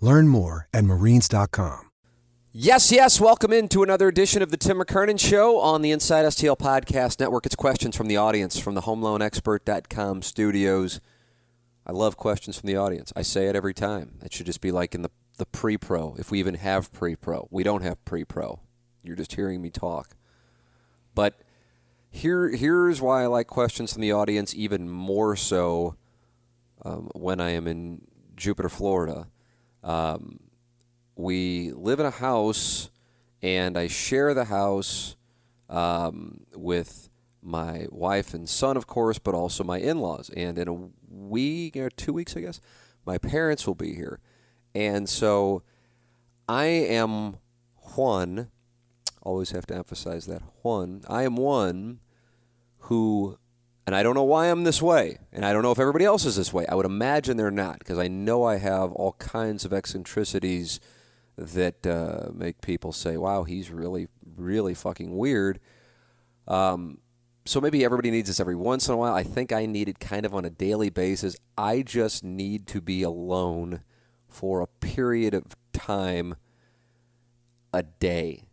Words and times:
Learn 0.00 0.28
more 0.28 0.66
at 0.72 0.84
marines.com. 0.84 1.90
Yes, 2.52 2.90
yes. 2.90 3.20
Welcome 3.20 3.52
into 3.52 3.84
another 3.84 4.08
edition 4.08 4.42
of 4.42 4.50
the 4.50 4.56
Tim 4.56 4.78
McKernan 4.78 5.20
Show 5.20 5.60
on 5.60 5.82
the 5.82 5.92
Inside 5.92 6.24
STL 6.24 6.58
Podcast 6.58 7.20
Network. 7.20 7.46
It's 7.46 7.54
questions 7.54 7.96
from 7.96 8.08
the 8.08 8.16
audience 8.16 8.58
from 8.58 8.74
the 8.74 8.80
HomeLoanExpert.com 8.80 10.22
studios. 10.22 11.00
I 11.86 11.92
love 11.92 12.16
questions 12.16 12.58
from 12.58 12.66
the 12.66 12.74
audience. 12.74 13.12
I 13.14 13.22
say 13.22 13.46
it 13.46 13.54
every 13.54 13.72
time. 13.72 14.18
It 14.24 14.32
should 14.32 14.46
just 14.46 14.60
be 14.60 14.72
like 14.72 14.96
in 14.96 15.02
the, 15.02 15.12
the 15.36 15.46
pre 15.46 15.76
pro, 15.76 16.16
if 16.18 16.32
we 16.32 16.40
even 16.40 16.54
have 16.56 16.92
pre 16.92 17.14
pro. 17.14 17.46
We 17.52 17.62
don't 17.62 17.82
have 17.82 18.04
pre 18.04 18.24
pro. 18.24 18.58
You're 19.04 19.14
just 19.14 19.34
hearing 19.34 19.62
me 19.62 19.70
talk. 19.70 20.16
But 21.14 21.40
here, 22.10 22.48
here's 22.48 23.00
why 23.00 23.22
I 23.22 23.26
like 23.26 23.46
questions 23.46 23.92
from 23.92 24.02
the 24.02 24.10
audience 24.10 24.56
even 24.56 24.88
more 24.90 25.36
so 25.36 25.94
um, 26.84 27.10
when 27.14 27.40
I 27.40 27.50
am 27.50 27.68
in 27.68 28.02
Jupiter, 28.34 28.68
Florida. 28.68 29.28
Um, 29.82 30.40
we 31.16 31.72
live 31.72 32.00
in 32.00 32.06
a 32.06 32.10
house, 32.10 32.90
and 33.42 33.76
I 33.76 33.86
share 33.86 34.34
the 34.34 34.44
house 34.46 35.16
um, 35.68 36.40
with 36.54 37.08
my 37.42 37.86
wife 37.90 38.34
and 38.34 38.48
son, 38.48 38.76
of 38.76 38.86
course, 38.86 39.18
but 39.18 39.34
also 39.34 39.64
my 39.64 39.78
in 39.78 40.00
laws. 40.00 40.30
And 40.36 40.58
in 40.58 40.68
a 40.68 40.88
week 41.08 41.76
or 41.76 41.90
two 41.90 42.12
weeks, 42.12 42.36
I 42.36 42.40
guess, 42.40 42.60
my 43.06 43.18
parents 43.18 43.66
will 43.66 43.74
be 43.74 43.94
here. 43.94 44.20
And 44.74 45.08
so 45.08 45.62
I 46.48 46.64
am 46.66 47.36
one, 47.94 48.50
always 49.22 49.50
have 49.50 49.66
to 49.66 49.76
emphasize 49.76 50.26
that 50.26 50.42
one, 50.62 51.02
I 51.08 51.22
am 51.22 51.36
one 51.36 52.00
who 52.84 53.38
and 53.90 53.96
I 53.96 54.04
don't 54.04 54.14
know 54.14 54.22
why 54.22 54.46
I'm 54.46 54.62
this 54.62 54.80
way, 54.80 55.18
and 55.32 55.44
I 55.44 55.52
don't 55.52 55.62
know 55.62 55.72
if 55.72 55.80
everybody 55.80 56.04
else 56.04 56.24
is 56.24 56.36
this 56.36 56.52
way. 56.52 56.64
I 56.68 56.76
would 56.76 56.86
imagine 56.86 57.36
they're 57.36 57.50
not, 57.50 57.80
because 57.80 57.98
I 57.98 58.06
know 58.06 58.44
I 58.44 58.58
have 58.58 58.92
all 58.92 59.14
kinds 59.14 59.64
of 59.64 59.72
eccentricities 59.72 60.78
that 61.36 61.84
uh, 61.84 62.28
make 62.32 62.60
people 62.60 62.92
say, 62.92 63.16
"Wow, 63.16 63.42
he's 63.42 63.68
really, 63.68 64.06
really 64.36 64.74
fucking 64.74 65.16
weird." 65.16 65.58
Um, 66.46 66.98
so 67.44 67.60
maybe 67.60 67.84
everybody 67.84 68.12
needs 68.12 68.28
this 68.28 68.38
every 68.38 68.54
once 68.54 68.86
in 68.86 68.94
a 68.94 68.96
while. 68.96 69.12
I 69.12 69.24
think 69.24 69.50
I 69.50 69.66
need 69.66 69.88
it 69.88 69.98
kind 69.98 70.24
of 70.24 70.36
on 70.36 70.44
a 70.44 70.50
daily 70.50 70.90
basis. 70.90 71.36
I 71.58 71.82
just 71.82 72.22
need 72.22 72.68
to 72.68 72.80
be 72.80 73.02
alone 73.02 73.82
for 74.28 74.60
a 74.60 74.68
period 74.68 75.34
of 75.34 75.56
time, 75.72 76.36
a 77.72 77.82
day, 77.82 78.44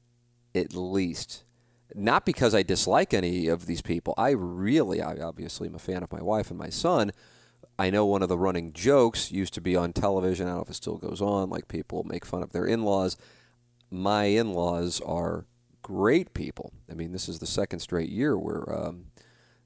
at 0.56 0.74
least 0.74 1.44
not 1.98 2.26
because 2.26 2.54
I 2.54 2.64
dislike 2.64 3.14
any 3.14 3.48
of 3.48 3.66
these 3.66 3.82
people. 3.82 4.14
I 4.18 4.30
really, 4.30 5.02
I 5.02 5.18
obviously 5.18 5.68
am 5.68 5.76
a 5.76 5.80
fan 5.80 6.04
of 6.04 6.12
my 6.12 6.22
wife 6.22 6.50
and 6.52 6.60
my 6.60 6.70
son. 6.70 7.12
I 7.80 7.90
know 7.90 8.06
one 8.06 8.22
of 8.22 8.30
the 8.30 8.38
running 8.38 8.72
jokes 8.74 9.32
used 9.32 9.54
to 9.56 9.62
be 9.62 9.76
on 9.76 9.94
television. 9.94 10.46
I 10.46 10.50
don't 10.50 10.58
know 10.58 10.64
if 10.64 10.70
it 10.70 10.76
still 10.76 10.98
goes 10.98 11.22
on. 11.22 11.50
Like 11.50 11.68
people 11.68 12.04
make 12.04 12.26
fun 12.26 12.44
of 12.44 12.52
their 12.52 12.66
in 12.66 12.84
laws. 12.84 13.18
My 13.90 14.26
in 14.26 14.54
laws 14.54 15.02
are 15.02 15.46
great 15.82 16.34
people. 16.34 16.72
I 16.90 16.94
mean, 16.94 17.14
this 17.14 17.28
is 17.28 17.40
the 17.40 17.48
second 17.48 17.80
straight 17.80 18.10
year 18.10 18.38
where 18.38 18.72
um, 18.74 19.06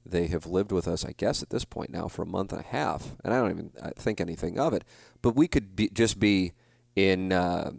they 0.06 0.26
have 0.28 0.46
lived 0.46 0.72
with 0.72 0.88
us, 0.88 1.04
I 1.04 1.12
guess, 1.12 1.42
at 1.42 1.50
this 1.50 1.64
point 1.64 1.90
now 1.90 2.08
for 2.08 2.22
a 2.22 2.26
month 2.26 2.52
and 2.52 2.60
a 2.62 2.68
half. 2.68 3.14
And 3.24 3.34
I 3.34 3.38
don't 3.38 3.50
even 3.50 3.70
think 3.96 4.20
anything 4.20 4.58
of 4.58 4.72
it. 4.72 4.84
But 5.20 5.36
we 5.36 5.48
could 5.48 5.76
be, 5.76 5.90
just 5.90 6.18
be 6.18 6.52
in, 6.96 7.32
uh, 7.32 7.72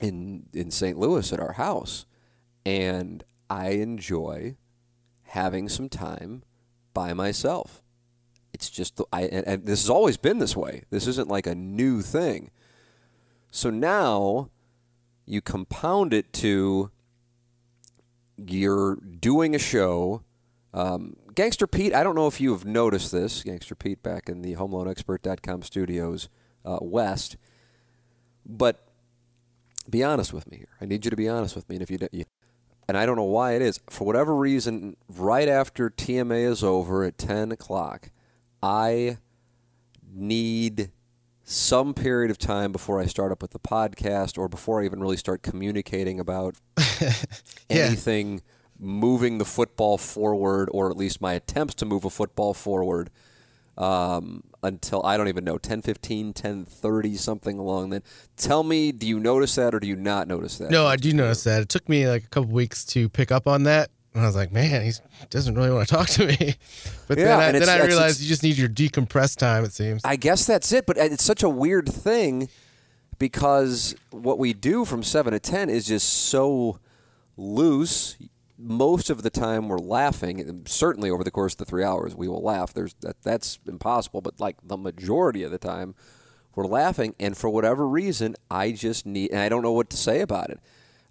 in, 0.00 0.46
in 0.52 0.70
St. 0.70 0.98
Louis 0.98 1.32
at 1.32 1.40
our 1.40 1.52
house 1.52 2.06
and 2.64 3.24
I 3.50 3.70
enjoy 3.70 4.56
having 5.24 5.68
some 5.68 5.88
time 5.88 6.44
by 6.92 7.12
myself. 7.12 7.82
It's 8.52 8.70
just 8.70 9.00
I 9.12 9.22
and, 9.22 9.46
and 9.46 9.66
this 9.66 9.82
has 9.82 9.90
always 9.90 10.16
been 10.16 10.38
this 10.38 10.56
way. 10.56 10.84
This 10.90 11.06
isn't 11.06 11.28
like 11.28 11.46
a 11.46 11.54
new 11.54 12.02
thing. 12.02 12.50
So 13.50 13.70
now 13.70 14.50
you 15.26 15.40
compound 15.40 16.12
it 16.12 16.32
to 16.34 16.90
you're 18.36 18.96
doing 18.96 19.54
a 19.54 19.58
show. 19.58 20.22
Um, 20.72 21.16
Gangster 21.34 21.66
Pete, 21.66 21.94
I 21.94 22.02
don't 22.02 22.14
know 22.14 22.26
if 22.26 22.40
you 22.40 22.52
have 22.52 22.64
noticed 22.64 23.12
this. 23.12 23.42
Gangster 23.42 23.74
Pete 23.74 24.02
back 24.02 24.28
in 24.28 24.42
the 24.42 24.54
HomeLoanExpert.com 24.56 25.62
studios 25.62 26.28
uh, 26.64 26.78
west, 26.80 27.36
but 28.44 28.88
be 29.88 30.02
honest 30.02 30.32
with 30.32 30.50
me 30.50 30.58
here. 30.58 30.76
I 30.80 30.86
need 30.86 31.04
you 31.04 31.10
to 31.10 31.16
be 31.16 31.28
honest 31.28 31.54
with 31.54 31.68
me. 31.68 31.76
And 31.76 31.82
if 31.82 31.90
you, 31.90 31.98
you 32.12 32.24
and 32.88 32.96
I 32.96 33.06
don't 33.06 33.16
know 33.16 33.22
why 33.24 33.54
it 33.54 33.62
is. 33.62 33.80
For 33.90 34.04
whatever 34.04 34.34
reason, 34.34 34.96
right 35.08 35.48
after 35.48 35.90
TMA 35.90 36.50
is 36.50 36.62
over 36.62 37.04
at 37.04 37.18
10 37.18 37.52
o'clock, 37.52 38.10
I 38.62 39.18
need 40.12 40.90
some 41.42 41.92
period 41.92 42.30
of 42.30 42.38
time 42.38 42.72
before 42.72 43.00
I 43.00 43.06
start 43.06 43.30
up 43.30 43.42
with 43.42 43.50
the 43.50 43.58
podcast 43.58 44.38
or 44.38 44.48
before 44.48 44.80
I 44.80 44.86
even 44.86 45.00
really 45.00 45.16
start 45.16 45.42
communicating 45.42 46.18
about 46.18 46.56
yeah. 47.00 47.12
anything 47.68 48.42
moving 48.78 49.38
the 49.38 49.44
football 49.44 49.98
forward 49.98 50.68
or 50.72 50.90
at 50.90 50.96
least 50.96 51.20
my 51.20 51.34
attempts 51.34 51.74
to 51.74 51.84
move 51.84 52.04
a 52.04 52.10
football 52.10 52.54
forward 52.54 53.10
um, 53.76 54.42
until 54.62 55.04
I 55.04 55.16
don't 55.16 55.28
even 55.28 55.44
know 55.44 55.58
10 55.58 55.82
15 55.82 56.32
10 56.32 56.64
30 56.64 57.16
something 57.16 57.58
along 57.58 57.90
then 57.90 58.02
tell 58.36 58.62
me 58.62 58.92
do 58.92 59.06
you 59.06 59.18
notice 59.20 59.54
that 59.56 59.74
or 59.74 59.80
do 59.80 59.86
you 59.86 59.96
not 59.96 60.28
notice 60.28 60.58
that? 60.58 60.70
No 60.70 60.86
I 60.86 60.96
do 60.96 61.12
notice 61.12 61.44
that. 61.44 61.62
It 61.62 61.68
took 61.68 61.88
me 61.88 62.08
like 62.08 62.24
a 62.24 62.28
couple 62.28 62.50
weeks 62.50 62.84
to 62.86 63.08
pick 63.08 63.30
up 63.32 63.46
on 63.46 63.64
that 63.64 63.90
and 64.14 64.22
I 64.22 64.26
was 64.26 64.36
like 64.36 64.52
man 64.52 64.82
he 64.82 64.92
doesn't 65.30 65.54
really 65.54 65.70
want 65.70 65.88
to 65.88 65.94
talk 65.96 66.08
to 66.10 66.26
me. 66.26 66.54
But 67.08 67.18
yeah, 67.18 67.52
then 67.52 67.56
I, 67.56 67.58
then 67.58 67.68
I 67.68 67.84
realized 67.84 68.20
you 68.20 68.28
just 68.28 68.42
need 68.42 68.56
your 68.56 68.68
decompressed 68.68 69.36
time 69.36 69.64
it 69.64 69.72
seems. 69.72 70.02
I 70.04 70.16
guess 70.16 70.46
that's 70.46 70.72
it 70.72 70.86
but 70.86 70.96
it's 70.96 71.24
such 71.24 71.42
a 71.42 71.48
weird 71.48 71.88
thing 71.88 72.48
because 73.18 73.94
what 74.10 74.38
we 74.38 74.52
do 74.52 74.84
from 74.84 75.02
7 75.02 75.32
to 75.32 75.40
10 75.40 75.70
is 75.70 75.86
just 75.86 76.08
so 76.08 76.78
loose 77.36 78.16
most 78.64 79.10
of 79.10 79.22
the 79.22 79.30
time 79.30 79.68
we're 79.68 79.78
laughing. 79.78 80.62
Certainly 80.66 81.10
over 81.10 81.22
the 81.22 81.30
course 81.30 81.54
of 81.54 81.58
the 81.58 81.64
three 81.64 81.84
hours, 81.84 82.16
we 82.16 82.28
will 82.28 82.42
laugh. 82.42 82.72
There's 82.72 82.94
that, 83.00 83.22
that's 83.22 83.58
impossible, 83.66 84.20
but 84.20 84.40
like 84.40 84.56
the 84.62 84.76
majority 84.76 85.42
of 85.42 85.50
the 85.50 85.58
time, 85.58 85.94
we're 86.54 86.66
laughing. 86.66 87.14
And 87.20 87.36
for 87.36 87.50
whatever 87.50 87.86
reason, 87.86 88.36
I 88.50 88.72
just 88.72 89.06
need, 89.06 89.30
and 89.30 89.40
I 89.40 89.48
don't 89.48 89.62
know 89.62 89.72
what 89.72 89.90
to 89.90 89.96
say 89.96 90.20
about 90.20 90.50
it. 90.50 90.60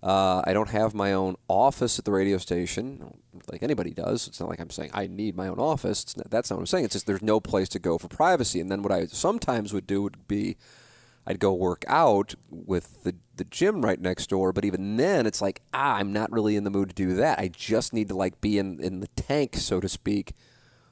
Uh, 0.01 0.41
I 0.45 0.51
don't 0.51 0.69
have 0.69 0.93
my 0.93 1.13
own 1.13 1.37
office 1.47 1.97
at 1.97 2.03
the 2.03 2.11
radio 2.11 2.37
station, 2.37 3.13
like 3.49 3.63
anybody 3.63 3.91
does. 3.91 4.27
It's 4.27 4.39
not 4.39 4.49
like 4.49 4.59
I'm 4.59 4.69
saying 4.69 4.91
I 4.93 5.07
need 5.07 5.37
my 5.37 5.47
own 5.47 5.59
office. 5.59 6.17
Not, 6.17 6.29
that's 6.29 6.49
not 6.49 6.57
what 6.57 6.63
I'm 6.63 6.67
saying. 6.67 6.85
It's 6.85 6.93
just 6.93 7.07
there's 7.07 7.21
no 7.21 7.39
place 7.39 7.69
to 7.69 7.79
go 7.79 7.97
for 7.97 8.09
privacy. 8.09 8.59
And 8.59 8.69
then 8.69 8.81
what 8.81 8.91
I 8.91 9.05
sometimes 9.05 9.71
would 9.71 9.87
do 9.87 10.01
would 10.01 10.27
be 10.27 10.57
I'd 11.25 11.39
go 11.39 11.53
work 11.53 11.85
out 11.87 12.35
with 12.49 13.03
the, 13.03 13.15
the 13.35 13.45
gym 13.45 13.83
right 13.83 13.99
next 13.99 14.29
door. 14.29 14.51
But 14.51 14.65
even 14.65 14.97
then, 14.97 15.25
it's 15.25 15.41
like, 15.41 15.61
ah, 15.73 15.95
I'm 15.95 16.11
not 16.11 16.31
really 16.31 16.55
in 16.55 16.63
the 16.63 16.69
mood 16.69 16.89
to 16.89 16.95
do 16.95 17.13
that. 17.15 17.39
I 17.39 17.47
just 17.47 17.93
need 17.93 18.09
to 18.09 18.15
like 18.15 18.41
be 18.41 18.57
in, 18.57 18.79
in 18.79 18.99
the 18.99 19.07
tank, 19.07 19.55
so 19.55 19.79
to 19.79 19.87
speak, 19.87 20.33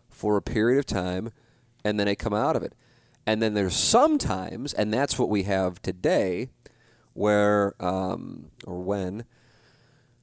for 0.10 0.38
a 0.38 0.42
period 0.42 0.80
of 0.80 0.86
time, 0.86 1.32
and 1.84 2.00
then 2.00 2.08
I 2.08 2.16
come 2.16 2.34
out 2.34 2.56
of 2.56 2.64
it. 2.64 2.74
And 3.26 3.42
then 3.42 3.54
there's 3.54 3.76
sometimes, 3.76 4.74
and 4.74 4.94
that's 4.94 5.20
what 5.20 5.30
we 5.30 5.44
have 5.44 5.82
today, 5.82 6.50
where 7.14 7.76
um, 7.84 8.52
or 8.66 8.82
when 8.82 9.26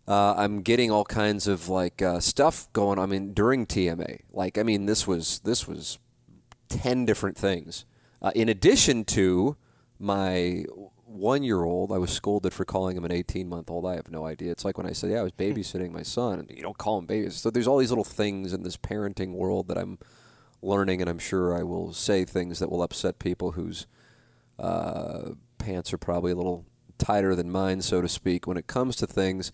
uh, 0.09 0.35
I'm 0.37 0.63
getting 0.63 0.91
all 0.91 1.05
kinds 1.05 1.47
of 1.47 1.69
like 1.69 2.01
uh, 2.01 2.19
stuff 2.21 2.73
going. 2.73 2.99
I 2.99 3.07
mean, 3.07 3.35
during 3.35 3.67
TMA, 3.67 4.21
like 4.33 4.59
I 4.59 4.63
mean, 4.63 4.87
this 4.87 5.07
was 5.07 5.41
this 5.41 5.69
was 5.69 5.99
ten 6.69 7.05
different 7.05 7.37
things. 7.37 7.85
Uh, 8.21 8.33
in 8.35 8.49
addition 8.49 9.05
to 9.05 9.57
my 9.99 10.65
one 11.05 11.43
year 11.43 11.65
old, 11.65 11.91
I 11.91 11.99
was 11.99 12.11
scolded 12.11 12.53
for 12.53 12.65
calling 12.65 12.97
him 12.97 13.05
an 13.05 13.13
18 13.13 13.49
month 13.49 13.71
old. 13.71 13.87
I 13.87 13.97
have 13.97 14.11
no 14.11 14.27
idea. 14.27 14.53
It's 14.53 14.65
like 14.65 14.77
when 14.77 14.87
I 14.87 14.93
said, 14.93 15.11
yeah, 15.11 15.21
I 15.21 15.23
was 15.23 15.33
babysitting 15.33 15.91
my 15.91 16.03
son, 16.03 16.39
and 16.41 16.51
you 16.51 16.63
don't 16.63 16.79
call 16.79 16.99
him 16.99 17.07
babies. 17.07 17.37
So 17.37 17.51
there's 17.51 17.67
all 17.67 17.79
these 17.79 17.91
little 17.91 18.05
things 18.05 18.53
in 18.53 18.63
this 18.63 18.77
parenting 18.77 19.33
world 19.33 19.69
that 19.69 19.79
I'm 19.79 19.99
learning, 20.63 21.01
and 21.01 21.09
I'm 21.09 21.19
sure 21.19 21.57
I 21.57 21.63
will 21.63 21.93
say 21.93 22.25
things 22.25 22.59
that 22.59 22.71
will 22.71 22.83
upset 22.83 23.19
people 23.19 23.53
whose 23.53 23.87
uh, 24.59 25.31
pants 25.57 25.93
are 25.93 25.99
probably 25.99 26.33
a 26.33 26.37
little 26.37 26.67
tighter 26.99 27.35
than 27.35 27.51
mine, 27.51 27.81
so 27.81 28.03
to 28.03 28.09
speak, 28.09 28.47
when 28.47 28.57
it 28.57 28.67
comes 28.67 28.97
to 28.97 29.07
things, 29.07 29.51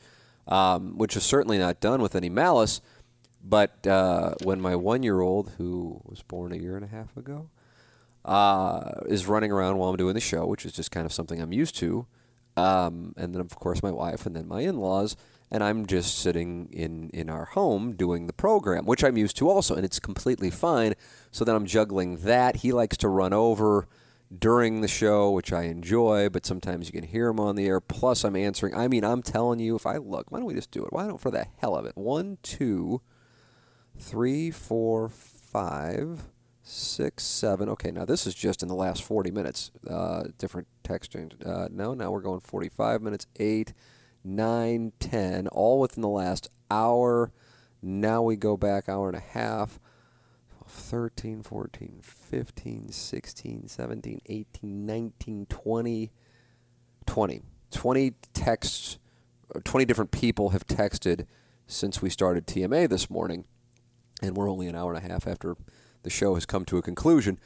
um, 0.48 0.98
which 0.98 1.16
is 1.16 1.22
certainly 1.22 1.58
not 1.58 1.80
done 1.80 2.02
with 2.02 2.16
any 2.16 2.28
malice. 2.28 2.80
But 3.46 3.86
uh, 3.86 4.34
when 4.42 4.60
my 4.60 4.74
one 4.74 5.02
year 5.02 5.20
old, 5.20 5.52
who 5.58 6.00
was 6.04 6.22
born 6.22 6.52
a 6.52 6.56
year 6.56 6.76
and 6.76 6.84
a 6.84 6.88
half 6.88 7.14
ago, 7.16 7.50
uh, 8.24 9.00
is 9.06 9.26
running 9.26 9.52
around 9.52 9.78
while 9.78 9.90
I'm 9.90 9.96
doing 9.96 10.14
the 10.14 10.20
show, 10.20 10.46
which 10.46 10.64
is 10.64 10.72
just 10.72 10.90
kind 10.90 11.06
of 11.06 11.12
something 11.12 11.40
I'm 11.40 11.52
used 11.52 11.76
to. 11.76 12.06
Um, 12.56 13.14
and 13.16 13.34
then, 13.34 13.40
of 13.40 13.56
course, 13.56 13.82
my 13.82 13.90
wife, 13.90 14.26
and 14.26 14.34
then 14.34 14.46
my 14.46 14.60
in 14.60 14.78
laws. 14.78 15.16
And 15.50 15.62
I'm 15.62 15.86
just 15.86 16.18
sitting 16.18 16.68
in, 16.72 17.10
in 17.10 17.28
our 17.28 17.44
home 17.44 17.94
doing 17.94 18.26
the 18.26 18.32
program, 18.32 18.86
which 18.86 19.04
I'm 19.04 19.16
used 19.16 19.36
to 19.36 19.48
also. 19.48 19.74
And 19.74 19.84
it's 19.84 20.00
completely 20.00 20.50
fine. 20.50 20.94
So 21.30 21.44
then 21.44 21.54
I'm 21.54 21.66
juggling 21.66 22.18
that. 22.18 22.56
He 22.56 22.72
likes 22.72 22.96
to 22.98 23.08
run 23.08 23.32
over 23.32 23.86
during 24.36 24.80
the 24.80 24.88
show, 24.88 25.30
which 25.30 25.52
I 25.52 25.64
enjoy, 25.64 26.28
but 26.28 26.46
sometimes 26.46 26.86
you 26.86 26.92
can 26.92 27.08
hear 27.08 27.28
him 27.28 27.38
on 27.38 27.56
the 27.56 27.66
air. 27.66 27.80
Plus, 27.80 28.24
I'm 28.24 28.34
answering. 28.34 28.74
I 28.74 28.88
mean, 28.88 29.04
I'm 29.04 29.22
telling 29.22 29.60
you, 29.60 29.76
if 29.76 29.86
I 29.86 29.98
look, 29.98 30.32
why 30.32 30.38
don't 30.38 30.46
we 30.46 30.54
just 30.54 30.70
do 30.70 30.84
it? 30.84 30.92
Why 30.92 31.06
don't, 31.06 31.20
for 31.20 31.30
the 31.30 31.46
hell 31.58 31.76
of 31.76 31.86
it? 31.86 31.96
One, 31.96 32.38
two, 32.42 33.00
three, 33.96 34.50
four, 34.50 35.08
five 35.08 36.33
six, 36.64 37.22
seven. 37.22 37.68
Okay, 37.68 37.90
now 37.90 38.04
this 38.04 38.26
is 38.26 38.34
just 38.34 38.62
in 38.62 38.68
the 38.68 38.74
last 38.74 39.04
40 39.04 39.30
minutes. 39.30 39.70
Uh, 39.88 40.24
different 40.38 40.66
texting. 40.82 41.32
Uh, 41.46 41.68
no, 41.70 41.94
now 41.94 42.10
we're 42.10 42.20
going 42.20 42.40
45 42.40 43.02
minutes, 43.02 43.26
eight, 43.36 43.72
nine, 44.24 44.92
ten, 44.98 45.46
all 45.48 45.78
within 45.78 46.00
the 46.00 46.08
last 46.08 46.48
hour. 46.70 47.30
Now 47.82 48.22
we 48.22 48.36
go 48.36 48.56
back 48.56 48.88
hour 48.88 49.08
and 49.08 49.16
a 49.16 49.20
half. 49.20 49.78
13, 50.66 51.42
14, 51.42 52.00
15, 52.02 52.90
16, 52.90 53.68
17, 53.68 54.20
18, 54.26 54.86
19, 54.86 55.46
20, 55.46 56.12
20. 57.06 57.42
20 57.70 58.14
texts, 58.32 58.98
20 59.64 59.84
different 59.84 60.10
people 60.10 60.50
have 60.50 60.66
texted 60.66 61.26
since 61.66 62.00
we 62.00 62.08
started 62.08 62.46
TMA 62.46 62.88
this 62.88 63.10
morning. 63.10 63.44
And 64.22 64.36
we're 64.36 64.50
only 64.50 64.68
an 64.68 64.74
hour 64.74 64.94
and 64.94 65.04
a 65.04 65.08
half 65.08 65.26
after 65.26 65.56
the 66.04 66.10
show 66.10 66.34
has 66.34 66.46
come 66.46 66.64
to 66.66 66.78
a 66.78 66.82
conclusion. 66.82 67.38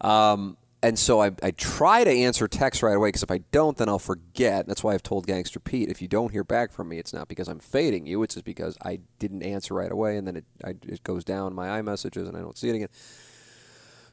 Um, 0.00 0.56
and 0.82 0.98
so 0.98 1.22
I, 1.22 1.30
I, 1.42 1.52
try 1.52 2.02
to 2.02 2.10
answer 2.10 2.48
texts 2.48 2.82
right 2.82 2.96
away 2.96 3.08
because 3.08 3.22
if 3.22 3.30
I 3.30 3.38
don't, 3.52 3.76
then 3.76 3.88
I'll 3.88 4.00
forget. 4.00 4.66
That's 4.66 4.82
why 4.82 4.94
I've 4.94 5.02
told 5.02 5.26
Gangster 5.28 5.60
Pete 5.60 5.88
if 5.88 6.02
you 6.02 6.08
don't 6.08 6.32
hear 6.32 6.42
back 6.42 6.72
from 6.72 6.88
me, 6.88 6.98
it's 6.98 7.12
not 7.12 7.28
because 7.28 7.46
I'm 7.46 7.60
fading 7.60 8.06
you. 8.06 8.22
It's 8.24 8.34
just 8.34 8.44
because 8.44 8.76
I 8.84 8.98
didn't 9.20 9.44
answer 9.44 9.74
right 9.74 9.92
away, 9.92 10.16
and 10.16 10.26
then 10.26 10.36
it, 10.36 10.44
I, 10.64 10.70
it 10.70 11.04
goes 11.04 11.24
down 11.24 11.54
my 11.54 11.80
iMessages 11.80 12.26
and 12.26 12.36
I 12.36 12.40
don't 12.40 12.58
see 12.58 12.68
it 12.68 12.74
again. 12.74 12.88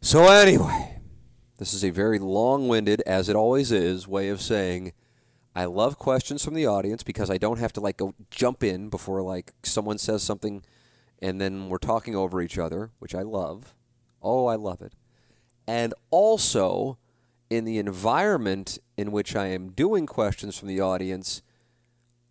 So 0.02 0.28
anyway, 0.28 1.02
this 1.57 1.74
is 1.74 1.84
a 1.84 1.90
very 1.90 2.19
long-winded, 2.19 3.02
as 3.02 3.30
it 3.30 3.36
always 3.36 3.72
is, 3.72 4.07
way 4.07 4.30
of 4.30 4.40
saying 4.40 4.94
I 5.56 5.66
love 5.66 5.98
questions 5.98 6.45
from 6.45 6.54
the 6.54 6.68
audience 6.68 7.02
because 7.02 7.31
I 7.31 7.40
don't 7.40 7.60
have 7.60 7.74
to 7.74 7.81
like 7.81 7.98
go 7.98 8.13
jump 8.30 8.63
in 8.63 8.90
before 8.90 9.24
like 9.24 9.54
someone 9.63 9.98
says 9.98 10.22
something, 10.22 10.63
and 11.19 11.42
then 11.42 11.68
we're 11.68 11.80
talking 11.80 12.16
over 12.16 12.42
each 12.42 12.60
other, 12.60 12.92
which 13.00 13.16
I 13.16 13.24
love. 13.24 13.74
Oh, 14.21 14.48
I 14.48 14.56
love 14.56 14.81
it. 14.81 14.94
And 15.68 15.94
also, 16.10 16.98
in 17.50 17.66
the 17.66 17.77
environment 17.77 18.80
in 18.98 19.12
which 19.12 19.36
I 19.36 19.48
am 19.48 19.71
doing 19.71 20.06
questions 20.06 20.57
from 20.57 20.68
the 20.68 20.81
audience, 20.81 21.42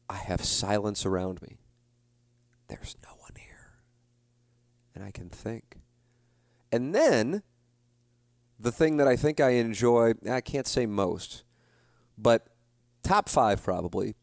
I 0.09 0.17
have 0.17 0.45
silence 0.45 1.05
around 1.05 1.43
me. 1.43 1.59
There's 2.69 2.97
no 3.03 3.11
one 3.19 3.33
here. 3.37 3.79
And 4.95 5.05
I 5.05 5.11
can 5.11 5.29
think. 5.29 5.77
And 6.71 6.95
then, 6.95 7.43
the 8.59 8.73
thing 8.73 8.97
that 8.97 9.09
I 9.09 9.17
think 9.17 9.41
I 9.41 9.51
enjoy, 9.51 10.15
I 10.31 10.41
can't 10.41 10.67
say 10.67 10.87
most, 10.87 11.45
but 12.17 12.49
top 13.03 13.29
five 13.29 13.63
probably, 13.63 14.17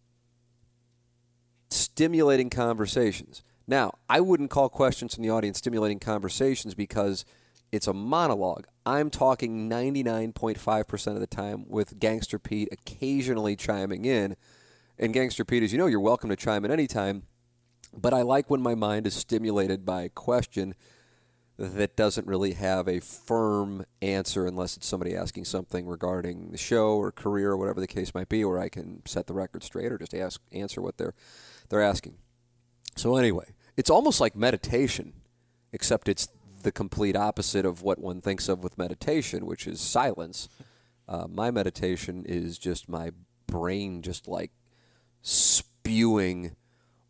stimulating 1.69 2.49
conversations. 2.49 3.43
Now, 3.67 3.93
I 4.09 4.19
wouldn't 4.19 4.51
call 4.51 4.69
questions 4.69 5.15
from 5.15 5.23
the 5.23 5.29
audience 5.29 5.57
stimulating 5.57 5.99
conversations 5.99 6.75
because 6.75 7.25
it's 7.75 7.87
a 7.87 7.93
monologue. 7.93 8.65
I'm 8.85 9.09
talking 9.09 9.69
99.5% 9.69 11.07
of 11.07 11.19
the 11.19 11.27
time 11.27 11.65
with 11.67 11.99
Gangster 11.99 12.39
Pete 12.39 12.69
occasionally 12.71 13.55
chiming 13.55 14.05
in. 14.05 14.35
And 14.97 15.13
Gangster 15.13 15.43
Pete, 15.43 15.63
as 15.63 15.71
you 15.71 15.77
know, 15.77 15.87
you're 15.87 15.99
welcome 15.99 16.29
to 16.29 16.35
chime 16.35 16.63
in 16.63 16.71
anytime. 16.71 17.23
But 17.93 18.13
I 18.13 18.21
like 18.21 18.49
when 18.49 18.61
my 18.61 18.75
mind 18.75 19.07
is 19.07 19.13
stimulated 19.13 19.85
by 19.85 20.03
a 20.03 20.09
question 20.09 20.73
that 21.57 21.95
doesn't 21.95 22.27
really 22.27 22.53
have 22.53 22.87
a 22.87 22.99
firm 22.99 23.85
answer 24.01 24.45
unless 24.45 24.75
it's 24.75 24.87
somebody 24.87 25.15
asking 25.15 25.45
something 25.45 25.85
regarding 25.85 26.51
the 26.51 26.57
show 26.57 26.97
or 26.97 27.11
career 27.11 27.51
or 27.51 27.57
whatever 27.57 27.79
the 27.79 27.87
case 27.87 28.13
might 28.13 28.27
be, 28.27 28.43
where 28.43 28.59
I 28.59 28.69
can 28.69 29.01
set 29.05 29.27
the 29.27 29.33
record 29.33 29.63
straight 29.63 29.91
or 29.91 29.97
just 29.97 30.13
ask 30.13 30.41
answer 30.51 30.81
what 30.81 30.97
they're 30.97 31.13
they're 31.69 31.81
asking. 31.81 32.17
So 32.95 33.15
anyway, 33.15 33.53
it's 33.77 33.89
almost 33.89 34.21
like 34.21 34.35
meditation, 34.35 35.13
except 35.71 36.09
it's 36.09 36.27
the 36.65 36.71
complete 36.71 37.15
opposite 37.15 37.65
of 37.65 37.81
what 37.81 37.99
one 37.99 38.19
thinks 38.19 38.49
of 38.49 38.63
with 38.63 38.77
meditation, 38.77 39.45
which 39.45 39.67
is 39.67 39.79
silence. 39.79 40.49
Uh, 41.07 41.27
my 41.29 41.51
meditation 41.51 42.25
is 42.27 42.57
just 42.57 42.89
my 42.89 43.11
brain 43.47 44.01
just 44.01 44.27
like 44.27 44.51
spewing 45.21 46.55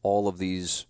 all 0.04 0.28
of 0.28 0.38
these 0.38 0.86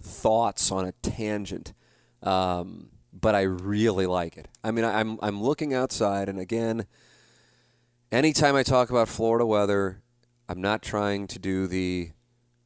thoughts 0.00 0.70
on 0.70 0.86
a 0.86 0.92
tangent. 1.02 1.74
Um, 2.22 2.88
but 3.12 3.34
I 3.34 3.42
really 3.42 4.06
like 4.06 4.36
it. 4.36 4.48
I 4.62 4.70
mean, 4.70 4.84
I'm 4.84 5.18
I'm 5.22 5.42
looking 5.42 5.74
outside, 5.74 6.28
and 6.28 6.38
again, 6.38 6.86
anytime 8.10 8.56
I 8.56 8.62
talk 8.62 8.90
about 8.90 9.08
Florida 9.08 9.44
weather, 9.44 10.02
I'm 10.48 10.60
not 10.60 10.82
trying 10.82 11.26
to 11.28 11.38
do 11.38 11.66
the 11.66 12.12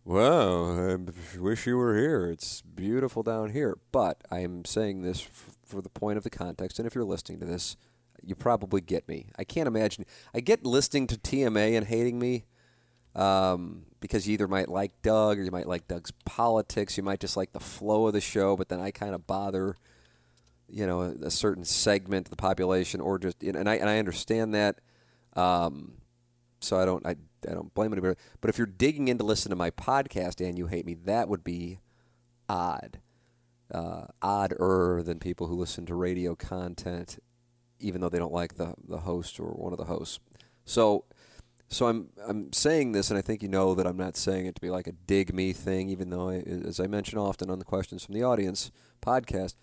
well, 0.08 0.90
I 0.90 1.38
wish 1.38 1.66
you 1.66 1.76
were 1.76 1.94
here. 1.94 2.30
It's 2.30 2.62
beautiful 2.62 3.22
down 3.22 3.50
here. 3.50 3.76
But 3.92 4.22
I 4.30 4.38
am 4.38 4.64
saying 4.64 5.02
this 5.02 5.20
f- 5.20 5.58
for 5.66 5.82
the 5.82 5.90
point 5.90 6.16
of 6.16 6.24
the 6.24 6.30
context. 6.30 6.78
And 6.78 6.86
if 6.86 6.94
you're 6.94 7.04
listening 7.04 7.40
to 7.40 7.44
this, 7.44 7.76
you 8.24 8.34
probably 8.34 8.80
get 8.80 9.06
me. 9.06 9.26
I 9.38 9.44
can't 9.44 9.66
imagine. 9.66 10.06
I 10.32 10.40
get 10.40 10.64
listening 10.64 11.08
to 11.08 11.18
TMA 11.18 11.76
and 11.76 11.86
hating 11.86 12.18
me 12.18 12.46
um, 13.14 13.84
because 14.00 14.26
you 14.26 14.32
either 14.32 14.48
might 14.48 14.70
like 14.70 14.92
Doug 15.02 15.38
or 15.38 15.42
you 15.42 15.50
might 15.50 15.68
like 15.68 15.86
Doug's 15.88 16.12
politics. 16.24 16.96
You 16.96 17.02
might 17.02 17.20
just 17.20 17.36
like 17.36 17.52
the 17.52 17.60
flow 17.60 18.06
of 18.06 18.14
the 18.14 18.22
show, 18.22 18.56
but 18.56 18.70
then 18.70 18.80
I 18.80 18.90
kind 18.90 19.14
of 19.14 19.26
bother, 19.26 19.76
you 20.70 20.86
know, 20.86 21.02
a, 21.02 21.26
a, 21.26 21.30
certain 21.30 21.66
segment 21.66 22.28
of 22.28 22.30
the 22.30 22.36
population, 22.36 23.02
or 23.02 23.18
just 23.18 23.42
and 23.42 23.68
I 23.68 23.74
and 23.74 23.90
I 23.90 23.98
understand 23.98 24.54
that. 24.54 24.80
Um, 25.36 25.98
so 26.60 26.78
I 26.78 26.84
don't 26.84 27.04
I 27.06 27.16
I 27.48 27.54
don't 27.54 27.72
blame 27.74 27.92
anybody. 27.92 28.16
But 28.40 28.50
if 28.50 28.58
you're 28.58 28.66
digging 28.66 29.08
in 29.08 29.18
to 29.18 29.24
listen 29.24 29.50
to 29.50 29.56
my 29.56 29.70
podcast 29.70 30.46
and 30.46 30.58
you 30.58 30.66
hate 30.66 30.86
me, 30.86 30.94
that 31.04 31.28
would 31.28 31.44
be 31.44 31.78
odd. 32.48 33.00
Uh, 33.70 34.06
odder 34.22 35.02
than 35.04 35.18
people 35.18 35.46
who 35.46 35.54
listen 35.54 35.84
to 35.84 35.94
radio 35.94 36.34
content, 36.34 37.18
even 37.78 38.00
though 38.00 38.08
they 38.08 38.18
don't 38.18 38.32
like 38.32 38.54
the, 38.54 38.72
the 38.88 39.00
host 39.00 39.38
or 39.38 39.48
one 39.48 39.72
of 39.72 39.78
the 39.78 39.84
hosts. 39.84 40.20
So, 40.64 41.04
so 41.68 41.86
I'm 41.86 42.08
I'm 42.26 42.50
saying 42.52 42.92
this, 42.92 43.10
and 43.10 43.18
I 43.18 43.20
think 43.20 43.42
you 43.42 43.48
know 43.48 43.74
that 43.74 43.86
I'm 43.86 43.98
not 43.98 44.16
saying 44.16 44.46
it 44.46 44.54
to 44.54 44.60
be 44.62 44.70
like 44.70 44.86
a 44.86 44.92
dig 44.92 45.34
me 45.34 45.52
thing. 45.52 45.90
Even 45.90 46.08
though, 46.08 46.30
I, 46.30 46.36
as 46.36 46.80
I 46.80 46.86
mention 46.86 47.18
often 47.18 47.50
on 47.50 47.58
the 47.58 47.64
questions 47.64 48.04
from 48.04 48.14
the 48.14 48.22
audience 48.22 48.70
podcast, 49.02 49.54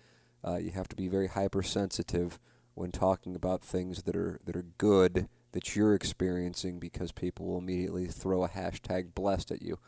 uh, 0.46 0.56
you 0.56 0.70
have 0.70 0.88
to 0.88 0.96
be 0.96 1.08
very 1.08 1.26
hypersensitive 1.26 2.38
when 2.74 2.92
talking 2.92 3.34
about 3.34 3.60
things 3.60 4.04
that 4.04 4.14
are 4.14 4.38
that 4.44 4.54
are 4.54 4.66
good 4.78 5.28
that 5.56 5.74
you're 5.74 5.94
experiencing 5.94 6.78
because 6.78 7.12
people 7.12 7.46
will 7.46 7.56
immediately 7.56 8.04
throw 8.04 8.44
a 8.44 8.48
hashtag 8.48 9.14
blessed 9.14 9.50
at 9.50 9.62
you. 9.62 9.78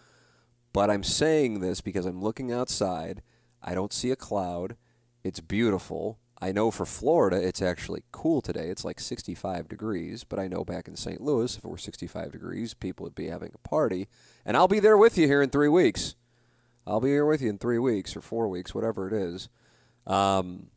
But 0.73 0.89
I'm 0.89 1.05
saying 1.05 1.61
this 1.61 1.83
because 1.83 2.07
I'm 2.07 2.23
looking 2.23 2.51
outside. 2.51 3.21
I 3.63 3.75
don't 3.75 3.93
see 3.93 4.11
a 4.11 4.17
cloud. 4.17 4.77
It's 5.23 5.41
beautiful. 5.41 6.19
I 6.41 6.53
know 6.53 6.71
for 6.71 6.87
Florida 6.87 7.37
it's 7.37 7.61
actually 7.61 8.03
cool 8.13 8.41
today. 8.41 8.71
It's 8.71 8.83
like 8.83 8.99
65 8.99 9.69
degrees, 9.69 10.25
but 10.25 10.39
I 10.39 10.49
know 10.49 10.65
back 10.65 10.89
in 10.89 10.97
St. 10.97 11.21
Louis 11.21 11.55
if 11.55 11.63
it 11.63 11.69
were 11.69 11.77
65 11.77 12.33
degrees, 12.33 12.73
people 12.73 13.05
would 13.05 13.15
be 13.15 13.27
having 13.27 13.53
a 13.55 13.69
party. 13.69 14.09
And 14.47 14.57
I'll 14.57 14.69
be 14.69 14.81
there 14.81 14.97
with 14.97 15.19
you 15.19 15.27
here 15.27 15.43
in 15.43 15.51
three 15.51 15.69
weeks. 15.69 16.15
I'll 16.87 17.03
be 17.03 17.11
here 17.11 17.27
with 17.27 17.43
you 17.43 17.51
in 17.51 17.59
three 17.59 17.79
weeks 17.79 18.17
or 18.17 18.23
four 18.23 18.49
weeks, 18.49 18.75
whatever 18.75 19.07
it 19.07 19.13
is. 19.13 19.51
Um, 20.07 20.69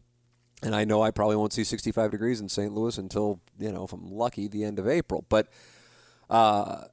and 0.61 0.75
I 0.75 0.85
know 0.85 1.01
I 1.01 1.11
probably 1.11 1.35
won't 1.35 1.53
see 1.53 1.63
65 1.63 2.11
degrees 2.11 2.39
in 2.39 2.49
St. 2.49 2.73
Louis 2.73 2.97
until, 2.97 3.41
you 3.57 3.71
know, 3.71 3.85
if 3.85 3.93
I'm 3.93 4.07
lucky, 4.07 4.47
the 4.47 4.63
end 4.63 4.79
of 4.79 4.87
April. 4.87 5.25
But 5.27 5.47
uh, 6.29 6.83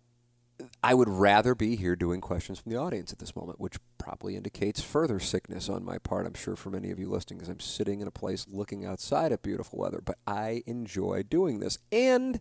I 0.82 0.94
would 0.94 1.08
rather 1.08 1.54
be 1.54 1.76
here 1.76 1.94
doing 1.94 2.20
questions 2.20 2.58
from 2.58 2.72
the 2.72 2.78
audience 2.78 3.12
at 3.12 3.18
this 3.18 3.36
moment, 3.36 3.60
which 3.60 3.76
probably 3.98 4.36
indicates 4.36 4.80
further 4.80 5.20
sickness 5.20 5.68
on 5.68 5.84
my 5.84 5.98
part, 5.98 6.26
I'm 6.26 6.34
sure, 6.34 6.56
for 6.56 6.70
many 6.70 6.90
of 6.90 6.98
you 6.98 7.10
listening, 7.10 7.38
because 7.38 7.50
I'm 7.50 7.60
sitting 7.60 8.00
in 8.00 8.08
a 8.08 8.12
place 8.12 8.46
looking 8.48 8.86
outside 8.86 9.32
at 9.32 9.42
beautiful 9.42 9.78
weather. 9.78 10.00
But 10.02 10.18
I 10.26 10.62
enjoy 10.66 11.24
doing 11.24 11.60
this. 11.60 11.78
And 11.92 12.40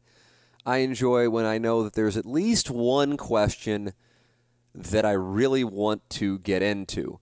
I 0.65 0.77
enjoy 0.77 1.29
when 1.29 1.46
I 1.46 1.57
know 1.57 1.84
that 1.84 1.93
there's 1.93 2.17
at 2.17 2.25
least 2.25 2.72
one 2.72 3.17
question 3.17 3.93
that 4.74 5.05
I 5.05 5.12
really 5.12 5.63
want 5.63 6.10
to 6.12 6.39
get 6.39 6.62
into. 6.62 7.19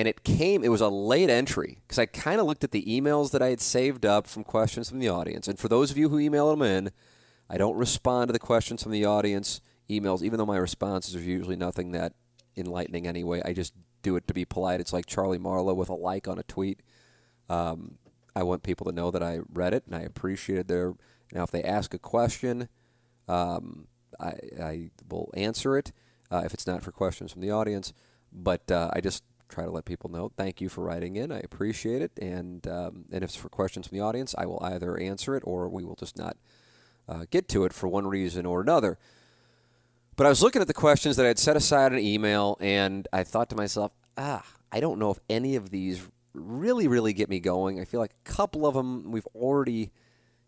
And 0.00 0.08
it 0.08 0.24
came, 0.24 0.64
it 0.64 0.70
was 0.70 0.80
a 0.80 0.88
late 0.88 1.28
entry 1.28 1.82
because 1.82 1.98
I 1.98 2.06
kind 2.06 2.40
of 2.40 2.46
looked 2.46 2.64
at 2.64 2.70
the 2.70 2.86
emails 2.86 3.32
that 3.32 3.42
I 3.42 3.50
had 3.50 3.60
saved 3.60 4.06
up 4.06 4.26
from 4.26 4.44
questions 4.44 4.88
from 4.88 4.98
the 4.98 5.10
audience. 5.10 5.46
And 5.46 5.58
for 5.58 5.68
those 5.68 5.90
of 5.90 5.98
you 5.98 6.08
who 6.08 6.18
email 6.18 6.48
them 6.48 6.62
in, 6.62 6.90
I 7.50 7.58
don't 7.58 7.76
respond 7.76 8.28
to 8.28 8.32
the 8.32 8.38
questions 8.38 8.82
from 8.82 8.92
the 8.92 9.04
audience 9.04 9.60
emails, 9.90 10.22
even 10.22 10.38
though 10.38 10.46
my 10.46 10.56
responses 10.56 11.14
are 11.14 11.20
usually 11.20 11.54
nothing 11.54 11.92
that 11.92 12.14
enlightening 12.56 13.06
anyway. 13.06 13.42
I 13.44 13.52
just 13.52 13.74
do 14.00 14.16
it 14.16 14.26
to 14.28 14.32
be 14.32 14.46
polite. 14.46 14.80
It's 14.80 14.94
like 14.94 15.04
Charlie 15.04 15.36
Marlowe 15.36 15.74
with 15.74 15.90
a 15.90 15.94
like 15.94 16.26
on 16.26 16.38
a 16.38 16.44
tweet. 16.44 16.80
Um, 17.50 17.98
I 18.34 18.42
want 18.42 18.62
people 18.62 18.86
to 18.86 18.92
know 18.92 19.10
that 19.10 19.22
I 19.22 19.40
read 19.52 19.74
it 19.74 19.84
and 19.84 19.94
I 19.94 20.00
appreciated 20.00 20.66
their. 20.66 20.94
Now, 21.30 21.42
if 21.42 21.50
they 21.50 21.62
ask 21.62 21.92
a 21.92 21.98
question, 21.98 22.70
um, 23.28 23.86
I, 24.18 24.32
I, 24.58 24.90
will 25.10 25.30
answer 25.34 25.76
it 25.76 25.92
uh, 26.30 26.40
if 26.46 26.54
it's 26.54 26.66
not 26.66 26.82
for 26.82 26.90
questions 26.90 27.32
from 27.32 27.42
the 27.42 27.50
audience. 27.50 27.92
But 28.32 28.70
uh, 28.70 28.88
I 28.94 29.02
just 29.02 29.24
try 29.50 29.64
to 29.64 29.70
let 29.70 29.84
people 29.84 30.10
know. 30.10 30.30
Thank 30.36 30.60
you 30.60 30.68
for 30.68 30.84
writing 30.84 31.16
in. 31.16 31.32
I 31.32 31.40
appreciate 31.40 32.02
it. 32.02 32.12
And 32.20 32.66
um, 32.66 33.04
and 33.12 33.24
if 33.24 33.30
it's 33.30 33.36
for 33.36 33.48
questions 33.48 33.88
from 33.88 33.98
the 33.98 34.04
audience, 34.04 34.34
I 34.38 34.46
will 34.46 34.60
either 34.62 34.96
answer 34.98 35.36
it 35.36 35.42
or 35.46 35.68
we 35.68 35.84
will 35.84 35.96
just 35.96 36.16
not 36.16 36.36
uh, 37.08 37.24
get 37.30 37.48
to 37.48 37.64
it 37.64 37.72
for 37.72 37.88
one 37.88 38.06
reason 38.06 38.46
or 38.46 38.60
another. 38.60 38.98
But 40.16 40.26
I 40.26 40.28
was 40.28 40.42
looking 40.42 40.60
at 40.60 40.68
the 40.68 40.74
questions 40.74 41.16
that 41.16 41.24
I 41.24 41.28
had 41.28 41.38
set 41.38 41.56
aside 41.56 41.92
in 41.92 41.98
email, 41.98 42.56
and 42.60 43.08
I 43.12 43.24
thought 43.24 43.48
to 43.50 43.56
myself, 43.56 43.92
ah, 44.18 44.44
I 44.70 44.80
don't 44.80 44.98
know 44.98 45.10
if 45.10 45.18
any 45.28 45.56
of 45.56 45.70
these 45.70 46.06
really, 46.34 46.88
really 46.88 47.12
get 47.12 47.28
me 47.28 47.40
going. 47.40 47.80
I 47.80 47.84
feel 47.84 48.00
like 48.00 48.14
a 48.24 48.30
couple 48.30 48.66
of 48.66 48.74
them 48.74 49.10
we've 49.10 49.26
already 49.34 49.90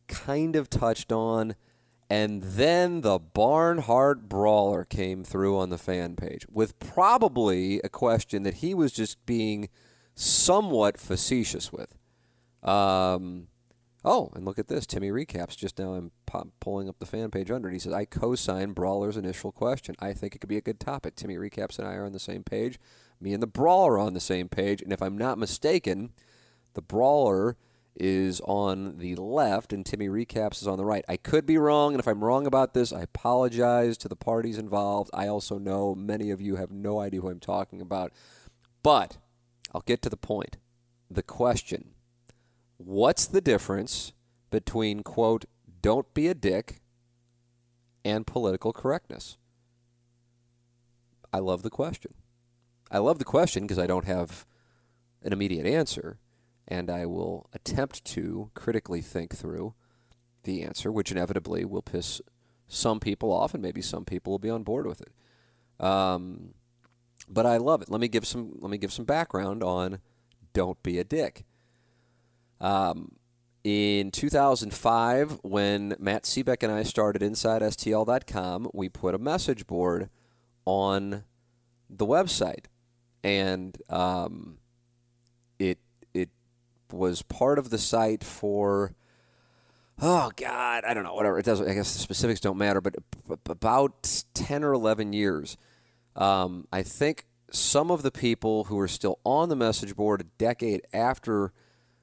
kind 0.08 0.56
of 0.56 0.68
touched 0.68 1.10
on. 1.10 1.54
And 2.12 2.42
then 2.42 3.00
the 3.00 3.18
Barnhart 3.18 4.28
Brawler 4.28 4.84
came 4.84 5.24
through 5.24 5.56
on 5.56 5.70
the 5.70 5.78
fan 5.78 6.14
page 6.14 6.44
with 6.50 6.78
probably 6.78 7.80
a 7.80 7.88
question 7.88 8.42
that 8.42 8.56
he 8.56 8.74
was 8.74 8.92
just 8.92 9.24
being 9.24 9.70
somewhat 10.14 11.00
facetious 11.00 11.72
with. 11.72 11.96
Um, 12.62 13.48
oh, 14.04 14.30
and 14.34 14.44
look 14.44 14.58
at 14.58 14.68
this. 14.68 14.84
Timmy 14.84 15.08
recaps 15.08 15.56
just 15.56 15.78
now. 15.78 15.94
I'm 15.94 16.12
pulling 16.60 16.86
up 16.86 16.98
the 16.98 17.06
fan 17.06 17.30
page 17.30 17.50
under 17.50 17.70
it. 17.70 17.72
He 17.72 17.78
says, 17.78 17.94
I 17.94 18.04
co 18.04 18.34
sign 18.34 18.72
Brawler's 18.72 19.16
initial 19.16 19.50
question. 19.50 19.94
I 19.98 20.12
think 20.12 20.34
it 20.34 20.40
could 20.40 20.50
be 20.50 20.58
a 20.58 20.60
good 20.60 20.80
topic. 20.80 21.16
Timmy 21.16 21.36
recaps 21.36 21.78
and 21.78 21.88
I 21.88 21.94
are 21.94 22.04
on 22.04 22.12
the 22.12 22.20
same 22.20 22.44
page. 22.44 22.78
Me 23.22 23.32
and 23.32 23.42
the 23.42 23.46
Brawler 23.46 23.94
are 23.94 23.98
on 24.00 24.12
the 24.12 24.20
same 24.20 24.50
page. 24.50 24.82
And 24.82 24.92
if 24.92 25.00
I'm 25.00 25.16
not 25.16 25.38
mistaken, 25.38 26.12
the 26.74 26.82
Brawler 26.82 27.56
is 27.94 28.40
on 28.42 28.98
the 28.98 29.14
left 29.16 29.72
and 29.72 29.84
Timmy 29.84 30.08
Recaps 30.08 30.62
is 30.62 30.66
on 30.66 30.78
the 30.78 30.84
right. 30.84 31.04
I 31.08 31.16
could 31.16 31.46
be 31.46 31.58
wrong, 31.58 31.92
and 31.92 32.00
if 32.00 32.06
I'm 32.06 32.24
wrong 32.24 32.46
about 32.46 32.74
this, 32.74 32.92
I 32.92 33.02
apologize 33.02 33.98
to 33.98 34.08
the 34.08 34.16
parties 34.16 34.58
involved. 34.58 35.10
I 35.12 35.26
also 35.28 35.58
know 35.58 35.94
many 35.94 36.30
of 36.30 36.40
you 36.40 36.56
have 36.56 36.70
no 36.70 37.00
idea 37.00 37.20
who 37.20 37.28
I'm 37.28 37.40
talking 37.40 37.80
about. 37.80 38.12
But 38.82 39.18
I'll 39.74 39.82
get 39.82 40.02
to 40.02 40.10
the 40.10 40.16
point. 40.16 40.56
The 41.10 41.22
question 41.22 41.90
What's 42.78 43.26
the 43.26 43.40
difference 43.40 44.12
between, 44.50 45.02
quote, 45.02 45.44
don't 45.82 46.12
be 46.14 46.26
a 46.26 46.34
dick 46.34 46.80
and 48.04 48.26
political 48.26 48.72
correctness? 48.72 49.36
I 51.32 51.38
love 51.38 51.62
the 51.62 51.70
question. 51.70 52.14
I 52.90 52.98
love 52.98 53.18
the 53.18 53.24
question 53.24 53.62
because 53.62 53.78
I 53.78 53.86
don't 53.86 54.04
have 54.04 54.44
an 55.22 55.32
immediate 55.32 55.66
answer 55.66 56.18
and 56.72 56.88
I 56.88 57.04
will 57.04 57.50
attempt 57.52 58.02
to 58.06 58.50
critically 58.54 59.02
think 59.02 59.36
through 59.36 59.74
the 60.44 60.62
answer, 60.62 60.90
which 60.90 61.12
inevitably 61.12 61.66
will 61.66 61.82
piss 61.82 62.22
some 62.66 62.98
people 62.98 63.30
off, 63.30 63.52
and 63.52 63.62
maybe 63.62 63.82
some 63.82 64.06
people 64.06 64.32
will 64.32 64.38
be 64.38 64.48
on 64.48 64.62
board 64.62 64.86
with 64.86 65.02
it. 65.02 65.84
Um, 65.84 66.54
but 67.28 67.44
I 67.44 67.58
love 67.58 67.82
it. 67.82 67.90
Let 67.90 68.00
me 68.00 68.08
give 68.08 68.26
some. 68.26 68.56
Let 68.58 68.70
me 68.70 68.78
give 68.78 68.90
some 68.90 69.04
background 69.04 69.62
on 69.62 69.98
"Don't 70.54 70.82
Be 70.82 70.98
a 70.98 71.04
Dick." 71.04 71.44
Um, 72.58 73.16
in 73.64 74.10
2005, 74.10 75.40
when 75.42 75.94
Matt 75.98 76.24
Seebeck 76.24 76.62
and 76.62 76.72
I 76.72 76.84
started 76.84 77.20
InsideSTL.com, 77.20 78.70
we 78.72 78.88
put 78.88 79.14
a 79.14 79.18
message 79.18 79.66
board 79.66 80.08
on 80.64 81.24
the 81.90 82.06
website, 82.06 82.64
and 83.22 83.76
um, 83.90 84.56
it 85.58 85.78
was 86.92 87.22
part 87.22 87.58
of 87.58 87.70
the 87.70 87.78
site 87.78 88.24
for 88.24 88.94
oh 90.00 90.30
god 90.36 90.84
i 90.84 90.94
don't 90.94 91.04
know 91.04 91.14
whatever. 91.14 91.38
It 91.38 91.44
doesn't 91.44 91.68
i 91.68 91.74
guess 91.74 91.92
the 91.92 92.00
specifics 92.00 92.40
don't 92.40 92.58
matter 92.58 92.80
but 92.80 92.94
about 93.46 94.24
10 94.34 94.64
or 94.64 94.72
11 94.72 95.12
years. 95.12 95.56
Um, 96.16 96.66
i 96.72 96.82
think 96.82 97.26
some 97.50 97.90
of 97.90 98.02
the 98.02 98.10
people 98.10 98.64
who 98.64 98.78
are 98.78 98.88
still 98.88 99.18
on 99.24 99.48
the 99.48 99.56
message 99.56 99.94
board 99.94 100.20
a 100.20 100.24
decade 100.38 100.82
after 100.92 101.52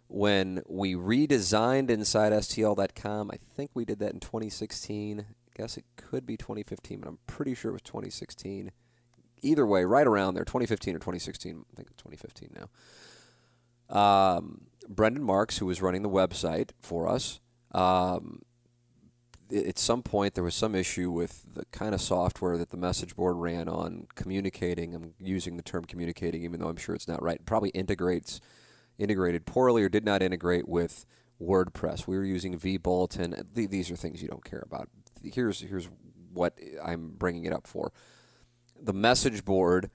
when 0.07 0.61
we 0.67 0.95
redesigned 0.95 1.89
InsideSTL.com 1.89 3.31
i 3.31 3.37
think 3.55 3.71
we 3.73 3.85
did 3.85 3.99
that 3.99 4.13
in 4.13 4.19
2016 4.19 5.19
i 5.19 5.23
guess 5.55 5.77
it 5.77 5.85
could 5.95 6.25
be 6.25 6.37
2015 6.37 6.99
but 6.99 7.07
i'm 7.07 7.19
pretty 7.27 7.53
sure 7.53 7.69
it 7.69 7.73
was 7.73 7.81
2016 7.83 8.71
either 9.41 9.65
way 9.65 9.85
right 9.85 10.07
around 10.07 10.33
there 10.33 10.43
2015 10.43 10.95
or 10.95 10.99
2016 10.99 11.65
i 11.71 11.75
think 11.75 11.89
it's 11.89 12.01
2015 12.01 12.49
now. 12.55 12.69
Um, 13.89 14.61
Brendan 14.89 15.23
Marks, 15.23 15.59
who 15.59 15.67
was 15.67 15.81
running 15.81 16.01
the 16.01 16.09
website 16.09 16.71
for 16.81 17.07
us, 17.07 17.39
um, 17.71 18.41
at 19.55 19.79
some 19.79 20.03
point 20.03 20.35
there 20.35 20.43
was 20.43 20.55
some 20.55 20.75
issue 20.75 21.11
with 21.11 21.53
the 21.53 21.65
kind 21.71 21.93
of 21.93 22.01
software 22.01 22.57
that 22.57 22.69
the 22.69 22.77
message 22.77 23.15
board 23.15 23.37
ran 23.37 23.67
on 23.67 24.07
communicating. 24.15 24.93
I'm 24.95 25.13
using 25.19 25.57
the 25.57 25.63
term 25.63 25.85
communicating, 25.85 26.43
even 26.43 26.59
though 26.59 26.67
I'm 26.67 26.77
sure 26.77 26.95
it's 26.95 27.07
not 27.07 27.21
right. 27.21 27.43
Probably 27.45 27.69
integrates 27.69 28.41
integrated 28.97 29.45
poorly 29.45 29.81
or 29.81 29.89
did 29.89 30.03
not 30.03 30.21
integrate 30.21 30.67
with 30.67 31.05
WordPress. 31.41 32.05
We 32.05 32.17
were 32.17 32.25
using 32.25 32.59
vBulletin. 32.59 33.45
These 33.53 33.89
are 33.89 33.95
things 33.95 34.21
you 34.21 34.27
don't 34.27 34.43
care 34.43 34.63
about. 34.65 34.89
Here's 35.23 35.61
here's 35.61 35.89
what 36.33 36.57
I'm 36.83 37.11
bringing 37.17 37.45
it 37.45 37.53
up 37.53 37.65
for. 37.65 37.91
The 38.81 38.93
message 38.93 39.45
board 39.45 39.89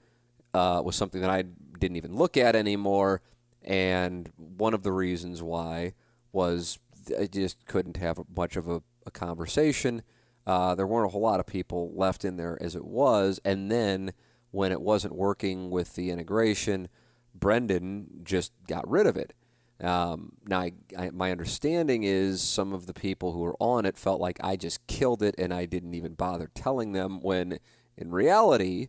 uh, 0.53 0.81
was 0.83 0.95
something 0.95 1.21
that 1.21 1.29
I 1.29 1.43
didn't 1.79 1.97
even 1.97 2.15
look 2.15 2.37
at 2.37 2.55
anymore. 2.55 3.21
And 3.65 4.31
one 4.37 4.73
of 4.73 4.83
the 4.83 4.91
reasons 4.91 5.41
why 5.43 5.93
was 6.31 6.79
I 7.19 7.25
just 7.25 7.65
couldn't 7.65 7.97
have 7.97 8.19
much 8.35 8.55
of 8.55 8.67
a, 8.67 8.81
a 9.05 9.11
conversation. 9.11 10.03
Uh, 10.47 10.75
there 10.75 10.87
weren't 10.87 11.07
a 11.07 11.09
whole 11.09 11.21
lot 11.21 11.39
of 11.39 11.45
people 11.45 11.91
left 11.95 12.23
in 12.23 12.37
there 12.37 12.57
as 12.61 12.75
it 12.75 12.85
was. 12.85 13.39
And 13.43 13.71
then 13.71 14.13
when 14.51 14.71
it 14.71 14.81
wasn't 14.81 15.15
working 15.15 15.69
with 15.69 15.95
the 15.95 16.11
integration, 16.11 16.87
Brendan 17.33 18.21
just 18.23 18.53
got 18.67 18.89
rid 18.89 19.07
of 19.07 19.17
it. 19.17 19.33
Um, 19.81 20.33
now, 20.47 20.61
I, 20.61 20.71
I, 20.97 21.09
my 21.09 21.31
understanding 21.31 22.03
is 22.03 22.41
some 22.41 22.71
of 22.71 22.85
the 22.85 22.93
people 22.93 23.33
who 23.33 23.39
were 23.39 23.57
on 23.59 23.85
it 23.85 23.97
felt 23.97 24.21
like 24.21 24.39
I 24.41 24.55
just 24.55 24.85
killed 24.87 25.21
it 25.21 25.35
and 25.37 25.53
I 25.53 25.65
didn't 25.65 25.95
even 25.95 26.13
bother 26.13 26.49
telling 26.55 26.93
them 26.93 27.19
when 27.19 27.59
in 27.97 28.11
reality, 28.11 28.87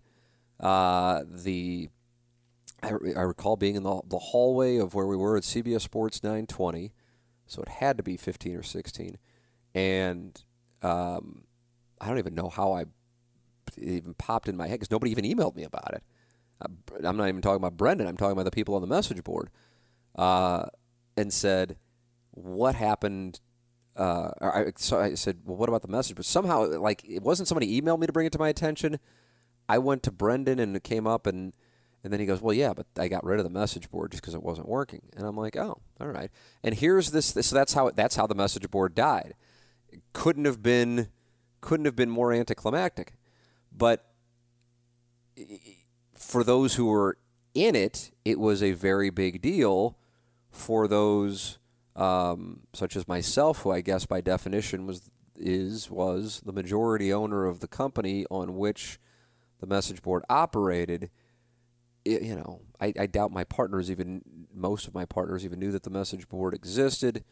uh, 0.60 1.24
the 1.28 1.88
I, 2.86 3.18
I 3.18 3.22
recall 3.22 3.56
being 3.56 3.74
in 3.74 3.82
the, 3.82 4.00
the 4.06 4.18
hallway 4.18 4.76
of 4.76 4.94
where 4.94 5.06
we 5.06 5.16
were 5.16 5.36
at 5.36 5.42
CBS 5.42 5.82
Sports 5.82 6.22
920, 6.22 6.92
so 7.46 7.62
it 7.62 7.68
had 7.68 7.96
to 7.96 8.02
be 8.02 8.16
15 8.16 8.56
or 8.56 8.62
16. 8.62 9.18
And 9.74 10.42
um, 10.82 11.44
I 12.00 12.08
don't 12.08 12.18
even 12.18 12.34
know 12.34 12.48
how 12.48 12.72
I 12.72 12.84
even 13.78 14.14
popped 14.14 14.48
in 14.48 14.56
my 14.56 14.68
head 14.68 14.78
because 14.78 14.90
nobody 14.90 15.10
even 15.10 15.24
emailed 15.24 15.56
me 15.56 15.64
about 15.64 15.94
it. 15.94 16.02
Uh, 16.60 16.68
I'm 17.04 17.16
not 17.16 17.28
even 17.28 17.42
talking 17.42 17.56
about 17.56 17.76
Brendan. 17.76 18.06
I'm 18.06 18.16
talking 18.16 18.32
about 18.32 18.44
the 18.44 18.50
people 18.50 18.74
on 18.74 18.80
the 18.80 18.86
message 18.86 19.22
board, 19.22 19.50
uh, 20.14 20.66
and 21.16 21.32
said, 21.32 21.76
"What 22.30 22.74
happened?" 22.74 23.40
Uh, 23.94 24.30
I, 24.40 24.72
so 24.76 24.98
I 24.98 25.14
said, 25.14 25.40
"Well, 25.44 25.56
what 25.56 25.68
about 25.68 25.82
the 25.82 25.88
message?" 25.88 26.16
But 26.16 26.24
somehow, 26.24 26.66
like, 26.78 27.04
it 27.04 27.22
wasn't 27.22 27.48
somebody 27.48 27.80
emailed 27.80 27.98
me 27.98 28.06
to 28.06 28.12
bring 28.12 28.26
it 28.26 28.32
to 28.32 28.38
my 28.38 28.48
attention. 28.48 28.98
I 29.68 29.78
went 29.78 30.02
to 30.04 30.10
Brendan 30.10 30.58
and 30.58 30.74
it 30.76 30.84
came 30.84 31.06
up, 31.06 31.26
and 31.26 31.52
and 32.06 32.12
then 32.12 32.20
he 32.20 32.26
goes, 32.26 32.40
"Well, 32.40 32.54
yeah, 32.54 32.72
but 32.72 32.86
I 32.96 33.08
got 33.08 33.24
rid 33.24 33.40
of 33.40 33.44
the 33.44 33.50
message 33.50 33.90
board 33.90 34.12
just 34.12 34.22
because 34.22 34.36
it 34.36 34.42
wasn't 34.42 34.68
working." 34.68 35.02
And 35.16 35.26
I'm 35.26 35.36
like, 35.36 35.56
"Oh, 35.56 35.80
all 36.00 36.06
right." 36.06 36.30
And 36.62 36.72
here's 36.72 37.10
this. 37.10 37.32
this 37.32 37.48
so 37.48 37.56
that's 37.56 37.72
how 37.72 37.90
that's 37.90 38.14
how 38.14 38.28
the 38.28 38.34
message 38.36 38.70
board 38.70 38.94
died. 38.94 39.34
It 39.88 40.02
couldn't 40.12 40.44
have 40.44 40.62
been 40.62 41.08
couldn't 41.60 41.84
have 41.84 41.96
been 41.96 42.08
more 42.08 42.32
anticlimactic. 42.32 43.14
But 43.72 44.06
for 46.14 46.44
those 46.44 46.76
who 46.76 46.86
were 46.86 47.18
in 47.54 47.74
it, 47.74 48.12
it 48.24 48.38
was 48.38 48.62
a 48.62 48.70
very 48.70 49.10
big 49.10 49.42
deal. 49.42 49.98
For 50.52 50.86
those 50.86 51.58
um, 51.96 52.60
such 52.72 52.94
as 52.94 53.08
myself, 53.08 53.62
who 53.62 53.72
I 53.72 53.80
guess 53.80 54.06
by 54.06 54.20
definition 54.20 54.86
was 54.86 55.10
is 55.34 55.90
was 55.90 56.40
the 56.46 56.52
majority 56.52 57.12
owner 57.12 57.46
of 57.46 57.58
the 57.58 57.66
company 57.66 58.26
on 58.30 58.54
which 58.54 59.00
the 59.58 59.66
message 59.66 60.02
board 60.02 60.22
operated 60.28 61.10
it, 62.06 62.22
you 62.22 62.36
know, 62.36 62.62
I, 62.80 62.92
I 62.98 63.06
doubt 63.06 63.32
my 63.32 63.44
partners 63.44 63.90
even, 63.90 64.22
most 64.54 64.86
of 64.86 64.94
my 64.94 65.04
partners 65.04 65.44
even 65.44 65.58
knew 65.58 65.72
that 65.72 65.82
the 65.82 65.90
message 65.90 66.28
board 66.28 66.54
existed. 66.54 67.24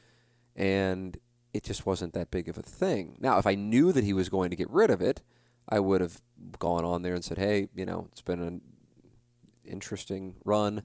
And 0.56 1.16
it 1.54 1.62
just 1.62 1.86
wasn't 1.86 2.12
that 2.14 2.30
big 2.30 2.48
of 2.48 2.58
a 2.58 2.62
thing. 2.62 3.16
Now, 3.20 3.38
if 3.38 3.46
I 3.46 3.54
knew 3.54 3.92
that 3.92 4.04
he 4.04 4.12
was 4.12 4.28
going 4.28 4.50
to 4.50 4.56
get 4.56 4.68
rid 4.70 4.90
of 4.90 5.00
it, 5.00 5.22
I 5.68 5.80
would 5.80 6.00
have 6.00 6.20
gone 6.58 6.84
on 6.84 7.02
there 7.02 7.14
and 7.14 7.24
said, 7.24 7.38
"Hey, 7.38 7.68
you 7.74 7.86
know, 7.86 8.08
it's 8.10 8.20
been 8.20 8.42
an 8.42 8.60
interesting 9.64 10.34
run, 10.44 10.82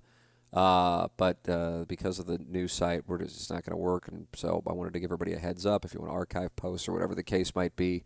uh, 0.54 1.10
but 1.18 1.38
uh, 1.50 1.86
because 1.88 2.20
of 2.20 2.28
the 2.28 2.38
new 2.38 2.68
site, 2.68 3.04
we're 3.08 3.18
just, 3.18 3.36
it's 3.36 3.50
not 3.50 3.66
going 3.66 3.74
to 3.74 3.78
work." 3.78 4.08
And 4.08 4.28
so 4.36 4.64
I 4.68 4.74
wanted 4.74 4.94
to 4.94 5.00
give 5.00 5.08
everybody 5.08 5.34
a 5.34 5.40
heads 5.40 5.66
up 5.66 5.84
if 5.84 5.94
you 5.94 6.00
want 6.00 6.12
to 6.12 6.16
archive 6.16 6.56
posts 6.56 6.88
or 6.88 6.94
whatever 6.94 7.16
the 7.16 7.24
case 7.24 7.56
might 7.56 7.76
be, 7.76 8.04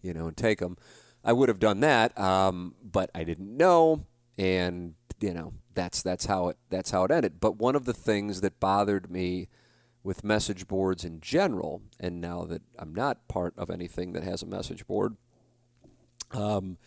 you 0.00 0.14
know, 0.14 0.26
and 0.28 0.36
take 0.36 0.60
them. 0.60 0.76
I 1.24 1.32
would 1.32 1.48
have 1.48 1.58
done 1.58 1.80
that, 1.80 2.16
um, 2.18 2.76
but 2.82 3.10
I 3.14 3.24
didn't 3.24 3.54
know, 3.56 4.06
and 4.38 4.94
you 5.20 5.32
know, 5.32 5.54
that's 5.74 6.02
that's 6.02 6.26
how 6.26 6.48
it 6.48 6.58
that's 6.70 6.90
how 6.90 7.04
it 7.04 7.10
ended. 7.10 7.40
But 7.40 7.56
one 7.56 7.76
of 7.76 7.84
the 7.84 7.94
things 7.94 8.40
that 8.40 8.60
bothered 8.60 9.10
me 9.10 9.48
with 10.02 10.22
message 10.22 10.68
boards 10.68 11.04
in 11.04 11.20
general, 11.20 11.82
and 11.98 12.20
now 12.20 12.44
that 12.44 12.62
I'm 12.78 12.94
not 12.94 13.26
part 13.28 13.54
of 13.56 13.70
anything 13.70 14.12
that 14.12 14.22
has 14.22 14.42
a 14.42 14.46
message 14.46 14.86
board, 14.86 15.16
um, 16.32 16.78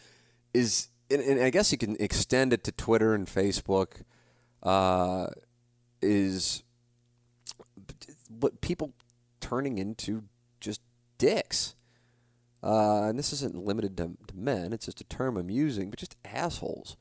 is 0.54 0.90
and, 1.10 1.22
and, 1.22 1.42
I 1.42 1.50
guess 1.50 1.72
you 1.72 1.78
can 1.78 1.98
extend 2.00 2.54
it 2.54 2.64
to 2.66 2.72
Twitter 2.72 3.14
and 3.14 3.28
Facebook, 3.28 4.04
uh, 4.62 5.28
is 6.02 6.64
what 8.30 8.62
people 8.62 8.94
turning 9.42 9.78
into 9.78 10.24
just 10.60 10.82
dicks. 11.18 11.76
Uh, 12.62 13.04
and 13.04 13.18
this 13.18 13.32
isn't 13.34 13.56
limited 13.56 13.98
to, 13.98 14.18
to 14.28 14.36
men; 14.38 14.72
it's 14.72 14.86
just 14.86 15.02
a 15.02 15.06
term 15.06 15.36
I'm 15.38 15.50
using, 15.50 15.90
but 15.90 15.98
just 15.98 16.16
assholes 16.26 16.96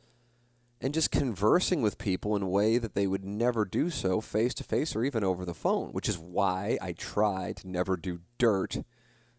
and 0.80 0.94
just 0.94 1.10
conversing 1.10 1.82
with 1.82 1.98
people 1.98 2.36
in 2.36 2.42
a 2.42 2.48
way 2.48 2.78
that 2.78 2.94
they 2.94 3.06
would 3.06 3.24
never 3.24 3.64
do 3.64 3.90
so 3.90 4.20
face 4.20 4.54
to 4.54 4.64
face 4.64 4.94
or 4.94 5.04
even 5.04 5.24
over 5.24 5.44
the 5.44 5.54
phone, 5.54 5.88
which 5.88 6.08
is 6.08 6.18
why 6.18 6.78
I 6.80 6.92
try 6.92 7.52
to 7.56 7.68
never 7.68 7.96
do 7.96 8.20
dirt 8.38 8.78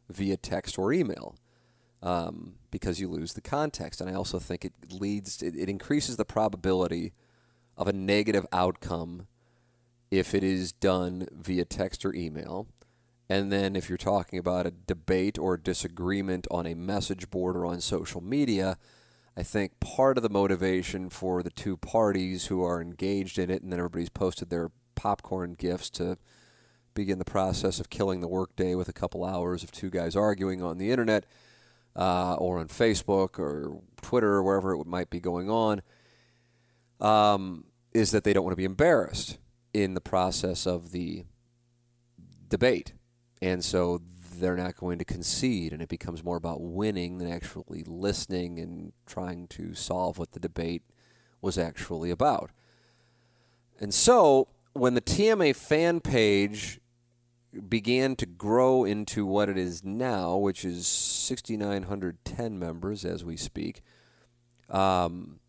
via 0.10 0.38
text 0.38 0.77
or 0.77 0.91
email. 0.91 1.36
Um, 2.01 2.55
because 2.72 3.01
you 3.01 3.10
lose 3.10 3.34
the 3.34 3.41
context. 3.41 4.00
And 4.00 4.10
I 4.10 4.13
also 4.13 4.39
think 4.39 4.63
it 4.63 4.74
leads, 4.89 5.41
it, 5.41 5.55
it 5.55 5.67
increases 5.67 6.15
the 6.15 6.24
probability 6.24 7.12
of 7.75 7.88
a 7.88 7.93
negative 7.93 8.46
outcome 8.53 9.27
if 10.12 10.34
it 10.34 10.43
is 10.43 10.72
done 10.72 11.27
via 11.31 11.65
text 11.65 12.05
or 12.05 12.15
email. 12.15 12.67
And 13.29 13.51
then 13.51 13.75
if 13.75 13.89
you're 13.89 13.98
talking 13.98 14.39
about 14.39 14.65
a 14.65 14.72
debate 14.72 15.38
or 15.38 15.55
disagreement 15.55 16.48
on 16.50 16.65
a 16.65 16.74
message 16.74 17.29
board 17.29 17.55
or 17.55 17.65
on 17.65 17.79
social 17.79 18.22
media, 18.22 18.77
I 19.38 19.43
think 19.43 19.79
part 19.79 20.17
of 20.17 20.24
the 20.24 20.29
motivation 20.29 21.09
for 21.09 21.43
the 21.43 21.50
two 21.50 21.77
parties 21.77 22.48
who 22.48 22.63
are 22.63 22.81
engaged 22.81 23.39
in 23.39 23.50
it, 23.50 23.62
and 23.62 23.71
then 23.71 23.79
everybody's 23.79 24.09
posted 24.09 24.50
their 24.50 24.71
popcorn 24.95 25.53
gifts 25.53 25.89
to 25.91 26.17
begin 26.93 27.19
the 27.19 27.25
process 27.25 27.79
of 27.79 27.89
killing 27.89 28.19
the 28.19 28.27
workday 28.27 28.75
with 28.75 28.89
a 28.89 28.93
couple 28.93 29.24
hours 29.24 29.63
of 29.63 29.71
two 29.71 29.89
guys 29.89 30.15
arguing 30.15 30.62
on 30.62 30.77
the 30.77 30.91
internet 30.91 31.25
uh, 31.95 32.36
or 32.36 32.59
on 32.59 32.67
Facebook 32.67 33.39
or 33.39 33.81
Twitter 34.01 34.33
or 34.36 34.43
wherever 34.43 34.74
it 34.74 34.86
might 34.86 35.09
be 35.09 35.19
going 35.19 35.50
on, 35.50 35.81
um, 37.00 37.63
is 37.93 38.12
that 38.12 38.24
they 38.24 38.33
don't 38.33 38.43
want 38.43 38.51
to 38.51 38.57
be 38.57 38.65
embarrassed 38.65 39.38
in 39.74 39.93
the 39.93 40.01
process 40.01 40.65
of 40.65 40.91
the 40.91 41.24
debate. 42.48 42.93
And 43.41 43.63
so 43.63 44.01
they're 44.39 44.58
not 44.58 44.75
going 44.75 45.00
to 45.00 45.05
concede, 45.05 45.74
and 45.74 45.81
it 45.81 45.89
becomes 45.89 46.24
more 46.24 46.38
about 46.38 46.62
winning 46.62 47.17
than 47.17 47.31
actually 47.31 47.84
listening 47.86 48.60
and 48.60 48.93
trying 49.05 49.48
to 49.48 49.74
solve 49.74 50.17
what 50.17 50.31
the 50.31 50.39
debate 50.39 50.84
was 51.41 51.58
actually 51.58 52.12
about. 52.12 52.51
And 53.79 53.93
so, 53.93 54.48
when 54.74 54.93
the 54.93 55.01
TMA 55.01 55.55
fan 55.55 56.00
page 56.00 56.79
began 57.67 58.15
to 58.15 58.25
grow 58.25 58.84
into 58.84 59.25
what 59.25 59.50
it 59.50 59.58
is 59.58 59.84
now, 59.84 60.38
which 60.38 60.63
is 60.63 60.88
6,910 60.88 62.60
members 62.60 63.05
as 63.05 63.24
we 63.24 63.38
speak, 63.38 63.81
um, 64.69 65.39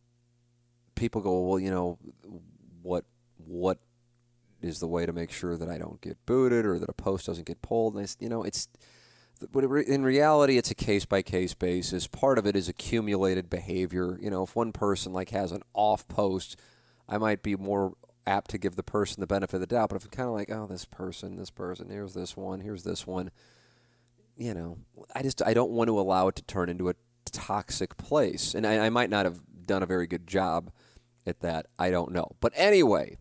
people 0.94 1.20
go, 1.20 1.40
well, 1.40 1.58
you 1.58 1.70
know, 1.70 1.98
what 2.82 3.04
what 3.46 3.78
is 4.62 4.80
the 4.80 4.88
way 4.88 5.06
to 5.06 5.12
make 5.12 5.30
sure 5.30 5.56
that 5.56 5.68
I 5.68 5.78
don't 5.78 6.00
get 6.00 6.24
booted 6.26 6.66
or 6.66 6.78
that 6.78 6.88
a 6.88 6.94
post 6.94 7.26
doesn't 7.26 7.46
get 7.46 7.62
pulled. 7.62 7.96
And 7.96 8.16
you 8.18 8.28
know, 8.28 8.42
it's 8.42 8.68
in 9.54 10.02
reality, 10.02 10.58
it's 10.58 10.70
a 10.70 10.74
case 10.74 11.04
by 11.04 11.22
case 11.22 11.54
basis. 11.54 12.06
Part 12.06 12.38
of 12.38 12.46
it 12.46 12.56
is 12.56 12.68
accumulated 12.68 13.48
behavior. 13.48 14.18
You 14.20 14.30
know, 14.30 14.42
if 14.42 14.54
one 14.54 14.72
person 14.72 15.12
like 15.12 15.30
has 15.30 15.52
an 15.52 15.62
off 15.72 16.06
post, 16.08 16.56
I 17.08 17.18
might 17.18 17.42
be 17.42 17.56
more 17.56 17.94
apt 18.26 18.50
to 18.50 18.58
give 18.58 18.76
the 18.76 18.82
person 18.82 19.20
the 19.20 19.26
benefit 19.26 19.54
of 19.54 19.60
the 19.60 19.66
doubt. 19.66 19.88
But 19.88 19.96
if 19.96 20.04
it's 20.04 20.16
kind 20.16 20.28
of 20.28 20.34
like, 20.34 20.50
oh, 20.50 20.66
this 20.66 20.84
person, 20.84 21.36
this 21.36 21.50
person, 21.50 21.88
here's 21.88 22.14
this 22.14 22.36
one, 22.36 22.60
here's 22.60 22.84
this 22.84 23.06
one, 23.06 23.30
you 24.36 24.54
know, 24.54 24.78
I 25.14 25.22
just 25.22 25.42
I 25.42 25.54
don't 25.54 25.70
want 25.70 25.88
to 25.88 25.98
allow 25.98 26.28
it 26.28 26.36
to 26.36 26.42
turn 26.42 26.68
into 26.68 26.88
a 26.88 26.94
toxic 27.32 27.96
place. 27.96 28.54
And 28.54 28.66
I, 28.66 28.86
I 28.86 28.90
might 28.90 29.10
not 29.10 29.24
have 29.24 29.40
done 29.66 29.82
a 29.82 29.86
very 29.86 30.06
good 30.06 30.26
job 30.26 30.70
at 31.26 31.40
that. 31.40 31.66
I 31.78 31.90
don't 31.90 32.12
know. 32.12 32.32
But 32.40 32.52
anyway, 32.56 33.16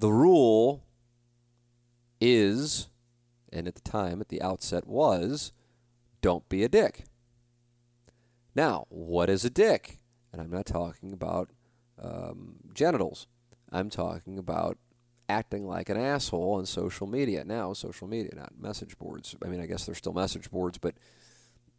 the 0.00 0.10
rule 0.10 0.82
is, 2.22 2.88
and 3.52 3.68
at 3.68 3.74
the 3.74 3.82
time, 3.82 4.20
at 4.20 4.28
the 4.28 4.40
outset, 4.40 4.86
was 4.86 5.52
don't 6.22 6.48
be 6.48 6.64
a 6.64 6.68
dick. 6.68 7.04
Now, 8.54 8.86
what 8.88 9.28
is 9.28 9.44
a 9.44 9.50
dick? 9.50 10.00
And 10.32 10.40
I'm 10.40 10.50
not 10.50 10.66
talking 10.66 11.12
about 11.12 11.50
um, 12.02 12.56
genitals. 12.72 13.26
I'm 13.70 13.90
talking 13.90 14.38
about 14.38 14.78
acting 15.28 15.66
like 15.66 15.90
an 15.90 15.98
asshole 15.98 16.54
on 16.54 16.66
social 16.66 17.06
media. 17.06 17.44
Now, 17.44 17.74
social 17.74 18.08
media, 18.08 18.32
not 18.34 18.58
message 18.58 18.96
boards. 18.98 19.36
I 19.44 19.48
mean, 19.48 19.60
I 19.60 19.66
guess 19.66 19.84
they're 19.84 19.94
still 19.94 20.14
message 20.14 20.50
boards, 20.50 20.78
but 20.78 20.94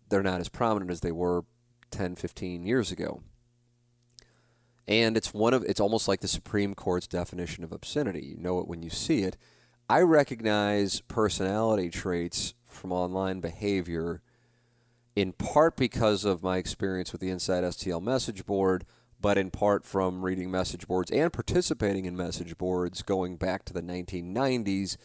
they're 0.10 0.24
not 0.24 0.40
as 0.40 0.48
prominent 0.48 0.92
as 0.92 1.02
they 1.02 1.12
were 1.12 1.44
10, 1.90 2.16
15 2.16 2.66
years 2.66 2.92
ago 2.92 3.24
and 4.92 5.16
it's 5.16 5.34
one 5.34 5.54
of 5.54 5.64
it's 5.64 5.80
almost 5.80 6.10
like 6.10 6.20
the 6.20 6.28
Supreme 6.28 6.76
Court's 6.76 7.08
definition 7.08 7.64
of 7.64 7.72
obscenity. 7.72 8.26
You 8.26 8.38
know 8.38 8.60
it 8.60 8.68
when 8.68 8.84
you 8.84 8.90
see 8.90 9.24
it. 9.24 9.38
I 9.90 10.02
recognize 10.02 11.00
personality 11.00 11.90
traits 11.90 12.56
from 12.68 12.92
online 12.92 13.40
behavior 13.40 14.22
in 15.16 15.32
part 15.32 15.78
because 15.78 16.26
of 16.26 16.44
my 16.44 16.58
experience 16.58 17.14
with 17.14 17.22
the 17.22 17.30
Inside 17.30 17.64
STL 17.64 18.02
message 18.02 18.46
board, 18.46 18.86
but 19.20 19.38
in 19.38 19.50
part 19.50 19.86
from 19.86 20.24
reading 20.24 20.52
message 20.52 20.86
boards 20.88 21.10
and 21.10 21.32
participating 21.32 22.04
in 22.04 22.18
message 22.18 22.58
boards 22.58 23.02
going 23.02 23.38
back 23.38 23.64
to 23.66 23.74
the 23.74 23.82
1990s 23.82 24.98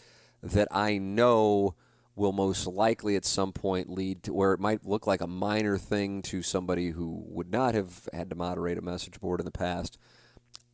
that 0.43 0.67
I 0.73 0.99
know 0.99 1.77
will 2.17 2.33
most 2.33 2.67
likely 2.67 3.15
at 3.15 3.27
some 3.27 3.53
point 3.53 3.91
lead 3.91 4.23
to 4.23 4.33
where 4.33 4.55
it 4.55 4.61
might 4.61 4.87
look 4.87 5.07
like 5.07 5.21
a 5.21 5.27
minor 5.27 5.77
thing 5.77 6.23
to 6.23 6.43
somebody 6.43 6.91
who 6.91 7.23
would 7.29 7.53
not 7.53 7.75
have 7.75 8.09
had 8.13 8.31
to 8.31 8.37
moderate 8.37 8.79
a 8.79 8.83
message 8.83 9.21
board 9.21 9.39
in 9.39 9.45
the 9.45 9.53
past. 9.53 9.99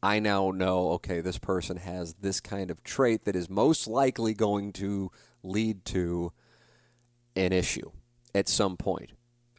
I 0.01 0.21
now 0.21 0.53
know, 0.53 0.91
okay, 0.93 1.21
this 1.21 1.39
person 1.39 1.77
has 1.77 2.15
this 2.15 2.41
kind 2.41 2.71
of 2.71 2.83
trait 2.85 3.25
that 3.25 3.37
is 3.37 3.51
most 3.51 3.89
likely 3.89 4.35
going 4.35 4.73
to 4.75 5.11
lead 5.43 5.85
to 5.87 6.33
an 7.35 7.53
issue 7.53 7.91
at 8.35 8.49
some 8.49 8.77
point. 8.77 9.11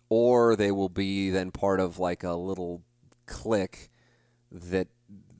Or 0.10 0.56
they 0.56 0.72
will 0.72 0.90
be 0.90 1.32
then 1.32 1.52
part 1.52 1.82
of 1.82 2.00
like 2.00 2.24
a 2.24 2.34
little 2.34 2.82
clique 3.26 3.90
that 4.52 4.88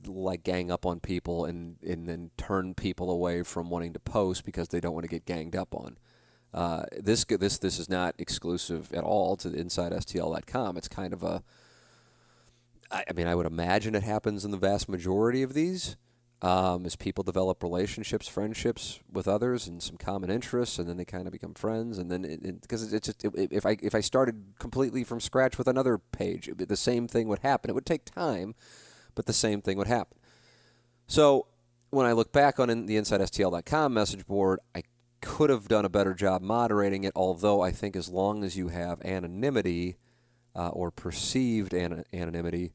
like 0.06 0.42
gang 0.42 0.70
up 0.70 0.84
on 0.84 1.00
people 1.00 1.46
and, 1.46 1.76
and 1.82 2.06
then 2.06 2.30
turn 2.36 2.74
people 2.74 3.10
away 3.10 3.42
from 3.42 3.70
wanting 3.70 3.94
to 3.94 4.00
post 4.00 4.44
because 4.44 4.68
they 4.68 4.80
don't 4.80 4.92
want 4.92 5.04
to 5.04 5.08
get 5.08 5.24
ganged 5.24 5.56
up 5.56 5.74
on. 5.74 5.96
Uh, 6.54 6.84
this 6.96 7.24
this 7.24 7.58
this 7.58 7.80
is 7.80 7.88
not 7.88 8.14
exclusive 8.16 8.92
at 8.92 9.02
all 9.02 9.36
to 9.36 9.48
InsideSTL.com. 9.48 10.76
It's 10.76 10.88
kind 10.88 11.12
of 11.12 11.24
a. 11.24 11.42
I, 12.92 13.04
I 13.10 13.12
mean, 13.12 13.26
I 13.26 13.34
would 13.34 13.46
imagine 13.46 13.96
it 13.96 14.04
happens 14.04 14.44
in 14.44 14.52
the 14.52 14.56
vast 14.56 14.88
majority 14.88 15.42
of 15.42 15.52
these. 15.52 15.96
Um, 16.42 16.84
as 16.84 16.94
people 16.94 17.24
develop 17.24 17.62
relationships, 17.62 18.28
friendships 18.28 19.00
with 19.10 19.26
others, 19.26 19.66
and 19.66 19.82
some 19.82 19.96
common 19.96 20.30
interests, 20.30 20.78
and 20.78 20.86
then 20.88 20.96
they 20.98 21.04
kind 21.04 21.26
of 21.26 21.32
become 21.32 21.54
friends, 21.54 21.98
and 21.98 22.10
then 22.10 22.58
because 22.60 22.82
it, 22.82 22.92
it, 22.92 22.96
it's 22.96 23.06
just 23.06 23.24
it, 23.24 23.48
if 23.50 23.66
I 23.66 23.76
if 23.82 23.94
I 23.94 24.00
started 24.00 24.44
completely 24.58 25.02
from 25.04 25.20
scratch 25.20 25.58
with 25.58 25.66
another 25.66 25.98
page, 25.98 26.50
the 26.54 26.76
same 26.76 27.08
thing 27.08 27.28
would 27.28 27.38
happen. 27.40 27.70
It 27.70 27.74
would 27.74 27.86
take 27.86 28.04
time, 28.04 28.54
but 29.14 29.26
the 29.26 29.32
same 29.32 29.60
thing 29.60 29.78
would 29.78 29.86
happen. 29.86 30.18
So 31.06 31.46
when 31.90 32.06
I 32.06 32.12
look 32.12 32.32
back 32.32 32.60
on 32.60 32.68
the 32.68 32.96
InsideSTL.com 32.96 33.94
message 33.94 34.26
board, 34.26 34.60
I 34.74 34.82
could 35.24 35.48
have 35.48 35.68
done 35.68 35.86
a 35.86 35.88
better 35.88 36.12
job 36.12 36.42
moderating 36.42 37.04
it, 37.04 37.12
although 37.16 37.62
I 37.62 37.70
think 37.70 37.96
as 37.96 38.10
long 38.10 38.44
as 38.44 38.58
you 38.58 38.68
have 38.68 39.00
anonymity 39.02 39.96
uh, 40.54 40.68
or 40.68 40.90
perceived 40.90 41.72
an- 41.72 42.04
anonymity, 42.12 42.74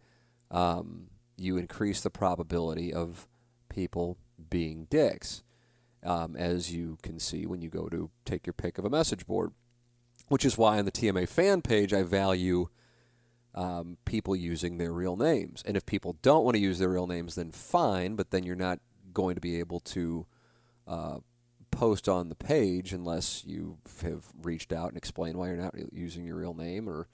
um, 0.50 1.08
you 1.38 1.58
increase 1.58 2.02
the 2.02 2.10
probability 2.10 2.92
of 2.92 3.28
people 3.70 4.18
being 4.50 4.88
dicks, 4.90 5.44
um, 6.04 6.36
as 6.36 6.74
you 6.74 6.98
can 7.04 7.20
see 7.20 7.46
when 7.46 7.62
you 7.62 7.70
go 7.70 7.88
to 7.88 8.10
take 8.26 8.48
your 8.48 8.54
pick 8.54 8.80
of 8.80 8.86
a 8.86 8.90
message 8.90 9.28
board. 9.28 9.52
Which 10.28 10.44
is 10.44 10.58
why 10.58 10.80
on 10.80 10.86
the 10.86 10.92
TMA 10.92 11.30
fan 11.30 11.62
page, 11.62 11.94
I 11.94 12.02
value 12.02 12.70
um, 13.54 13.98
people 14.06 14.36
using 14.36 14.78
their 14.78 14.92
real 14.92 15.16
names. 15.16 15.64
And 15.66 15.78
if 15.78 15.86
people 15.86 16.18
don't 16.22 16.44
want 16.44 16.56
to 16.56 16.62
use 16.62 16.80
their 16.80 16.90
real 16.90 17.08
names, 17.08 17.36
then 17.36 17.52
fine, 17.52 18.16
but 18.16 18.32
then 18.32 18.44
you're 18.44 18.56
not 18.56 18.80
going 19.14 19.36
to 19.36 19.42
be 19.42 19.60
able 19.60 19.80
to 19.82 20.26
uh, 20.88 21.18
post 21.72 22.10
on 22.10 22.30
the 22.30 22.36
page 22.36 22.94
unless 22.94 23.44
you 23.46 23.78
have 24.04 24.26
reached 24.42 24.74
out 24.74 24.90
and 24.90 24.98
explained 24.98 25.38
why 25.38 25.48
you're 25.48 25.58
not 25.58 25.76
using 25.92 26.26
your 26.26 26.38
real 26.38 26.54
name 26.54 26.90
or 26.90 27.08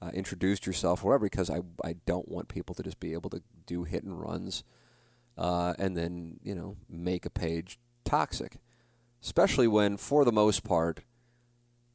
uh, 0.00 0.10
introduced 0.12 0.66
yourself 0.66 1.04
or 1.04 1.08
whatever 1.08 1.26
because 1.26 1.48
I, 1.48 1.60
I 1.84 1.94
don't 2.06 2.28
want 2.28 2.48
people 2.48 2.74
to 2.74 2.82
just 2.82 3.00
be 3.00 3.12
able 3.12 3.30
to 3.30 3.42
do 3.66 3.84
hit 3.84 4.02
and 4.02 4.20
runs 4.20 4.64
uh, 5.38 5.74
and 5.78 5.96
then 5.96 6.38
you 6.42 6.54
know 6.54 6.76
make 6.88 7.24
a 7.24 7.30
page 7.30 7.78
toxic. 8.04 8.58
Especially 9.22 9.68
when 9.68 9.96
for 9.96 10.24
the 10.24 10.32
most 10.32 10.64
part 10.64 11.02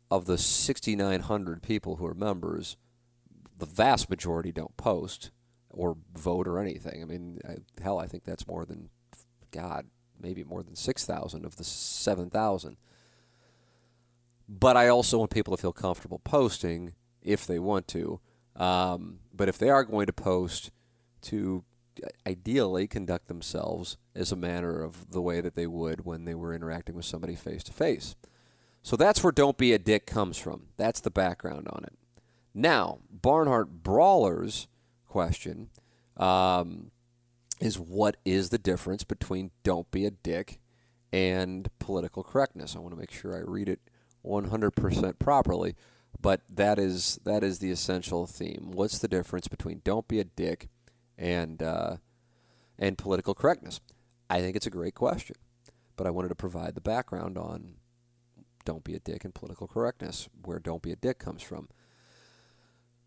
of 0.09 0.25
the 0.25 0.37
6900 0.37 1.61
people 1.61 1.97
who 1.97 2.05
are 2.05 2.13
members 2.13 2.77
the 3.57 3.65
vast 3.65 4.09
majority 4.09 4.51
don't 4.51 4.77
post 4.77 5.31
or 5.69 5.97
vote 6.15 6.47
or 6.47 6.59
anything. 6.59 7.01
I 7.01 7.05
mean 7.05 7.39
I, 7.47 7.57
hell 7.81 7.99
i 7.99 8.07
think 8.07 8.23
that's 8.23 8.47
more 8.47 8.65
than 8.65 8.89
god 9.51 9.87
maybe 10.21 10.43
more 10.43 10.63
than 10.63 10.75
6000 10.75 11.45
of 11.45 11.55
the 11.57 11.63
7000 11.63 12.77
but 14.49 14.77
i 14.77 14.87
also 14.87 15.17
want 15.17 15.31
people 15.31 15.55
to 15.55 15.61
feel 15.61 15.73
comfortable 15.73 16.19
posting 16.19 16.93
if 17.27 17.45
they 17.45 17.59
want 17.59 17.87
to. 17.89 18.19
Um, 18.55 19.19
but 19.33 19.49
if 19.49 19.57
they 19.57 19.69
are 19.69 19.83
going 19.83 20.07
to 20.07 20.13
post, 20.13 20.71
to 21.23 21.63
ideally 22.25 22.87
conduct 22.87 23.27
themselves 23.27 23.97
as 24.15 24.31
a 24.31 24.35
manner 24.35 24.81
of 24.81 25.11
the 25.11 25.21
way 25.21 25.41
that 25.41 25.55
they 25.55 25.67
would 25.67 26.05
when 26.05 26.25
they 26.25 26.35
were 26.35 26.53
interacting 26.53 26.95
with 26.95 27.05
somebody 27.05 27.35
face 27.35 27.63
to 27.63 27.73
face. 27.73 28.15
So 28.81 28.95
that's 28.95 29.23
where 29.23 29.31
Don't 29.31 29.57
Be 29.57 29.73
a 29.73 29.79
Dick 29.79 30.05
comes 30.05 30.37
from. 30.37 30.67
That's 30.77 31.01
the 31.01 31.11
background 31.11 31.67
on 31.69 31.83
it. 31.83 31.93
Now, 32.53 32.99
Barnhart 33.11 33.83
Brawler's 33.83 34.67
question 35.07 35.69
um, 36.15 36.91
is 37.59 37.79
what 37.79 38.17
is 38.25 38.49
the 38.49 38.57
difference 38.57 39.03
between 39.03 39.51
Don't 39.63 39.89
Be 39.91 40.05
a 40.05 40.11
Dick 40.11 40.59
and 41.11 41.69
political 41.79 42.23
correctness? 42.23 42.75
I 42.75 42.79
want 42.79 42.93
to 42.93 42.99
make 42.99 43.11
sure 43.11 43.35
I 43.35 43.39
read 43.39 43.69
it 43.69 43.79
100% 44.25 45.19
properly. 45.19 45.75
But 46.19 46.41
that 46.49 46.79
is 46.79 47.19
that 47.25 47.43
is 47.43 47.59
the 47.59 47.71
essential 47.71 48.25
theme. 48.25 48.71
What's 48.71 48.97
the 48.97 49.07
difference 49.07 49.47
between 49.47 49.81
"Don't 49.83 50.07
be 50.07 50.19
a 50.19 50.23
dick" 50.23 50.67
and 51.17 51.61
uh, 51.61 51.97
and 52.79 52.97
political 52.97 53.35
correctness? 53.35 53.79
I 54.29 54.41
think 54.41 54.55
it's 54.55 54.65
a 54.65 54.71
great 54.71 54.95
question, 54.95 55.35
but 55.95 56.07
I 56.07 56.09
wanted 56.09 56.29
to 56.29 56.35
provide 56.35 56.73
the 56.73 56.81
background 56.81 57.37
on 57.37 57.75
"Don't 58.65 58.83
be 58.83 58.95
a 58.95 58.99
dick" 58.99 59.25
and 59.25 59.35
political 59.35 59.67
correctness, 59.67 60.27
where 60.43 60.59
"Don't 60.59 60.81
be 60.81 60.91
a 60.91 60.95
dick" 60.95 61.19
comes 61.19 61.43
from. 61.43 61.69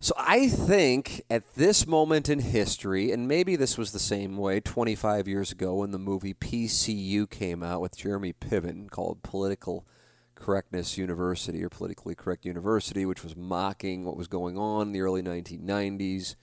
So 0.03 0.15
I 0.17 0.49
think 0.49 1.23
at 1.29 1.57
this 1.57 1.87
moment 1.87 2.31
in 2.31 2.39
history, 2.39 3.13
and 3.13 3.29
maybe 3.29 3.55
this 3.55 3.77
was 3.77 3.93
the 3.93 3.99
same 3.99 4.39
way 4.39 4.59
25 4.59 5.29
years 5.29 5.53
ago 5.53 5.75
when 5.75 5.91
the 5.91 5.99
movie 5.99 6.33
PCU 6.33 7.29
came 7.29 7.63
out 7.63 7.83
with 7.83 7.99
Jeremy 7.99 8.33
Piven 8.33 8.91
called 8.91 9.23
Political 9.23 9.87
Correctness 10.35 10.97
University 10.97 11.63
or 11.63 11.69
Politically 11.69 12.15
Correct 12.15 12.47
University, 12.47 13.05
which 13.05 13.23
was 13.23 13.37
mocking 13.37 14.07
what 14.07 14.17
was 14.17 14.27
going 14.27 14.57
on 14.57 14.87
in 14.87 14.93
the 14.93 15.03
early 15.03 15.21
1990s, 15.21 16.35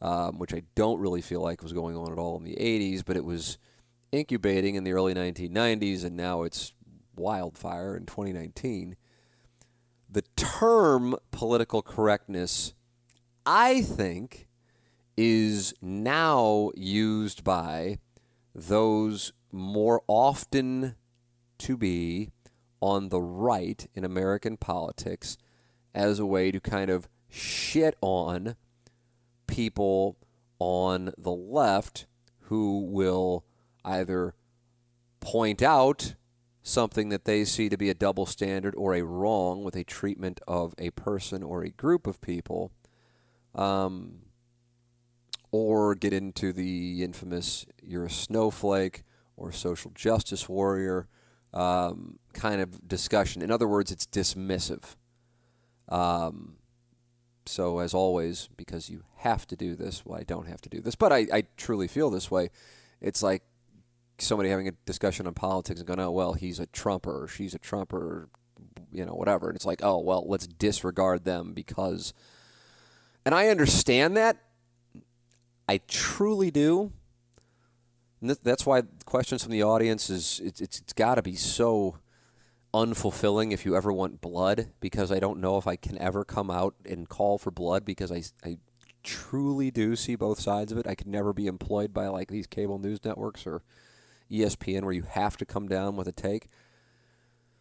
um, 0.00 0.38
which 0.38 0.54
I 0.54 0.62
don't 0.74 1.00
really 1.00 1.20
feel 1.20 1.42
like 1.42 1.62
was 1.62 1.74
going 1.74 1.98
on 1.98 2.10
at 2.10 2.18
all 2.18 2.38
in 2.38 2.44
the 2.44 2.56
80s, 2.56 3.04
but 3.04 3.18
it 3.18 3.26
was 3.26 3.58
incubating 4.10 4.76
in 4.76 4.84
the 4.84 4.92
early 4.92 5.12
1990s, 5.12 6.02
and 6.02 6.16
now 6.16 6.44
it's 6.44 6.72
wildfire 7.14 7.94
in 7.94 8.06
2019. 8.06 8.96
The 10.12 10.22
term 10.34 11.14
political 11.30 11.82
correctness, 11.82 12.74
I 13.46 13.82
think, 13.82 14.48
is 15.16 15.72
now 15.80 16.72
used 16.74 17.44
by 17.44 17.98
those 18.52 19.32
more 19.52 20.02
often 20.08 20.96
to 21.58 21.76
be 21.76 22.30
on 22.80 23.10
the 23.10 23.20
right 23.20 23.86
in 23.94 24.04
American 24.04 24.56
politics 24.56 25.36
as 25.94 26.18
a 26.18 26.26
way 26.26 26.50
to 26.50 26.58
kind 26.58 26.90
of 26.90 27.08
shit 27.28 27.96
on 28.00 28.56
people 29.46 30.16
on 30.58 31.12
the 31.16 31.30
left 31.32 32.06
who 32.44 32.80
will 32.80 33.44
either 33.84 34.34
point 35.20 35.62
out 35.62 36.14
something 36.62 37.08
that 37.08 37.24
they 37.24 37.44
see 37.44 37.68
to 37.68 37.76
be 37.76 37.88
a 37.88 37.94
double 37.94 38.26
standard 38.26 38.74
or 38.76 38.94
a 38.94 39.02
wrong 39.02 39.64
with 39.64 39.76
a 39.76 39.84
treatment 39.84 40.40
of 40.46 40.74
a 40.78 40.90
person 40.90 41.42
or 41.42 41.62
a 41.62 41.70
group 41.70 42.06
of 42.06 42.20
people, 42.20 42.70
um, 43.54 44.20
or 45.50 45.94
get 45.94 46.12
into 46.12 46.52
the 46.52 47.02
infamous 47.02 47.66
you're 47.82 48.04
a 48.04 48.10
snowflake 48.10 49.02
or 49.36 49.50
social 49.50 49.90
justice 49.94 50.48
warrior 50.48 51.08
um, 51.52 52.18
kind 52.32 52.60
of 52.60 52.86
discussion. 52.86 53.42
In 53.42 53.50
other 53.50 53.66
words, 53.66 53.90
it's 53.90 54.06
dismissive. 54.06 54.96
Um, 55.88 56.56
so, 57.46 57.80
as 57.80 57.94
always, 57.94 58.48
because 58.56 58.88
you 58.88 59.02
have 59.16 59.46
to 59.48 59.56
do 59.56 59.74
this, 59.74 60.04
well, 60.04 60.20
I 60.20 60.22
don't 60.22 60.46
have 60.46 60.60
to 60.62 60.68
do 60.68 60.80
this, 60.80 60.94
but 60.94 61.12
I, 61.12 61.26
I 61.32 61.42
truly 61.56 61.88
feel 61.88 62.10
this 62.10 62.30
way. 62.30 62.50
It's 63.00 63.22
like 63.22 63.42
somebody 64.22 64.50
having 64.50 64.68
a 64.68 64.72
discussion 64.86 65.26
on 65.26 65.34
politics 65.34 65.80
and 65.80 65.86
going, 65.86 66.00
oh, 66.00 66.10
well, 66.10 66.34
he's 66.34 66.60
a 66.60 66.66
Trumper 66.66 67.24
or 67.24 67.28
she's 67.28 67.54
a 67.54 67.58
Trumper, 67.58 68.28
you 68.92 69.04
know, 69.04 69.14
whatever. 69.14 69.48
And 69.48 69.56
it's 69.56 69.66
like, 69.66 69.80
oh, 69.82 69.98
well, 69.98 70.24
let's 70.26 70.46
disregard 70.46 71.24
them 71.24 71.52
because. 71.52 72.12
And 73.24 73.34
I 73.34 73.48
understand 73.48 74.16
that. 74.16 74.38
I 75.68 75.80
truly 75.86 76.50
do 76.50 76.92
that's 78.20 78.66
why 78.66 78.82
questions 79.04 79.42
from 79.42 79.52
the 79.52 79.62
audience 79.62 80.10
is 80.10 80.40
it's 80.44 80.60
it's, 80.60 80.78
it's 80.80 80.92
got 80.92 81.14
to 81.14 81.22
be 81.22 81.36
so 81.36 81.96
unfulfilling 82.72 83.52
if 83.52 83.64
you 83.64 83.74
ever 83.76 83.92
want 83.92 84.20
blood 84.20 84.68
because 84.80 85.10
I 85.10 85.18
don't 85.18 85.40
know 85.40 85.56
if 85.56 85.66
I 85.66 85.76
can 85.76 85.98
ever 85.98 86.24
come 86.24 86.50
out 86.50 86.74
and 86.88 87.08
call 87.08 87.38
for 87.38 87.50
blood 87.50 87.84
because 87.84 88.12
I, 88.12 88.22
I 88.48 88.58
truly 89.02 89.70
do 89.70 89.96
see 89.96 90.14
both 90.14 90.38
sides 90.38 90.70
of 90.70 90.78
it. 90.78 90.86
I 90.86 90.94
could 90.94 91.08
never 91.08 91.32
be 91.32 91.46
employed 91.46 91.92
by 91.92 92.06
like 92.08 92.28
these 92.28 92.46
cable 92.46 92.78
news 92.78 93.04
networks 93.04 93.46
or 93.46 93.62
ESPN 94.30 94.82
where 94.82 94.92
you 94.92 95.02
have 95.02 95.36
to 95.38 95.44
come 95.44 95.68
down 95.68 95.96
with 95.96 96.08
a 96.08 96.12
take. 96.12 96.48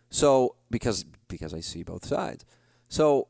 So 0.10 0.56
because 0.70 1.06
because 1.28 1.54
I 1.54 1.60
see 1.60 1.84
both 1.84 2.06
sides. 2.06 2.46
So 2.88 3.28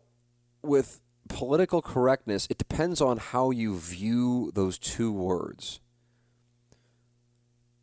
with 0.62 1.02
political 1.28 1.82
correctness, 1.82 2.48
it 2.50 2.58
depends 2.58 3.02
on 3.02 3.18
how 3.18 3.52
you 3.52 3.78
view 3.78 4.52
those 4.54 4.78
two 4.78 5.12
words 5.12 5.80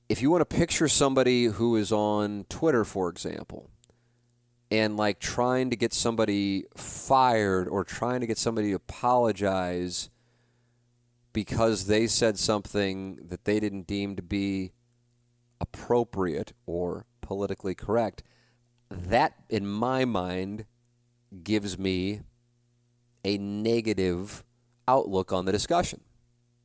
if 0.09 0.23
you 0.23 0.31
want 0.31 0.49
to 0.49 0.57
picture 0.57 0.89
somebody 0.89 1.47
who 1.47 1.77
is 1.77 1.91
on 1.91 2.45
Twitter, 2.49 2.85
for 2.85 3.09
example, 3.09 3.71
and 4.71 4.97
like 4.97 5.19
trying 5.19 5.71
to 5.71 5.77
get 5.77 5.93
somebody 5.93 6.65
fired 6.77 7.69
or 7.69 7.85
trying 7.85 8.21
to 8.21 8.27
get 8.27 8.39
somebody 8.39 8.69
to 8.69 8.75
apologize 8.75 10.11
because 11.33 11.87
they 11.87 12.07
said 12.07 12.39
something 12.39 13.19
that 13.29 13.45
they 13.45 13.61
didn't 13.61 13.87
deem 13.87 14.17
to 14.17 14.23
be 14.23 14.73
appropriate 15.61 16.53
or 16.67 17.07
politically 17.21 17.75
correct, 17.75 18.23
that, 18.91 19.35
in 19.49 19.67
my 19.67 20.05
mind, 20.05 20.65
gives 21.43 21.79
me 21.79 22.21
a 23.25 23.37
negative 23.39 24.45
outlook 24.87 25.33
on 25.33 25.45
the 25.45 25.53
discussion. 25.53 26.01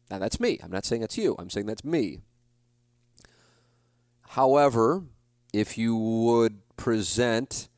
Now, 0.10 0.20
that's 0.20 0.40
me. 0.40 0.60
I'm 0.62 0.72
not 0.72 0.86
saying 0.86 1.02
that's 1.02 1.18
you. 1.18 1.36
I'm 1.40 1.50
saying 1.50 1.66
that's 1.66 1.84
me. 1.84 2.20
However, 4.30 5.04
if 5.54 5.78
you 5.78 5.96
would 5.96 6.76
present 6.78 7.70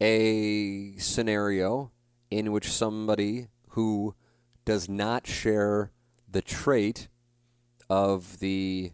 a 0.00 0.96
scenario 0.98 1.92
in 2.30 2.52
which 2.52 2.70
somebody 2.70 3.48
who 3.70 4.14
does 4.64 4.88
not 4.88 5.26
share 5.26 5.92
the 6.28 6.42
trait 6.42 7.08
of 7.88 8.40
the 8.40 8.92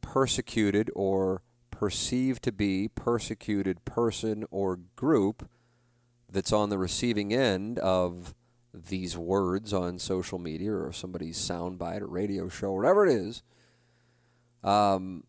persecuted 0.00 0.90
or 0.94 1.42
perceived 1.70 2.42
to 2.42 2.52
be 2.52 2.88
persecuted 2.88 3.84
person 3.84 4.44
or 4.50 4.80
group 4.96 5.48
that's 6.30 6.52
on 6.52 6.68
the 6.68 6.78
receiving 6.78 7.32
end 7.32 7.78
of 7.78 8.34
these 8.72 9.16
words 9.16 9.72
on 9.72 9.98
social 9.98 10.38
media 10.38 10.72
or 10.72 10.92
somebody's 10.92 11.38
soundbite 11.38 12.00
or 12.00 12.06
radio 12.06 12.48
show, 12.48 12.72
whatever 12.72 13.06
it 13.06 13.12
is, 13.12 13.42
um, 14.62 15.24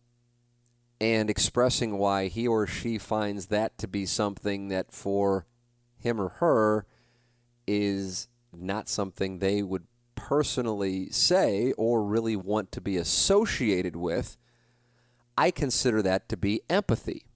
and 1.00 1.28
expressing 1.28 1.98
why 1.98 2.28
he 2.28 2.46
or 2.46 2.66
she 2.66 2.98
finds 2.98 3.46
that 3.46 3.76
to 3.78 3.88
be 3.88 4.06
something 4.06 4.68
that 4.68 4.92
for 4.92 5.46
him 5.98 6.20
or 6.20 6.28
her 6.28 6.86
is 7.66 8.28
not 8.52 8.88
something 8.88 9.38
they 9.38 9.62
would 9.62 9.86
personally 10.14 11.10
say 11.10 11.72
or 11.76 12.04
really 12.04 12.36
want 12.36 12.70
to 12.72 12.80
be 12.80 12.96
associated 12.96 13.96
with, 13.96 14.36
I 15.36 15.50
consider 15.50 16.02
that 16.02 16.28
to 16.28 16.36
be 16.36 16.62
empathy. 16.68 17.26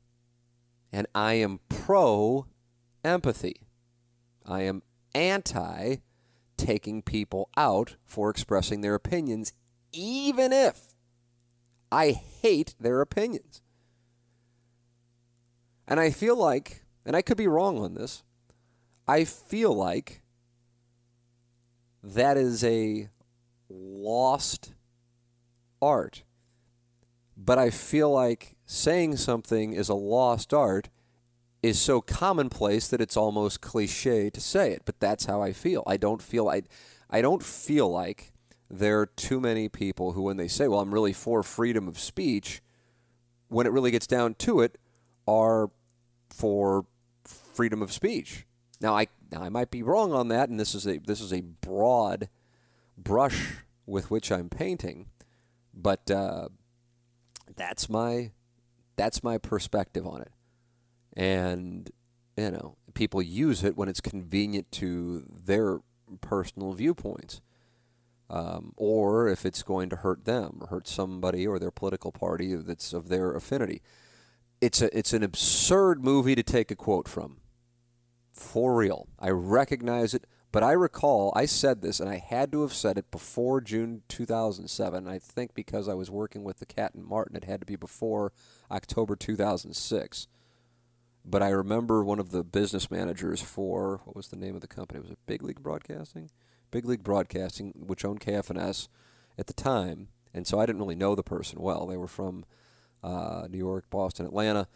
And 0.92 1.06
I 1.14 1.34
am 1.34 1.60
pro 1.68 2.46
empathy. 3.04 3.62
I 4.44 4.62
am 4.62 4.82
anti 5.14 5.96
taking 6.56 7.02
people 7.02 7.50
out 7.56 7.96
for 8.04 8.30
expressing 8.30 8.80
their 8.80 8.94
opinions, 8.94 9.52
even 9.92 10.52
if 10.52 10.94
I 11.92 12.10
hate 12.12 12.74
their 12.80 13.00
opinions. 13.00 13.62
And 15.86 16.00
I 16.00 16.10
feel 16.10 16.36
like, 16.36 16.84
and 17.04 17.14
I 17.14 17.22
could 17.22 17.36
be 17.36 17.46
wrong 17.46 17.78
on 17.78 17.94
this, 17.94 18.24
I 19.06 19.24
feel 19.24 19.72
like 19.72 20.22
that 22.02 22.36
is 22.36 22.64
a 22.64 23.08
lost 23.68 24.72
art. 25.80 26.22
But 27.36 27.58
I 27.58 27.70
feel 27.70 28.10
like 28.10 28.56
saying 28.64 29.16
something 29.16 29.72
is 29.72 29.88
a 29.88 29.94
lost 29.94 30.54
art 30.54 30.88
is 31.62 31.80
so 31.80 32.00
commonplace 32.00 32.88
that 32.88 33.00
it's 33.00 33.16
almost 33.16 33.60
cliche 33.60 34.30
to 34.30 34.40
say 34.40 34.72
it. 34.72 34.82
But 34.84 35.00
that's 35.00 35.26
how 35.26 35.42
I 35.42 35.52
feel. 35.52 35.82
I 35.86 35.96
don't 35.96 36.22
feel 36.22 36.48
I, 36.48 36.62
I 37.10 37.20
don't 37.20 37.42
feel 37.42 37.90
like 37.90 38.32
there 38.70 39.00
are 39.00 39.06
too 39.06 39.40
many 39.40 39.68
people 39.68 40.12
who, 40.12 40.22
when 40.22 40.36
they 40.36 40.48
say, 40.48 40.66
"Well, 40.66 40.80
I'm 40.80 40.92
really 40.92 41.12
for 41.12 41.42
freedom 41.42 41.86
of 41.88 41.98
speech," 41.98 42.62
when 43.48 43.66
it 43.66 43.72
really 43.72 43.90
gets 43.90 44.06
down 44.06 44.34
to 44.34 44.60
it, 44.60 44.78
are 45.26 45.70
for 46.30 46.86
freedom 47.24 47.82
of 47.82 47.92
speech. 47.92 48.46
Now, 48.80 48.96
I 48.96 49.08
now 49.30 49.42
I 49.42 49.48
might 49.48 49.70
be 49.70 49.82
wrong 49.82 50.12
on 50.12 50.28
that, 50.28 50.48
and 50.48 50.58
this 50.58 50.74
is 50.74 50.86
a 50.86 50.98
this 50.98 51.20
is 51.20 51.32
a 51.32 51.42
broad 51.42 52.28
brush 52.98 53.58
with 53.86 54.10
which 54.10 54.32
I'm 54.32 54.48
painting, 54.48 55.06
but 55.72 56.10
uh, 56.10 56.48
that's 57.56 57.88
my 57.88 58.32
that's 58.96 59.22
my 59.22 59.38
perspective 59.38 60.06
on 60.06 60.22
it, 60.22 60.32
and 61.16 61.90
you 62.36 62.50
know 62.50 62.76
people 62.94 63.20
use 63.20 63.64
it 63.64 63.76
when 63.76 63.88
it's 63.88 64.00
convenient 64.00 64.70
to 64.72 65.24
their 65.44 65.80
personal 66.20 66.72
viewpoints. 66.72 67.40
Um, 68.28 68.72
or 68.76 69.28
if 69.28 69.46
it's 69.46 69.62
going 69.62 69.88
to 69.90 69.96
hurt 69.96 70.24
them 70.24 70.58
or 70.60 70.66
hurt 70.66 70.88
somebody 70.88 71.46
or 71.46 71.60
their 71.60 71.70
political 71.70 72.10
party 72.10 72.56
that's 72.56 72.92
of 72.92 73.08
their 73.08 73.32
affinity. 73.32 73.82
It's 74.60 74.82
a 74.82 74.96
it's 74.96 75.12
an 75.12 75.22
absurd 75.22 76.02
movie 76.02 76.34
to 76.34 76.42
take 76.42 76.72
a 76.72 76.76
quote 76.76 77.06
from. 77.06 77.36
For 78.32 78.74
real. 78.74 79.06
I 79.18 79.30
recognize 79.30 80.12
it, 80.12 80.26
but 80.56 80.62
I 80.62 80.72
recall 80.72 81.34
I 81.36 81.44
said 81.44 81.82
this 81.82 82.00
and 82.00 82.08
I 82.08 82.16
had 82.16 82.50
to 82.52 82.62
have 82.62 82.72
said 82.72 82.96
it 82.96 83.10
before 83.10 83.60
June 83.60 84.00
2007. 84.08 85.06
I 85.06 85.18
think 85.18 85.52
because 85.52 85.86
I 85.86 85.92
was 85.92 86.10
working 86.10 86.44
with 86.44 86.60
the 86.60 86.64
Cat 86.64 86.94
and 86.94 87.04
Martin, 87.04 87.36
it 87.36 87.44
had 87.44 87.60
to 87.60 87.66
be 87.66 87.76
before 87.76 88.32
October 88.70 89.16
2006. 89.16 90.28
But 91.26 91.42
I 91.42 91.50
remember 91.50 92.02
one 92.02 92.18
of 92.18 92.30
the 92.30 92.42
business 92.42 92.90
managers 92.90 93.42
for 93.42 94.00
what 94.06 94.16
was 94.16 94.28
the 94.28 94.36
name 94.38 94.54
of 94.54 94.62
the 94.62 94.66
company? 94.66 94.98
Was 94.98 95.10
it 95.10 95.18
Big 95.26 95.42
League 95.42 95.62
Broadcasting? 95.62 96.30
Big 96.70 96.86
League 96.86 97.04
Broadcasting, 97.04 97.74
which 97.76 98.06
owned 98.06 98.22
KFNS 98.22 98.88
at 99.36 99.48
the 99.48 99.52
time, 99.52 100.08
and 100.32 100.46
so 100.46 100.58
I 100.58 100.64
didn't 100.64 100.80
really 100.80 100.96
know 100.96 101.14
the 101.14 101.22
person 101.22 101.60
well. 101.60 101.84
They 101.84 101.98
were 101.98 102.08
from 102.08 102.46
uh, 103.02 103.46
New 103.50 103.58
York, 103.58 103.90
Boston, 103.90 104.24
Atlanta, 104.24 104.68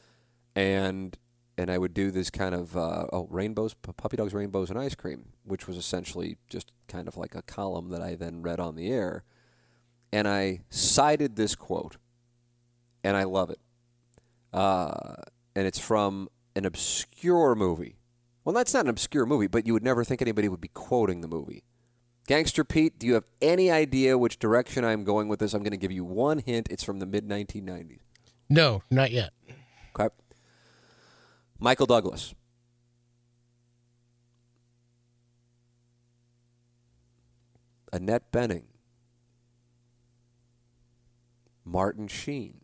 and 0.55 1.16
and 1.61 1.70
I 1.70 1.77
would 1.77 1.92
do 1.92 2.11
this 2.11 2.31
kind 2.31 2.55
of 2.55 2.75
uh, 2.75 3.07
oh 3.12 3.29
rainbows, 3.31 3.75
puppy 3.75 4.16
dogs, 4.16 4.33
rainbows, 4.33 4.70
and 4.70 4.79
ice 4.79 4.94
cream, 4.94 5.27
which 5.44 5.66
was 5.66 5.77
essentially 5.77 6.38
just 6.49 6.73
kind 6.88 7.07
of 7.07 7.18
like 7.18 7.35
a 7.35 7.42
column 7.42 7.90
that 7.90 8.01
I 8.01 8.14
then 8.14 8.40
read 8.40 8.59
on 8.59 8.77
the 8.77 8.90
air, 8.90 9.25
and 10.11 10.27
I 10.27 10.61
cited 10.70 11.37
this 11.37 11.55
quote, 11.55 11.99
and 13.05 13.14
I 13.14 13.25
love 13.25 13.51
it, 13.51 13.61
uh, 14.55 15.16
and 15.55 15.66
it's 15.66 15.79
from 15.79 16.31
an 16.57 16.64
obscure 16.64 17.55
movie. 17.55 17.96
Well, 18.42 18.55
that's 18.55 18.73
not 18.73 18.87
an 18.87 18.90
obscure 18.90 19.27
movie, 19.27 19.46
but 19.46 19.66
you 19.66 19.75
would 19.75 19.85
never 19.85 20.03
think 20.03 20.23
anybody 20.23 20.49
would 20.49 20.62
be 20.62 20.68
quoting 20.68 21.20
the 21.20 21.29
movie. 21.29 21.62
Gangster 22.27 22.64
Pete, 22.64 22.99
do 22.99 23.07
you 23.07 23.14
have 23.14 23.25
any 23.42 23.70
idea 23.70 24.16
which 24.16 24.38
direction 24.38 24.83
I'm 24.83 25.05
going 25.05 25.29
with 25.29 25.40
this? 25.40 25.53
I'm 25.53 25.62
going 25.62 25.73
to 25.73 25.77
give 25.77 25.92
you 25.92 26.05
one 26.05 26.38
hint. 26.38 26.68
It's 26.70 26.83
from 26.83 27.01
the 27.01 27.07
mid 27.07 27.29
1990s. 27.29 27.99
No, 28.49 28.83
not 28.90 29.11
yet. 29.11 29.31
Okay. 29.94 30.09
Michael 31.61 31.87
Douglas. 31.87 32.35
Annette 37.92 38.33
Bening. 38.33 38.64
Martin 41.64 42.09
Sheen. 42.09 42.61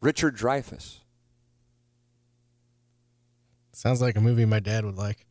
Richard 0.00 0.36
Dreyfuss. 0.36 0.98
Sounds 3.72 4.02
like 4.02 4.16
a 4.16 4.20
movie 4.20 4.44
my 4.44 4.58
dad 4.58 4.84
would 4.84 4.96
like. 4.96 5.26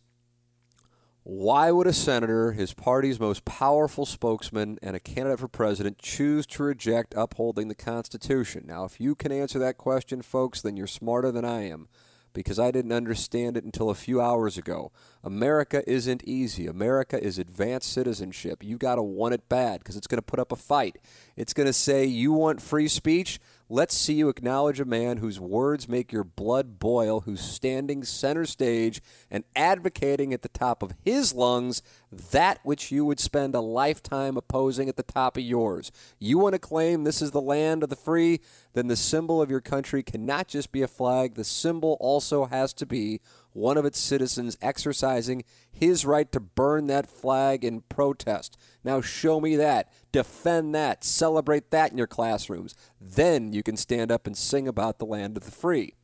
why 1.30 1.70
would 1.70 1.86
a 1.86 1.92
senator, 1.92 2.50
his 2.50 2.74
party's 2.74 3.20
most 3.20 3.44
powerful 3.44 4.04
spokesman, 4.04 4.80
and 4.82 4.96
a 4.96 5.00
candidate 5.00 5.38
for 5.38 5.46
president 5.46 5.96
choose 5.96 6.44
to 6.44 6.64
reject 6.64 7.14
upholding 7.16 7.68
the 7.68 7.74
Constitution? 7.76 8.64
Now, 8.66 8.82
if 8.82 9.00
you 9.00 9.14
can 9.14 9.30
answer 9.30 9.60
that 9.60 9.78
question, 9.78 10.22
folks, 10.22 10.60
then 10.60 10.76
you're 10.76 10.88
smarter 10.88 11.30
than 11.30 11.44
I 11.44 11.68
am 11.68 11.86
because 12.32 12.58
I 12.58 12.70
didn't 12.70 12.92
understand 12.92 13.56
it 13.56 13.64
until 13.64 13.90
a 13.90 13.94
few 13.94 14.20
hours 14.20 14.56
ago. 14.58 14.92
America 15.22 15.82
isn't 15.90 16.24
easy. 16.24 16.66
America 16.66 17.22
is 17.22 17.38
advanced 17.38 17.92
citizenship. 17.92 18.62
You 18.62 18.78
got 18.78 18.96
to 18.96 19.02
want 19.02 19.34
it 19.34 19.48
bad 19.48 19.80
because 19.80 19.96
it's 19.96 20.06
going 20.06 20.18
to 20.18 20.22
put 20.22 20.38
up 20.38 20.52
a 20.52 20.56
fight. 20.56 20.98
It's 21.36 21.52
going 21.52 21.66
to 21.66 21.72
say, 21.72 22.04
You 22.04 22.32
want 22.32 22.62
free 22.62 22.88
speech? 22.88 23.40
Let's 23.72 23.96
see 23.96 24.14
you 24.14 24.28
acknowledge 24.28 24.80
a 24.80 24.84
man 24.84 25.18
whose 25.18 25.38
words 25.38 25.88
make 25.88 26.10
your 26.10 26.24
blood 26.24 26.80
boil, 26.80 27.20
who's 27.20 27.40
standing 27.40 28.02
center 28.02 28.44
stage 28.44 29.00
and 29.30 29.44
advocating 29.54 30.34
at 30.34 30.42
the 30.42 30.48
top 30.48 30.82
of 30.82 30.94
his 31.04 31.32
lungs 31.32 31.80
that 32.12 32.58
which 32.64 32.90
you 32.90 33.04
would 33.04 33.20
spend 33.20 33.54
a 33.54 33.60
lifetime 33.60 34.36
opposing 34.36 34.88
at 34.88 34.96
the 34.96 35.02
top 35.02 35.36
of 35.36 35.44
yours. 35.44 35.92
You 36.18 36.38
want 36.38 36.54
to 36.54 36.58
claim 36.58 37.04
this 37.04 37.22
is 37.22 37.30
the 37.30 37.40
land 37.40 37.84
of 37.84 37.88
the 37.88 37.96
free? 37.96 38.40
Then 38.72 38.88
the 38.88 38.96
symbol 38.96 39.40
of 39.40 39.50
your 39.50 39.60
country 39.60 40.02
cannot 40.02 40.48
just 40.48 40.72
be 40.72 40.82
a 40.82 40.88
flag. 40.88 41.34
The 41.34 41.44
symbol 41.44 41.96
also 42.00 42.46
has 42.46 42.72
to 42.74 42.86
be 42.86 43.20
one 43.52 43.76
of 43.76 43.84
its 43.84 43.98
citizens 43.98 44.58
exercising 44.60 45.44
his 45.70 46.04
right 46.04 46.30
to 46.32 46.40
burn 46.40 46.88
that 46.88 47.08
flag 47.08 47.64
in 47.64 47.82
protest. 47.82 48.56
Now, 48.82 49.00
show 49.00 49.40
me 49.40 49.54
that. 49.56 49.88
Defend 50.10 50.74
that. 50.74 51.04
Celebrate 51.04 51.70
that 51.70 51.92
in 51.92 51.98
your 51.98 52.06
classrooms. 52.08 52.74
Then 53.00 53.52
you 53.52 53.62
can 53.62 53.76
stand 53.76 54.10
up 54.10 54.26
and 54.26 54.36
sing 54.36 54.66
about 54.66 54.98
the 54.98 55.06
land 55.06 55.36
of 55.36 55.44
the 55.44 55.50
free. 55.52 55.94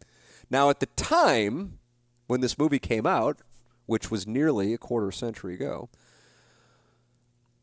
Now, 0.51 0.71
at 0.71 0.79
the 0.79 0.87
time 0.87 1.79
when 2.29 2.41
this 2.41 2.59
movie 2.59 2.79
came 2.79 3.07
out, 3.07 3.43
which 3.87 4.11
was 4.11 4.27
nearly 4.27 4.75
a 4.75 4.79
quarter 4.79 5.11
century 5.11 5.55
ago, 5.55 5.89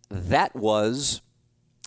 mm-hmm. 0.10 0.30
that 0.30 0.56
was 0.56 1.22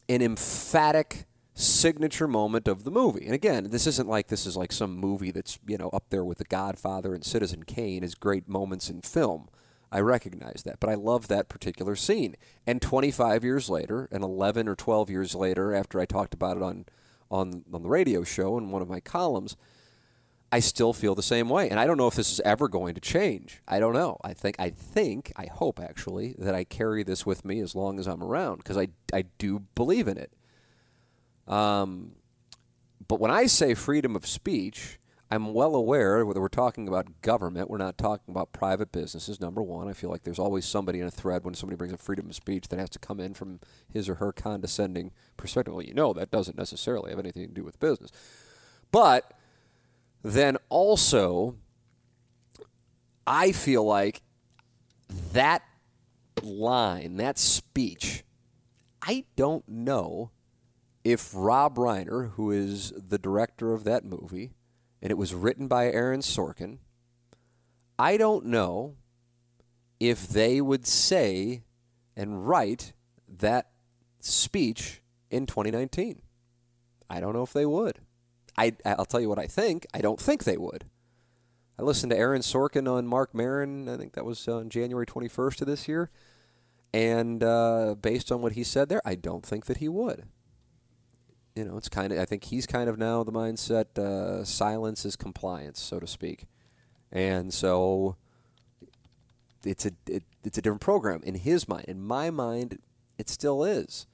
an 0.09 0.23
emphatic 0.23 1.27
signature 1.55 2.29
moment 2.29 2.69
of 2.69 2.85
the 2.85 2.91
movie. 2.91 3.25
And 3.25 3.35
again, 3.35 3.71
this 3.71 3.87
isn't 3.87 4.09
like 4.09 4.29
this 4.29 4.47
is 4.47 4.57
like 4.57 4.73
some 4.73 4.97
movie 4.97 5.31
that's, 5.31 5.59
you 5.67 5.79
know, 5.79 5.89
up 5.89 6.11
there 6.11 6.25
with 6.25 6.39
The 6.39 6.45
Godfather 6.45 7.15
and 7.15 7.25
Citizen 7.25 7.65
Kane 7.65 8.05
as 8.05 8.15
great 8.15 8.49
moments 8.49 8.91
in 8.91 9.01
film. 9.01 9.49
I 9.91 10.01
recognize 10.01 10.63
that, 10.65 10.81
but 10.81 10.91
I 10.91 10.95
love 10.95 11.29
that 11.29 11.49
particular 11.49 11.97
scene. 11.97 12.37
And 12.67 12.83
25 12.83 13.45
years 13.45 13.71
later, 13.71 14.09
and 14.11 14.23
11 14.23 14.69
or 14.69 14.75
12 14.75 15.09
years 15.09 15.35
later, 15.35 15.75
after 15.75 16.01
I 16.01 16.05
talked 16.05 16.35
about 16.35 16.57
it 16.57 16.63
on 16.63 16.87
on 17.29 17.65
on 17.73 17.83
the 17.83 17.89
radio 17.89 18.23
show 18.23 18.59
in 18.59 18.71
one 18.71 18.83
of 18.83 18.89
my 18.89 19.01
columns, 19.01 19.57
I 20.53 20.61
still 20.61 20.93
feel 20.93 21.15
the 21.15 21.23
same 21.23 21.49
way. 21.49 21.69
And 21.69 21.81
I 21.81 21.87
don't 21.87 21.97
know 21.97 22.07
if 22.07 22.15
this 22.15 22.33
is 22.33 22.41
ever 22.41 22.69
going 22.69 22.95
to 22.95 23.01
change. 23.01 23.63
I 23.67 23.81
don't 23.81 23.95
know. 23.95 24.19
I 24.23 24.33
think 24.33 24.57
I 24.59 24.71
think 24.71 25.33
I 25.37 25.47
hope 25.47 25.81
actually 25.81 26.35
that 26.39 26.55
I 26.55 26.65
carry 26.65 27.03
this 27.03 27.27
with 27.27 27.45
me 27.45 27.61
as 27.61 27.75
long 27.75 27.99
as 27.99 28.07
I'm 28.07 28.23
around 28.23 28.59
because 28.59 28.79
I 28.79 28.89
I 29.13 29.25
do 29.39 29.61
believe 29.75 30.09
in 30.09 30.19
it. 30.19 30.33
Um, 31.49 32.13
but 33.09 33.21
when 33.21 33.31
I 33.31 33.47
say 33.47 33.75
freedom 33.75 34.17
of 34.17 34.27
speech, 34.27 34.99
I'm 35.31 35.53
well 35.53 35.75
aware 35.75 36.25
whether 36.25 36.41
we're 36.41 36.49
talking 36.49 36.87
about 36.87 37.21
government, 37.23 37.69
we're 37.69 37.79
not 37.79 37.99
talking 37.99 38.33
about 38.33 38.53
private 38.53 38.93
businesses. 38.93 39.41
Number 39.41 39.61
one, 39.61 39.89
I 39.89 39.93
feel 39.93 40.11
like 40.11 40.23
there's 40.23 40.39
always 40.39 40.65
somebody 40.65 41.01
in 41.01 41.07
a 41.07 41.11
thread 41.11 41.45
when 41.45 41.55
somebody 41.55 41.77
brings 41.77 41.93
up 41.93 42.01
freedom 42.01 42.29
of 42.29 42.37
speech 42.37 42.69
that 42.69 42.79
has 42.79 42.91
to 42.91 43.01
come 43.01 43.19
in 43.19 43.35
from 43.35 43.59
his 43.93 44.09
or 44.09 44.17
her 44.17 44.33
condescending 44.33 45.11
perspective. 45.37 45.75
Well, 45.75 45.85
you 45.85 45.95
know 45.95 46.13
that 46.13 46.31
doesn't 46.31 46.57
necessarily 46.57 47.11
have 47.11 47.19
anything 47.19 47.49
to 47.49 47.55
do 47.55 47.65
with 47.65 47.81
business. 47.81 48.13
But 48.93 49.33
then 50.27 50.57
also, 50.69 51.55
I 53.27 53.53
feel 53.53 53.85
like 53.85 54.23
that 55.33 55.63
line, 56.43 57.17
that 57.17 57.39
speech, 57.39 58.25
I 59.01 59.25
don't 59.37 59.69
know 59.69 60.33
if 61.05 61.31
Rob 61.33 61.77
Reiner, 61.77 62.33
who 62.33 62.51
is 62.51 62.93
the 62.97 63.19
director 63.19 63.73
of 63.73 63.85
that 63.85 64.05
movie, 64.05 64.51
and 65.01 65.13
it 65.13 65.17
was 65.17 65.33
written 65.33 65.69
by 65.69 65.93
Aaron 65.93 66.23
Sorkin, 66.23 66.79
I 67.97 68.17
don't 68.17 68.47
know 68.47 68.97
if 70.01 70.27
they 70.27 70.61
would 70.61 70.89
say 70.89 71.63
and 72.17 72.49
write 72.49 72.95
that 73.29 73.71
speech 74.19 75.03
in 75.31 75.47
2019. 75.47 76.21
I 77.09 77.21
don't 77.21 77.33
know 77.33 77.45
if 77.45 77.53
they 77.53 77.65
would. 77.65 78.01
I, 78.59 78.73
I'll 78.85 79.05
tell 79.05 79.21
you 79.21 79.29
what 79.29 79.39
I 79.39 79.47
think. 79.47 79.87
I 79.93 80.01
don't 80.01 80.21
think 80.21 80.45
they 80.45 80.57
would. 80.57 80.85
I 81.79 81.83
listened 81.83 82.11
to 82.11 82.19
Aaron 82.19 82.43
Sorkin 82.43 82.91
on 82.91 83.07
Marc 83.07 83.35
Maron. 83.35 83.89
I 83.89 83.97
think 83.97 84.15
that 84.15 84.25
was 84.25 84.49
on 84.49 84.71
January 84.71 85.05
21st 85.05 85.61
of 85.61 85.67
this 85.67 85.89
year. 85.89 86.11
And 86.95 87.43
uh, 87.43 87.97
based 88.01 88.33
on 88.33 88.41
what 88.41 88.53
he 88.53 88.65
said 88.65 88.89
there, 88.89 89.03
I 89.05 89.15
don't 89.15 89.45
think 89.45 89.67
that 89.67 89.79
he 89.79 89.89
would. 89.89 90.25
You 91.55 91.65
know, 91.65 91.77
it's 91.77 91.89
kind 91.89 92.13
of. 92.13 92.19
I 92.19 92.25
think 92.25 92.45
he's 92.45 92.67
kind 92.67 92.89
of 92.89 92.99
now 92.99 93.23
the 93.23 93.33
mindset. 93.33 93.99
Uh, 93.99 94.45
silence 94.45 95.05
is 95.05 95.17
compliance, 95.17 95.81
so 95.81 95.99
to 95.99 96.07
speak, 96.07 96.45
and 97.11 97.53
so 97.53 98.17
it's 99.65 99.87
a 99.87 99.93
it, 100.07 100.23
it's 100.45 100.59
a 100.59 100.63
different 100.63 100.83
program 100.83 101.23
in 101.23 101.35
his 101.35 101.67
mind. 101.67 101.87
In 101.89 102.03
my 102.03 102.29
mind, 102.29 102.79
it 103.17 103.31
still 103.31 103.65
is. 103.65 104.07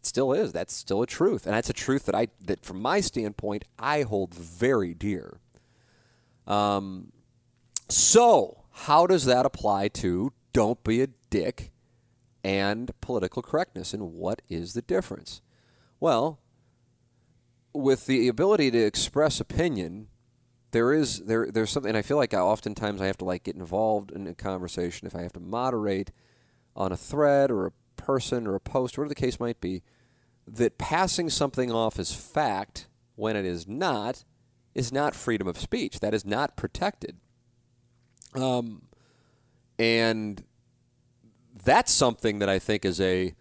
It 0.00 0.06
still 0.06 0.32
is. 0.32 0.52
That's 0.52 0.74
still 0.74 1.02
a 1.02 1.06
truth, 1.06 1.46
and 1.46 1.54
that's 1.54 1.68
a 1.68 1.74
truth 1.74 2.06
that 2.06 2.14
I 2.14 2.28
that 2.40 2.64
from 2.64 2.80
my 2.80 3.00
standpoint 3.00 3.64
I 3.78 4.02
hold 4.02 4.34
very 4.34 4.94
dear. 4.94 5.40
Um, 6.46 7.12
so 7.88 8.64
how 8.70 9.06
does 9.06 9.26
that 9.26 9.44
apply 9.44 9.88
to 9.88 10.32
don't 10.54 10.82
be 10.82 11.02
a 11.02 11.08
dick 11.28 11.70
and 12.42 12.90
political 13.02 13.42
correctness, 13.42 13.92
and 13.92 14.14
what 14.14 14.40
is 14.48 14.72
the 14.72 14.80
difference? 14.80 15.42
Well, 16.00 16.40
with 17.74 18.06
the 18.06 18.26
ability 18.28 18.70
to 18.70 18.78
express 18.78 19.38
opinion, 19.38 20.08
there 20.70 20.94
is 20.94 21.24
there 21.26 21.50
there's 21.50 21.70
something. 21.70 21.90
And 21.90 21.98
I 21.98 22.02
feel 22.02 22.16
like 22.16 22.32
I 22.32 22.38
oftentimes 22.38 23.02
I 23.02 23.06
have 23.06 23.18
to 23.18 23.26
like 23.26 23.44
get 23.44 23.56
involved 23.56 24.12
in 24.12 24.26
a 24.26 24.34
conversation 24.34 25.06
if 25.06 25.14
I 25.14 25.20
have 25.20 25.34
to 25.34 25.40
moderate 25.40 26.10
on 26.74 26.90
a 26.90 26.96
thread 26.96 27.50
or 27.50 27.66
a 27.66 27.72
person 28.00 28.46
or 28.46 28.54
a 28.54 28.60
post, 28.60 28.96
whatever 28.96 29.08
the 29.08 29.14
case 29.14 29.38
might 29.38 29.60
be. 29.60 29.82
That 30.46 30.78
passing 30.78 31.30
something 31.30 31.70
off 31.70 31.98
as 31.98 32.12
fact 32.12 32.88
when 33.14 33.36
it 33.36 33.44
is 33.44 33.68
not 33.68 34.24
is 34.74 34.92
not 34.92 35.14
freedom 35.14 35.46
of 35.46 35.58
speech. 35.58 36.00
That 36.00 36.14
is 36.14 36.24
not 36.24 36.56
protected. 36.56 37.18
Um, 38.34 38.82
and 39.78 40.44
that's 41.64 41.92
something 41.92 42.38
that 42.38 42.48
I 42.48 42.58
think 42.58 42.84
is 42.84 43.00
a 43.00 43.34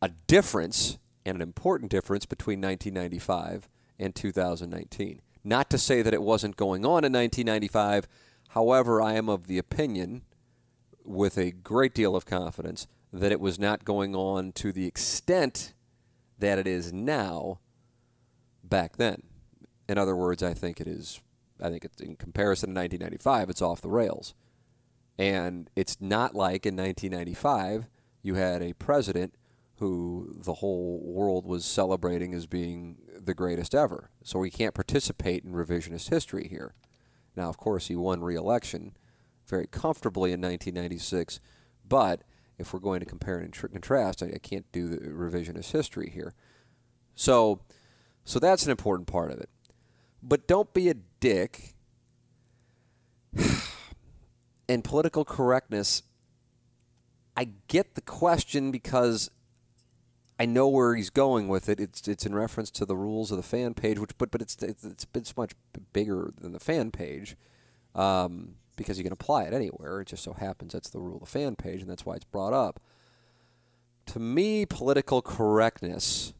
a 0.00 0.10
difference 0.26 0.98
and 1.24 1.36
an 1.36 1.42
important 1.42 1.90
difference 1.90 2.26
between 2.26 2.60
1995 2.60 3.68
and 3.98 4.14
2019. 4.14 5.20
Not 5.44 5.70
to 5.70 5.78
say 5.78 6.02
that 6.02 6.14
it 6.14 6.22
wasn't 6.22 6.56
going 6.56 6.84
on 6.84 7.04
in 7.04 7.12
1995. 7.12 8.08
However, 8.48 9.00
I 9.00 9.14
am 9.14 9.28
of 9.28 9.46
the 9.46 9.58
opinion, 9.58 10.22
with 11.04 11.38
a 11.38 11.52
great 11.52 11.94
deal 11.94 12.14
of 12.14 12.26
confidence, 12.26 12.86
that 13.12 13.32
it 13.32 13.40
was 13.40 13.58
not 13.58 13.84
going 13.84 14.14
on 14.14 14.52
to 14.52 14.72
the 14.72 14.86
extent 14.86 15.74
that 16.38 16.58
it 16.58 16.66
is 16.66 16.92
now 16.92 17.60
back 18.64 18.96
then. 18.96 19.22
In 19.88 19.98
other 19.98 20.16
words, 20.16 20.42
I 20.42 20.54
think 20.54 20.80
it 20.80 20.86
is, 20.86 21.20
I 21.60 21.68
think 21.68 21.84
it's 21.84 22.00
in 22.00 22.16
comparison 22.16 22.70
to 22.70 22.80
1995, 22.80 23.50
it's 23.50 23.62
off 23.62 23.80
the 23.82 23.90
rails. 23.90 24.34
And 25.18 25.68
it's 25.76 26.00
not 26.00 26.34
like 26.34 26.64
in 26.64 26.76
1995 26.76 27.86
you 28.22 28.34
had 28.36 28.62
a 28.62 28.72
president 28.74 29.34
who 29.76 30.34
the 30.38 30.54
whole 30.54 31.00
world 31.04 31.44
was 31.44 31.64
celebrating 31.64 32.34
as 32.34 32.46
being 32.46 32.96
the 33.20 33.34
greatest 33.34 33.74
ever. 33.74 34.10
So 34.22 34.38
we 34.38 34.50
can't 34.50 34.74
participate 34.74 35.44
in 35.44 35.52
revisionist 35.52 36.08
history 36.08 36.46
here. 36.48 36.74
Now, 37.36 37.48
of 37.48 37.56
course, 37.56 37.88
he 37.88 37.96
won 37.96 38.22
re-election 38.22 38.96
very 39.46 39.66
comfortably 39.66 40.32
in 40.32 40.40
1996, 40.40 41.40
but 41.86 42.22
if 42.58 42.72
we're 42.72 42.80
going 42.80 43.00
to 43.00 43.06
compare 43.06 43.38
and 43.38 43.52
contrast, 43.52 44.22
I, 44.22 44.26
I 44.34 44.38
can't 44.38 44.70
do 44.72 44.88
the 44.88 44.98
revisionist 44.98 45.72
history 45.72 46.10
here. 46.10 46.34
So, 47.14 47.60
so 48.24 48.38
that's 48.38 48.64
an 48.64 48.70
important 48.70 49.08
part 49.08 49.30
of 49.30 49.38
it. 49.38 49.50
But 50.22 50.46
don't 50.46 50.72
be 50.72 50.88
a 50.88 50.94
dick. 51.20 51.74
and 54.68 54.84
political 54.84 55.24
correctness, 55.24 56.02
I 57.36 57.48
get 57.68 57.94
the 57.94 58.00
question 58.00 58.70
because 58.70 59.30
I 60.38 60.46
know 60.46 60.68
where 60.68 60.94
he's 60.94 61.10
going 61.10 61.48
with 61.48 61.68
it. 61.68 61.80
It's 61.80 62.06
it's 62.06 62.26
in 62.26 62.34
reference 62.34 62.70
to 62.72 62.84
the 62.84 62.96
rules 62.96 63.30
of 63.30 63.36
the 63.36 63.42
fan 63.42 63.74
page, 63.74 63.98
which 63.98 64.16
but 64.18 64.30
but 64.30 64.42
it's 64.42 64.56
it's, 64.62 65.06
it's 65.14 65.36
much 65.36 65.52
bigger 65.92 66.32
than 66.40 66.52
the 66.52 66.60
fan 66.60 66.90
page 66.90 67.36
um, 67.94 68.56
because 68.82 68.98
you 68.98 69.04
can 69.04 69.12
apply 69.12 69.44
it 69.44 69.52
anywhere. 69.52 70.00
It 70.00 70.08
just 70.08 70.22
so 70.22 70.32
happens 70.32 70.72
that's 70.72 70.90
the 70.90 71.00
rule 71.00 71.20
of 71.22 71.28
fan 71.28 71.56
page, 71.56 71.80
and 71.80 71.90
that's 71.90 72.04
why 72.04 72.16
it's 72.16 72.24
brought 72.24 72.52
up. 72.52 72.80
To 74.06 74.18
me, 74.18 74.66
political 74.66 75.22
correctness, 75.22 76.34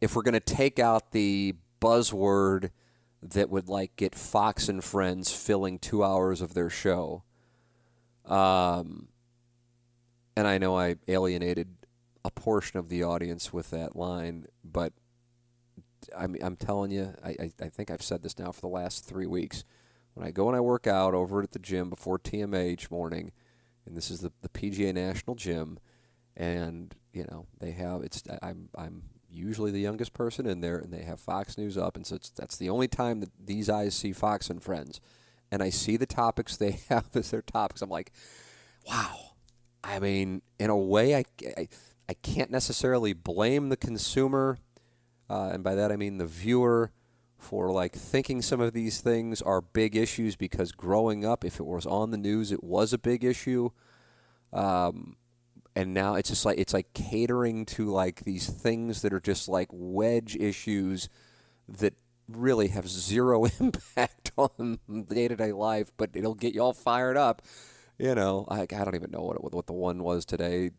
if 0.00 0.14
we're 0.14 0.22
going 0.22 0.34
to 0.34 0.40
take 0.40 0.78
out 0.78 1.12
the 1.12 1.54
buzzword 1.80 2.70
that 3.22 3.50
would 3.50 3.68
like 3.68 3.96
get 3.96 4.14
Fox 4.14 4.68
and 4.68 4.82
Friends 4.82 5.32
filling 5.32 5.78
two 5.78 6.02
hours 6.02 6.40
of 6.40 6.54
their 6.54 6.70
show, 6.70 7.22
um, 8.24 9.08
and 10.36 10.46
I 10.46 10.58
know 10.58 10.76
I 10.76 10.96
alienated 11.08 11.68
a 12.24 12.30
portion 12.30 12.78
of 12.78 12.88
the 12.88 13.04
audience 13.04 13.52
with 13.52 13.70
that 13.70 13.94
line, 13.94 14.46
but 14.64 14.92
I'm, 16.16 16.36
I'm 16.42 16.56
telling 16.56 16.90
you, 16.90 17.14
I, 17.24 17.52
I 17.60 17.68
think 17.68 17.90
I've 17.90 18.02
said 18.02 18.22
this 18.22 18.38
now 18.38 18.52
for 18.52 18.60
the 18.60 18.68
last 18.68 19.04
three 19.04 19.26
weeks. 19.26 19.64
When 20.16 20.26
I 20.26 20.30
go 20.30 20.48
and 20.48 20.56
I 20.56 20.60
work 20.60 20.86
out 20.86 21.12
over 21.12 21.42
at 21.42 21.52
the 21.52 21.58
gym 21.58 21.90
before 21.90 22.18
TMA 22.18 22.70
each 22.70 22.90
morning, 22.90 23.32
and 23.84 23.94
this 23.94 24.10
is 24.10 24.20
the, 24.20 24.32
the 24.40 24.48
PGA 24.48 24.94
National 24.94 25.36
Gym, 25.36 25.78
and 26.34 26.94
you 27.12 27.26
know 27.30 27.44
they 27.60 27.72
have 27.72 28.00
it's 28.00 28.22
I'm 28.40 28.70
I'm 28.78 29.02
usually 29.28 29.70
the 29.70 29.78
youngest 29.78 30.14
person 30.14 30.46
in 30.46 30.62
there, 30.62 30.78
and 30.78 30.90
they 30.90 31.02
have 31.02 31.20
Fox 31.20 31.58
News 31.58 31.76
up, 31.76 31.96
and 31.96 32.06
so 32.06 32.16
it's 32.16 32.30
that's 32.30 32.56
the 32.56 32.70
only 32.70 32.88
time 32.88 33.20
that 33.20 33.28
these 33.38 33.68
eyes 33.68 33.94
see 33.94 34.14
Fox 34.14 34.48
and 34.48 34.62
Friends, 34.62 35.02
and 35.52 35.62
I 35.62 35.68
see 35.68 35.98
the 35.98 36.06
topics 36.06 36.56
they 36.56 36.78
have 36.88 37.10
as 37.14 37.30
their 37.30 37.42
topics. 37.42 37.82
I'm 37.82 37.90
like, 37.90 38.10
wow. 38.88 39.32
I 39.84 39.98
mean, 39.98 40.40
in 40.58 40.70
a 40.70 40.76
way, 40.78 41.14
I, 41.14 41.24
I 41.58 41.68
I 42.08 42.14
can't 42.14 42.50
necessarily 42.50 43.12
blame 43.12 43.68
the 43.68 43.76
consumer, 43.76 44.56
uh, 45.28 45.50
and 45.52 45.62
by 45.62 45.74
that 45.74 45.92
I 45.92 45.96
mean 45.96 46.16
the 46.16 46.24
viewer, 46.24 46.90
for 47.38 47.70
like 47.70 47.94
thinking 47.94 48.42
some 48.42 48.60
of 48.60 48.72
these 48.72 49.00
things 49.00 49.42
are 49.42 49.60
big 49.60 49.96
issues 49.96 50.36
because 50.36 50.72
growing 50.72 51.24
up, 51.24 51.44
if 51.44 51.60
it 51.60 51.66
was 51.66 51.86
on 51.86 52.10
the 52.10 52.16
news, 52.16 52.52
it 52.52 52.64
was 52.64 52.92
a 52.92 52.98
big 52.98 53.24
issue. 53.24 53.70
Um, 54.52 55.16
and 55.74 55.92
now 55.92 56.14
it's 56.14 56.30
just 56.30 56.44
like 56.44 56.58
it's 56.58 56.72
like 56.72 56.92
catering 56.94 57.66
to 57.66 57.90
like 57.90 58.24
these 58.24 58.48
things 58.48 59.02
that 59.02 59.12
are 59.12 59.20
just 59.20 59.48
like 59.48 59.68
wedge 59.70 60.34
issues 60.36 61.08
that 61.68 61.94
really 62.28 62.68
have 62.68 62.88
zero 62.88 63.44
impact 63.60 64.32
on 64.36 64.78
day 65.08 65.28
to 65.28 65.36
day 65.36 65.52
life, 65.52 65.92
but 65.96 66.10
it'll 66.14 66.34
get 66.34 66.54
you 66.54 66.62
all 66.62 66.72
fired 66.72 67.16
up. 67.16 67.42
You 67.98 68.14
know, 68.14 68.46
I, 68.48 68.62
I 68.62 68.66
don't 68.66 68.94
even 68.94 69.10
know 69.10 69.22
what 69.22 69.36
it, 69.36 69.54
what 69.54 69.66
the 69.66 69.72
one 69.72 70.02
was 70.02 70.24
today 70.24 70.70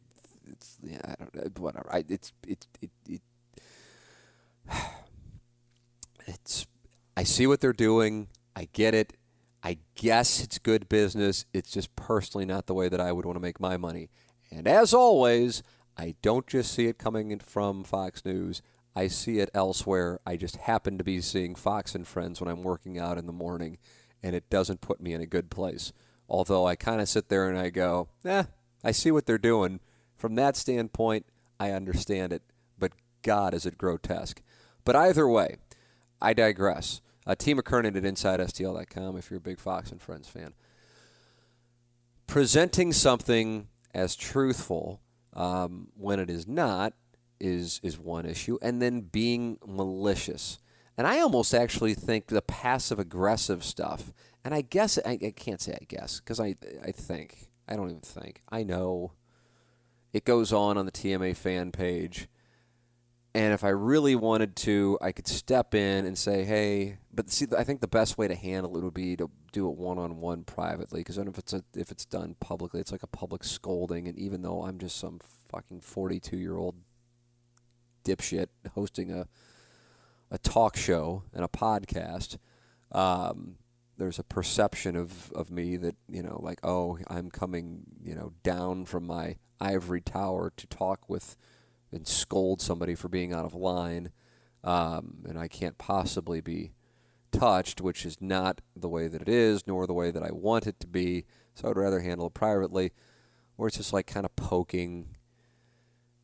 it's 0.52 0.78
yeah, 0.84 1.02
I 1.04 1.16
don't 1.20 1.36
know, 1.36 1.62
whatever. 1.62 1.90
I, 1.92 2.04
it's 2.08 2.34
it, 2.48 2.68
it, 2.82 2.92
it 3.08 3.22
it's 6.28 6.68
I 7.16 7.24
see 7.24 7.48
what 7.48 7.62
they're 7.62 7.74
doing. 7.74 8.28
I 8.56 8.70
get 8.74 8.94
it. 8.94 9.14
I 9.64 9.80
guess 9.96 10.44
it's 10.44 10.60
good 10.60 10.88
business. 10.88 11.46
It's 11.52 11.72
just 11.72 11.96
personally 11.96 12.46
not 12.46 12.68
the 12.68 12.76
way 12.76 12.90
that 12.90 13.02
I 13.02 13.12
would 13.12 13.26
want 13.26 13.38
to 13.38 13.42
make 13.42 13.60
my 13.60 13.76
money. 13.76 14.10
And 14.52 14.68
as 14.68 14.94
always, 14.94 15.64
I 15.98 16.16
don't 16.22 16.46
just 16.46 16.72
see 16.72 16.86
it 16.86 17.00
coming 17.00 17.32
in 17.32 17.40
from 17.40 17.84
Fox 17.84 18.24
News. 18.24 18.62
I 18.96 19.08
see 19.08 19.40
it 19.40 19.50
elsewhere. 19.54 20.20
I 20.26 20.38
just 20.38 20.58
happen 20.58 20.98
to 20.98 21.04
be 21.04 21.22
seeing 21.22 21.56
Fox 21.56 21.96
and 21.96 22.08
Friends 22.08 22.40
when 22.40 22.50
I'm 22.50 22.64
working 22.64 23.00
out 23.00 23.18
in 23.18 23.26
the 23.26 23.34
morning, 23.34 23.78
and 24.24 24.36
it 24.36 24.50
doesn't 24.50 24.82
put 24.82 25.02
me 25.02 25.14
in 25.14 25.22
a 25.22 25.28
good 25.28 25.50
place. 25.50 25.92
Although 26.30 26.66
I 26.68 26.76
kind 26.76 27.02
of 27.02 27.10
sit 27.10 27.30
there 27.30 27.50
and 27.50 27.58
I 27.58 27.70
go, 27.70 28.10
eh, 28.26 28.44
I 28.84 28.92
see 28.92 29.12
what 29.12 29.26
they're 29.26 29.38
doing, 29.38 29.80
from 30.16 30.36
that 30.36 30.56
standpoint, 30.56 31.26
I 31.60 31.72
understand 31.72 32.34
it, 32.34 32.42
but 32.78 32.94
God, 33.22 33.54
is 33.54 33.66
it 33.66 33.78
grotesque. 33.78 34.42
But 34.84 34.96
either 34.96 35.28
way, 35.28 35.58
I 36.22 36.34
digress. 36.34 37.02
Uh, 37.26 37.36
T. 37.36 37.54
McKernan 37.54 37.96
at 37.98 38.04
InsideSTL.com 38.04 39.18
if 39.18 39.30
you're 39.30 39.38
a 39.38 39.42
big 39.42 39.60
Fox 39.60 39.92
and 39.92 40.02
Friends 40.02 40.28
fan. 40.28 40.54
Presenting 42.26 42.94
something 42.94 43.68
as 43.94 44.16
truthful 44.16 45.02
um, 45.34 45.90
when 45.96 46.20
it 46.20 46.30
is 46.30 46.48
not 46.48 46.94
is 47.40 47.80
is 47.84 48.00
one 48.00 48.26
issue, 48.26 48.58
and 48.62 48.82
then 48.82 49.02
being 49.02 49.58
malicious. 49.66 50.60
And 50.98 51.06
I 51.06 51.20
almost 51.20 51.54
actually 51.54 51.94
think 51.94 52.28
the 52.28 52.42
passive 52.42 52.98
aggressive 52.98 53.64
stuff, 53.64 54.12
and 54.44 54.54
I 54.54 54.62
guess 54.62 54.98
I, 55.06 55.20
I 55.24 55.34
can't 55.36 55.62
say 55.62 55.74
I 55.74 55.86
guess 55.88 56.20
because 56.20 56.40
I 56.40 56.56
I 56.84 56.92
think 56.92 57.50
I 57.68 57.76
don't 57.76 57.90
even 57.90 58.02
think 58.02 58.42
I 58.50 58.64
know 58.64 59.14
it 60.14 60.26
goes 60.26 60.52
on 60.52 60.78
on 60.78 60.86
the 60.86 60.92
TMA 60.92 61.36
fan 61.36 61.72
page. 61.72 62.28
And 63.38 63.54
if 63.54 63.64
I 63.64 63.70
really 63.70 64.16
wanted 64.16 64.56
to, 64.56 64.98
I 65.00 65.12
could 65.12 65.28
step 65.28 65.76
in 65.76 66.08
and 66.08 66.18
say, 66.18 66.44
"Hey," 66.44 66.98
but 67.14 67.30
see, 67.30 67.46
I 67.56 67.64
think 67.64 67.82
the 67.82 67.88
best 67.88 68.18
way 68.18 68.28
to 68.28 68.34
handle 68.34 68.76
it 68.76 68.84
would 68.84 68.96
be 68.96 69.16
to 69.16 69.30
do 69.52 69.70
it 69.70 69.78
one 69.78 70.00
on 70.00 70.18
one 70.18 70.44
privately. 70.44 71.02
Because 71.02 71.20
if 71.20 71.38
it's 71.38 71.54
a, 71.54 71.64
if 71.76 71.92
it's 71.92 72.04
done 72.04 72.36
publicly, 72.40 72.80
it's 72.80 72.92
like 72.92 73.04
a 73.04 73.08
public 73.08 73.44
scolding. 73.44 74.08
And 74.08 74.18
even 74.18 74.42
though 74.42 74.64
I'm 74.64 74.80
just 74.80 74.98
some 74.98 75.20
fucking 75.52 75.82
forty 75.82 76.20
two 76.20 76.38
year 76.38 76.58
old 76.58 76.78
dipshit 78.04 78.48
hosting 78.74 79.12
a 79.12 79.28
a 80.32 80.40
talk 80.40 80.76
show 80.76 81.22
and 81.32 81.46
a 81.46 81.48
podcast, 81.48 82.38
um, 82.92 83.58
there's 83.98 84.18
a 84.18 84.24
perception 84.24 84.96
of, 84.96 85.32
of 85.34 85.52
me 85.52 85.78
that 85.78 85.96
you 86.10 86.24
know 86.24 86.40
like 86.42 86.58
oh 86.64 86.98
I'm 87.08 87.30
coming 87.30 87.84
you 88.02 88.16
know 88.16 88.34
down 88.42 88.86
from 88.86 89.06
my 89.06 89.36
ivory 89.62 90.02
tower 90.02 90.52
to 90.58 90.66
talk 90.66 91.08
with 91.08 91.38
and 91.92 92.08
scold 92.08 92.62
somebody 92.62 92.96
for 92.96 93.08
being 93.08 93.34
out 93.34 93.46
of 93.46 93.54
line, 93.54 94.12
um, 94.64 95.24
and 95.28 95.38
I 95.38 95.48
can't 95.48 95.78
possibly 95.78 96.42
be 96.42 96.74
touched, 97.32 97.82
which 97.82 98.06
is 98.06 98.18
not 98.22 98.62
the 98.76 98.90
way 98.90 99.08
that 99.08 99.22
it 99.22 99.30
is, 99.30 99.66
nor 99.68 99.88
the 99.88 99.94
way 99.94 100.12
that 100.12 100.24
I 100.24 100.32
want 100.32 100.68
it 100.68 100.80
to 100.82 100.88
be. 100.88 101.26
So 101.56 101.70
I'd 101.70 101.78
rather 101.78 102.00
handle 102.00 102.28
it 102.28 102.34
privately, 102.34 102.92
or 103.58 103.68
it's 103.68 103.78
just 103.78 103.94
like 103.94 104.08
kind 104.08 104.26
of 104.26 104.36
poking. 104.36 105.16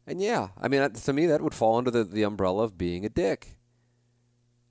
And 0.05 0.22
yeah, 0.22 0.49
I 0.61 0.68
mean, 0.68 0.91
to 0.91 1.14
me, 1.14 1.28
that 1.28 1.41
would 1.41 1.53
fall 1.53 1.78
under 1.78 1.91
the, 1.91 2.03
the 2.03 2.24
umbrella 2.24 2.64
of 2.64 2.78
being 2.78 3.05
a 3.05 3.09
dick. 3.09 3.57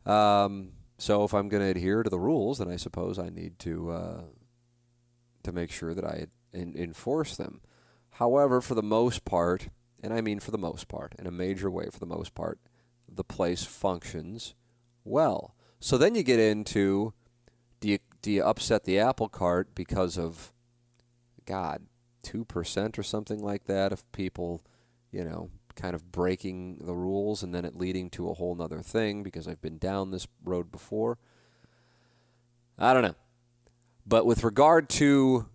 Um, 0.04 0.72
so 0.98 1.24
if 1.24 1.32
I'm 1.32 1.48
going 1.48 1.62
to 1.62 1.70
adhere 1.70 2.02
to 2.02 2.10
the 2.10 2.18
rules, 2.18 2.58
then 2.58 2.68
I 2.68 2.76
suppose 2.76 3.18
I 3.18 3.28
need 3.28 3.58
to 3.60 3.90
uh, 3.90 4.22
to 5.42 5.52
make 5.52 5.70
sure 5.70 5.94
that 5.94 6.04
I 6.04 6.26
enforce 6.54 7.36
them. 7.36 7.60
However, 8.10 8.60
for 8.60 8.74
the 8.74 8.82
most 8.82 9.24
part, 9.24 9.68
and 10.02 10.12
I 10.12 10.20
mean 10.20 10.40
for 10.40 10.50
the 10.50 10.58
most 10.58 10.88
part, 10.88 11.14
in 11.18 11.26
a 11.26 11.30
major 11.30 11.70
way 11.70 11.88
for 11.90 11.98
the 11.98 12.06
most 12.06 12.34
part, 12.34 12.58
the 13.08 13.24
place 13.24 13.64
functions 13.64 14.54
well. 15.04 15.54
So 15.80 15.98
then 15.98 16.14
you 16.14 16.22
get 16.22 16.38
into 16.38 17.12
do 17.80 17.88
you, 17.88 17.98
do 18.22 18.30
you 18.30 18.44
upset 18.44 18.84
the 18.84 19.00
apple 19.00 19.28
cart 19.28 19.74
because 19.74 20.16
of, 20.16 20.52
God, 21.44 21.82
2% 22.24 22.98
or 22.98 23.02
something 23.02 23.40
like 23.40 23.64
that 23.64 23.92
of 23.92 24.10
people, 24.12 24.62
you 25.10 25.24
know, 25.24 25.50
kind 25.74 25.94
of 25.94 26.12
breaking 26.12 26.78
the 26.82 26.94
rules 26.94 27.42
and 27.42 27.52
then 27.52 27.64
it 27.64 27.76
leading 27.76 28.08
to 28.10 28.30
a 28.30 28.34
whole 28.34 28.54
nother 28.54 28.80
thing 28.80 29.24
because 29.24 29.48
I've 29.48 29.60
been 29.60 29.78
down 29.78 30.12
this 30.12 30.28
road 30.44 30.70
before? 30.70 31.18
I 32.78 32.92
don't 32.92 33.02
know. 33.02 33.16
But 34.06 34.26
with 34.26 34.44
regard 34.44 34.88
to 34.90 35.48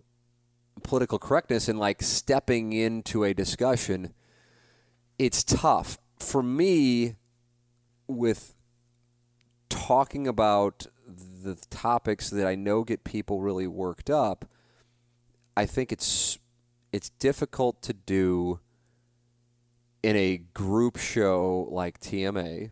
political 0.82 1.18
correctness 1.18 1.68
and 1.68 1.78
like 1.78 2.02
stepping 2.02 2.74
into 2.74 3.24
a 3.24 3.32
discussion, 3.32 4.12
it's 5.18 5.42
tough 5.44 5.98
for 6.18 6.42
me 6.42 7.16
with 8.06 8.54
talking 9.68 10.26
about 10.26 10.86
the 11.06 11.56
topics 11.70 12.30
that 12.30 12.46
I 12.46 12.54
know 12.54 12.84
get 12.84 13.04
people 13.04 13.40
really 13.40 13.66
worked 13.66 14.10
up. 14.10 14.44
I 15.56 15.66
think 15.66 15.92
it's 15.92 16.38
it's 16.92 17.10
difficult 17.10 17.82
to 17.82 17.92
do 17.92 18.60
in 20.02 20.16
a 20.16 20.38
group 20.54 20.96
show 20.96 21.68
like 21.70 22.00
TMA 22.00 22.70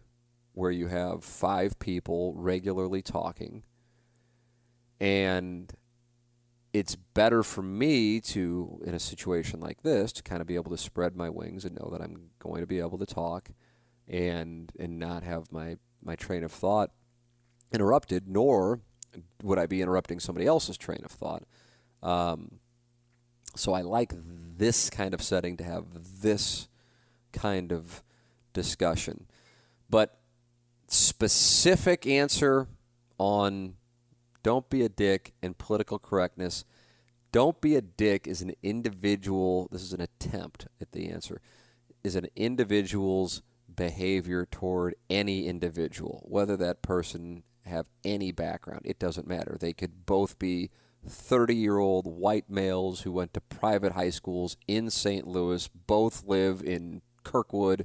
where 0.53 0.70
you 0.70 0.86
have 0.86 1.22
five 1.22 1.78
people 1.78 2.32
regularly 2.34 3.03
talking 3.03 3.62
and 5.01 5.72
it's 6.79 6.95
better 6.95 7.43
for 7.43 7.62
me 7.62 8.20
to, 8.20 8.83
in 8.85 8.95
a 8.95 8.99
situation 8.99 9.61
like 9.61 9.83
this, 9.83 10.12
to 10.12 10.22
kind 10.22 10.43
of 10.43 10.47
be 10.47 10.57
able 10.57 10.70
to 10.70 10.77
spread 10.77 11.16
my 11.16 11.31
wings 11.31 11.64
and 11.64 11.74
know 11.74 11.89
that 11.91 12.03
I'm 12.03 12.29
going 12.39 12.61
to 12.61 12.66
be 12.66 12.81
able 12.81 12.99
to 12.99 13.07
talk 13.07 13.49
and 14.07 14.70
and 14.79 14.99
not 14.99 15.22
have 15.22 15.51
my, 15.51 15.79
my 16.05 16.16
train 16.16 16.45
of 16.45 16.53
thought 16.53 16.91
interrupted, 17.72 18.29
nor 18.29 18.81
would 19.43 19.59
I 19.59 19.64
be 19.64 19.81
interrupting 19.81 20.20
somebody 20.20 20.47
else's 20.47 20.77
train 20.77 21.01
of 21.03 21.11
thought. 21.11 21.45
Um, 22.03 22.61
so 23.57 23.72
I 23.72 23.81
like 23.81 24.12
this 24.14 24.91
kind 24.91 25.14
of 25.14 25.22
setting 25.22 25.57
to 25.57 25.64
have 25.64 25.87
this 26.20 26.68
kind 27.33 27.72
of 27.72 28.03
discussion. 28.53 29.27
But 29.89 30.18
specific 30.89 32.07
answer 32.07 32.68
on 33.16 33.77
don't 34.47 34.70
be 34.70 34.84
a 34.84 34.88
dick 34.88 35.34
and 35.42 35.59
political 35.59 35.99
correctness. 35.99 36.64
Don't 37.32 37.61
be 37.61 37.74
a 37.74 37.80
dick 37.80 38.28
is 38.28 38.42
an 38.42 38.53
individual, 38.62 39.68
this 39.72 39.82
is 39.82 39.92
an 39.92 40.01
attempt 40.01 40.68
at 40.80 40.92
the 40.92 41.09
answer, 41.09 41.40
is 42.05 42.14
an 42.14 42.28
individual's 42.36 43.42
behavior 43.74 44.47
toward 44.47 44.94
any 45.11 45.49
individual, 45.49 46.22
whether 46.28 46.57
that 46.59 46.80
person 46.80 47.42
have 47.64 47.86
any 48.05 48.30
background. 48.30 48.82
It 48.84 49.01
doesn't 49.01 49.26
matter. 49.26 49.57
They 49.59 49.72
could 49.72 50.07
both 50.07 50.38
be 50.38 50.70
30 51.05 51.57
year 51.57 51.78
old 51.78 52.07
white 52.07 52.49
males 52.49 53.01
who 53.01 53.11
went 53.11 53.34
to 53.34 53.40
private 53.40 53.94
high 53.94 54.11
schools 54.11 54.57
in 54.68 54.90
St. 54.90 55.26
Louis, 55.26 55.66
both 55.66 56.22
live 56.24 56.62
in 56.62 57.03
Kirkwood, 57.24 57.84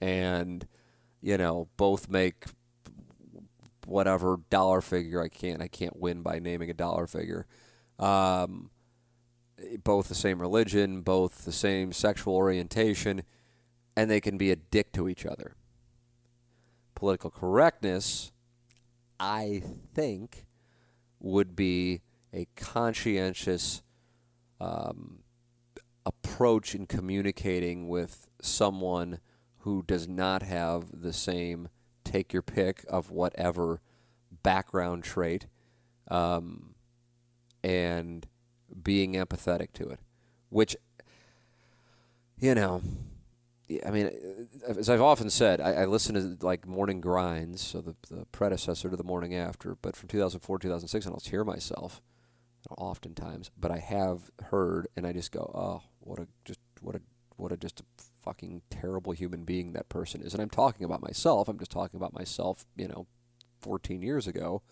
and, 0.00 0.66
you 1.20 1.36
know, 1.36 1.68
both 1.76 2.08
make 2.08 2.46
whatever 3.90 4.38
dollar 4.48 4.80
figure. 4.80 5.22
I 5.22 5.28
can't 5.28 5.60
I 5.60 5.68
can't 5.68 5.96
win 5.96 6.22
by 6.22 6.38
naming 6.38 6.70
a 6.70 6.74
dollar 6.74 7.06
figure. 7.06 7.46
Um, 7.98 8.70
both 9.84 10.08
the 10.08 10.14
same 10.14 10.40
religion, 10.40 11.02
both 11.02 11.44
the 11.44 11.52
same 11.52 11.92
sexual 11.92 12.34
orientation, 12.34 13.22
and 13.96 14.10
they 14.10 14.20
can 14.20 14.38
be 14.38 14.50
a 14.50 14.56
dick 14.56 14.92
to 14.92 15.08
each 15.08 15.26
other. 15.26 15.54
Political 16.94 17.30
correctness, 17.30 18.32
I 19.18 19.62
think, 19.94 20.46
would 21.18 21.54
be 21.54 22.00
a 22.32 22.46
conscientious 22.56 23.82
um, 24.60 25.18
approach 26.06 26.74
in 26.74 26.86
communicating 26.86 27.88
with 27.88 28.28
someone 28.40 29.18
who 29.58 29.82
does 29.82 30.08
not 30.08 30.42
have 30.42 31.02
the 31.02 31.12
same 31.12 31.68
take 32.10 32.32
your 32.32 32.42
pick 32.42 32.84
of 32.88 33.10
whatever 33.10 33.80
background 34.42 35.04
trait 35.04 35.46
um, 36.10 36.74
and 37.62 38.26
being 38.82 39.14
empathetic 39.14 39.72
to 39.74 39.88
it, 39.88 40.00
which, 40.48 40.76
you 42.38 42.54
know, 42.54 42.82
I 43.86 43.90
mean, 43.90 44.10
as 44.66 44.90
I've 44.90 45.00
often 45.00 45.30
said, 45.30 45.60
I, 45.60 45.72
I 45.72 45.84
listen 45.84 46.14
to 46.14 46.44
like 46.44 46.66
Morning 46.66 47.00
Grinds, 47.00 47.60
so 47.60 47.80
the, 47.80 47.94
the 48.10 48.26
predecessor 48.32 48.90
to 48.90 48.96
the 48.96 49.04
Morning 49.04 49.34
After, 49.34 49.76
but 49.80 49.94
from 49.94 50.08
2004 50.08 50.58
2006, 50.58 51.06
and 51.06 51.14
I'll 51.14 51.20
hear 51.20 51.44
myself 51.44 52.02
oftentimes, 52.76 53.50
but 53.58 53.70
I 53.70 53.78
have 53.78 54.30
heard, 54.46 54.88
and 54.96 55.06
I 55.06 55.12
just 55.12 55.30
go, 55.30 55.50
oh, 55.54 55.88
what 56.00 56.18
a 56.18 56.26
just 56.44 56.58
what 56.80 56.96
a 56.96 57.00
what 57.36 57.52
a 57.52 57.56
just 57.56 57.80
a 57.80 57.84
fucking 58.20 58.62
terrible 58.70 59.12
human 59.12 59.44
being 59.44 59.72
that 59.72 59.88
person 59.88 60.22
is. 60.22 60.34
And 60.34 60.42
I'm 60.42 60.50
talking 60.50 60.84
about 60.84 61.02
myself. 61.02 61.48
I'm 61.48 61.58
just 61.58 61.70
talking 61.70 61.98
about 61.98 62.12
myself, 62.12 62.64
you 62.76 62.88
know, 62.88 63.06
14 63.60 64.02
years 64.02 64.26
ago. 64.26 64.62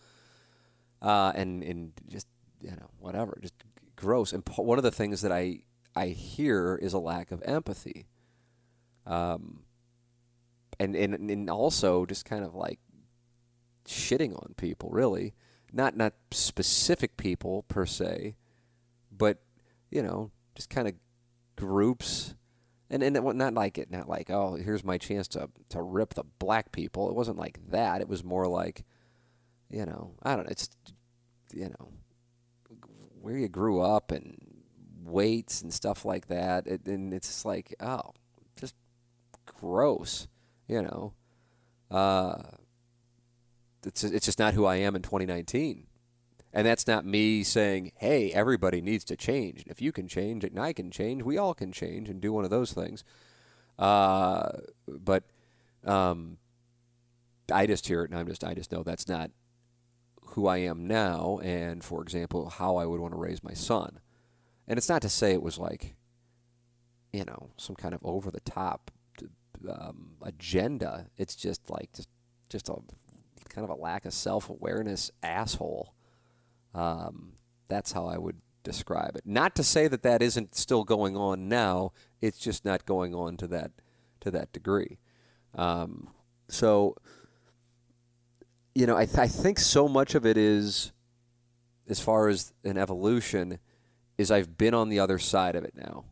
Uh, 1.01 1.33
and, 1.35 1.63
and 1.63 1.93
just, 2.09 2.27
you 2.61 2.71
know, 2.71 2.91
whatever, 2.99 3.39
just 3.41 3.55
gross. 3.97 4.33
And 4.33 4.43
one 4.57 4.79
of 4.79 4.85
the 4.85 4.91
things 4.91 5.23
that 5.23 5.33
I, 5.33 5.61
I 5.95 6.09
hear 6.09 6.79
is 6.81 6.93
a 6.93 6.99
lack 6.99 7.31
of 7.31 7.43
empathy. 7.45 8.07
Um, 9.07 9.61
and, 10.81 10.95
and, 10.95 11.31
and 11.31 11.51
also 11.51 12.05
just 12.05 12.25
kind 12.25 12.45
of 12.45 12.55
like 12.55 12.81
shitting 13.87 14.35
on 14.35 14.55
people, 14.57 14.91
really. 14.91 15.35
Not, 15.73 15.97
not 15.97 16.15
specific 16.31 17.17
people 17.17 17.63
per 17.69 17.85
se, 17.85 18.37
but, 19.13 19.39
you 19.91 20.03
know, 20.03 20.31
just 20.55 20.71
kind 20.71 20.89
of 20.89 20.95
groups 21.57 22.35
and 22.91 23.03
and 23.03 23.17
it, 23.17 23.23
not 23.37 23.55
like 23.55 23.79
it, 23.79 23.91
not 23.91 24.09
like 24.09 24.31
oh 24.31 24.55
here's 24.55 24.85
my 24.85 24.99
chance 24.99 25.29
to 25.29 25.49
to 25.71 25.83
rip 25.83 26.15
the 26.15 26.25
black 26.39 26.73
people. 26.73 27.09
It 27.09 27.15
wasn't 27.15 27.39
like 27.39 27.59
that. 27.71 28.01
It 28.01 28.09
was 28.09 28.25
more 28.25 28.47
like, 28.47 28.85
you 29.71 29.85
know, 29.85 30.15
I 30.23 30.37
don't 30.37 30.47
know. 30.47 30.51
It's 30.51 30.69
you 31.53 31.69
know 31.69 31.93
where 33.21 33.37
you 33.37 33.49
grew 33.49 33.81
up 33.81 34.11
and 34.11 34.37
weights 35.05 35.63
and 35.63 35.73
stuff 35.73 36.05
like 36.05 36.29
that. 36.29 36.67
It, 36.67 36.87
and 36.87 37.13
it's 37.13 37.29
just 37.29 37.45
like 37.45 37.75
oh, 37.81 38.13
just 38.59 38.75
gross, 39.47 40.29
you 40.67 40.83
know. 40.83 41.15
Uh, 41.91 42.43
it's 43.87 44.05
it's 44.05 44.27
just 44.27 44.39
not 44.39 44.55
who 44.55 44.65
I 44.65 44.77
am 44.77 44.97
in 44.97 45.03
2019. 45.03 45.88
And 46.53 46.67
that's 46.67 46.87
not 46.87 47.05
me 47.05 47.43
saying, 47.43 47.93
hey, 47.97 48.33
everybody 48.33 48.81
needs 48.81 49.05
to 49.05 49.17
change. 49.17 49.65
If 49.67 49.83
you 49.83 49.93
can 49.93 50.09
change 50.09 50.45
and 50.45 50.59
I 50.59 50.73
can 50.73 50.91
change, 50.91 51.23
we 51.23 51.37
all 51.37 51.55
can 51.55 51.73
change 51.73 52.09
and 52.09 52.21
do 52.21 52.33
one 52.33 52.45
of 52.45 52.51
those 52.51 52.73
things. 52.73 53.05
Uh, 53.79 54.51
but 54.87 55.25
um, 55.85 56.39
I 57.53 57.67
just 57.67 57.87
hear 57.87 58.03
it 58.03 58.11
and 58.11 58.19
I'm 58.19 58.27
just, 58.27 58.45
I 58.45 58.55
just 58.55 58.73
know 58.73 58.83
that's 58.83 59.09
not 59.09 59.31
who 60.23 60.47
I 60.47 60.59
am 60.59 60.87
now. 60.87 61.39
And 61.43 61.85
for 61.85 62.03
example, 62.03 62.49
how 62.49 62.77
I 62.77 62.87
would 62.87 63.01
want 63.01 63.13
to 63.13 63.19
raise 63.21 63.45
my 63.45 63.55
son. 63.55 64.01
And 64.67 64.79
it's 64.79 64.89
not 64.89 65.03
to 65.03 65.09
say 65.09 65.33
it 65.33 65.43
was 65.43 65.59
like, 65.59 65.97
you 67.13 67.25
know, 67.25 67.51
some 67.57 67.77
kind 67.77 67.95
of 67.95 68.01
over 68.05 68.31
the 68.31 68.41
top 68.41 68.91
um, 69.69 70.17
agenda. 70.23 71.07
It's 71.17 71.35
just 71.35 71.71
like 71.71 71.93
just 71.93 72.09
just 72.49 72.69
a 72.69 72.77
kind 73.49 73.65
of 73.65 73.71
a 73.71 73.81
lack 73.81 74.05
of 74.05 74.13
self 74.13 74.51
awareness 74.51 75.11
asshole. 75.23 75.95
Um, 76.79 77.33
that's 77.67 77.91
how 77.91 78.07
I 78.07 78.19
would 78.19 78.37
describe 78.63 79.17
it. 79.17 79.23
Not 79.25 79.57
to 79.57 79.65
say 79.65 79.89
that 79.89 80.03
that 80.05 80.23
isn't 80.23 80.55
still 80.55 80.85
going 80.85 81.17
on 81.17 81.49
now. 81.49 81.93
It's 82.21 82.39
just 82.39 82.65
not 82.65 82.87
going 82.87 83.15
on 83.15 83.37
to 83.39 83.49
that 83.49 83.73
to 84.21 84.31
that 84.31 84.53
degree. 84.53 84.99
Um, 85.55 86.09
so, 86.49 86.95
you 88.75 88.87
know, 88.87 88.97
I, 88.97 89.07
th- 89.07 89.19
I 89.19 89.27
think 89.29 89.59
so 89.59 89.89
much 89.89 90.15
of 90.15 90.25
it 90.27 90.37
is, 90.37 90.93
as 91.89 92.01
far 92.01 92.29
as 92.29 92.53
an 92.65 92.79
evolution, 92.79 93.59
is 94.17 94.31
I've 94.31 94.57
been 94.57 94.75
on 94.75 94.89
the 94.89 95.01
other 95.01 95.19
side 95.19 95.57
of 95.57 95.65
it 95.65 95.75
now, 95.75 96.05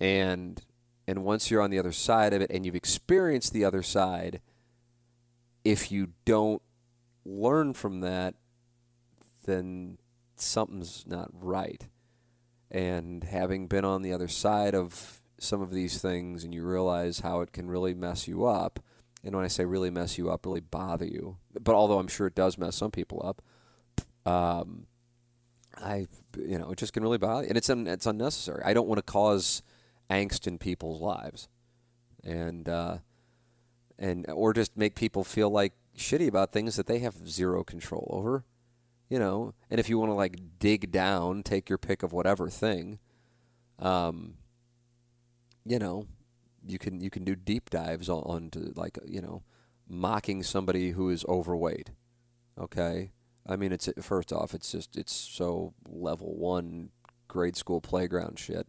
and 0.00 0.62
and 1.06 1.22
once 1.22 1.50
you're 1.50 1.62
on 1.62 1.70
the 1.70 1.78
other 1.78 1.92
side 1.92 2.32
of 2.32 2.40
it 2.40 2.50
and 2.50 2.64
you've 2.64 2.74
experienced 2.74 3.52
the 3.52 3.64
other 3.66 3.82
side, 3.82 4.40
if 5.64 5.92
you 5.92 6.08
don't 6.24 6.62
learn 7.26 7.74
from 7.74 8.00
that, 8.00 8.34
then 9.46 9.98
something's 10.36 11.04
not 11.06 11.30
right. 11.32 11.88
And 12.70 13.24
having 13.24 13.66
been 13.66 13.84
on 13.84 14.02
the 14.02 14.12
other 14.12 14.28
side 14.28 14.74
of 14.74 15.20
some 15.38 15.60
of 15.60 15.70
these 15.70 15.98
things 15.98 16.44
and 16.44 16.54
you 16.54 16.64
realize 16.64 17.20
how 17.20 17.40
it 17.40 17.52
can 17.52 17.68
really 17.68 17.94
mess 17.94 18.26
you 18.26 18.44
up, 18.44 18.80
and 19.24 19.34
when 19.34 19.44
I 19.44 19.48
say 19.48 19.64
really 19.64 19.90
mess 19.90 20.18
you 20.18 20.30
up, 20.30 20.46
really 20.46 20.60
bother 20.60 21.04
you, 21.04 21.38
but 21.58 21.74
although 21.74 21.98
I'm 21.98 22.08
sure 22.08 22.26
it 22.26 22.34
does 22.34 22.58
mess 22.58 22.76
some 22.76 22.90
people 22.90 23.22
up, 23.24 23.42
um, 24.30 24.86
I, 25.76 26.06
you 26.38 26.58
know, 26.58 26.70
it 26.70 26.78
just 26.78 26.92
can 26.92 27.02
really 27.02 27.18
bother 27.18 27.42
you. 27.42 27.48
And 27.48 27.58
it's, 27.58 27.70
un- 27.70 27.86
it's 27.86 28.06
unnecessary. 28.06 28.62
I 28.64 28.72
don't 28.72 28.88
want 28.88 28.98
to 28.98 29.02
cause 29.02 29.62
angst 30.10 30.46
in 30.46 30.58
people's 30.58 31.00
lives. 31.00 31.48
And, 32.24 32.68
uh, 32.68 32.98
and, 33.98 34.26
or 34.30 34.52
just 34.52 34.76
make 34.76 34.94
people 34.94 35.22
feel 35.22 35.50
like 35.50 35.72
shitty 35.96 36.28
about 36.28 36.52
things 36.52 36.76
that 36.76 36.86
they 36.86 36.98
have 37.00 37.28
zero 37.28 37.62
control 37.62 38.08
over 38.10 38.44
you 39.08 39.18
know 39.18 39.54
and 39.70 39.78
if 39.78 39.88
you 39.88 39.98
want 39.98 40.10
to 40.10 40.14
like 40.14 40.36
dig 40.58 40.90
down 40.90 41.42
take 41.42 41.68
your 41.68 41.78
pick 41.78 42.02
of 42.02 42.12
whatever 42.12 42.48
thing 42.48 42.98
um 43.78 44.34
you 45.64 45.78
know 45.78 46.06
you 46.66 46.78
can 46.78 47.00
you 47.00 47.10
can 47.10 47.24
do 47.24 47.34
deep 47.36 47.70
dives 47.70 48.08
on, 48.08 48.22
onto 48.22 48.72
like 48.74 48.98
you 49.06 49.20
know 49.20 49.42
mocking 49.88 50.42
somebody 50.42 50.90
who 50.90 51.10
is 51.10 51.24
overweight 51.26 51.90
okay? 52.58 53.12
I 53.46 53.54
mean 53.56 53.70
it's 53.70 53.88
first 54.00 54.32
off 54.32 54.54
it's 54.54 54.72
just 54.72 54.96
it's 54.96 55.12
so 55.12 55.74
level 55.88 56.34
1 56.36 56.90
grade 57.28 57.56
school 57.56 57.80
playground 57.80 58.38
shit 58.38 58.66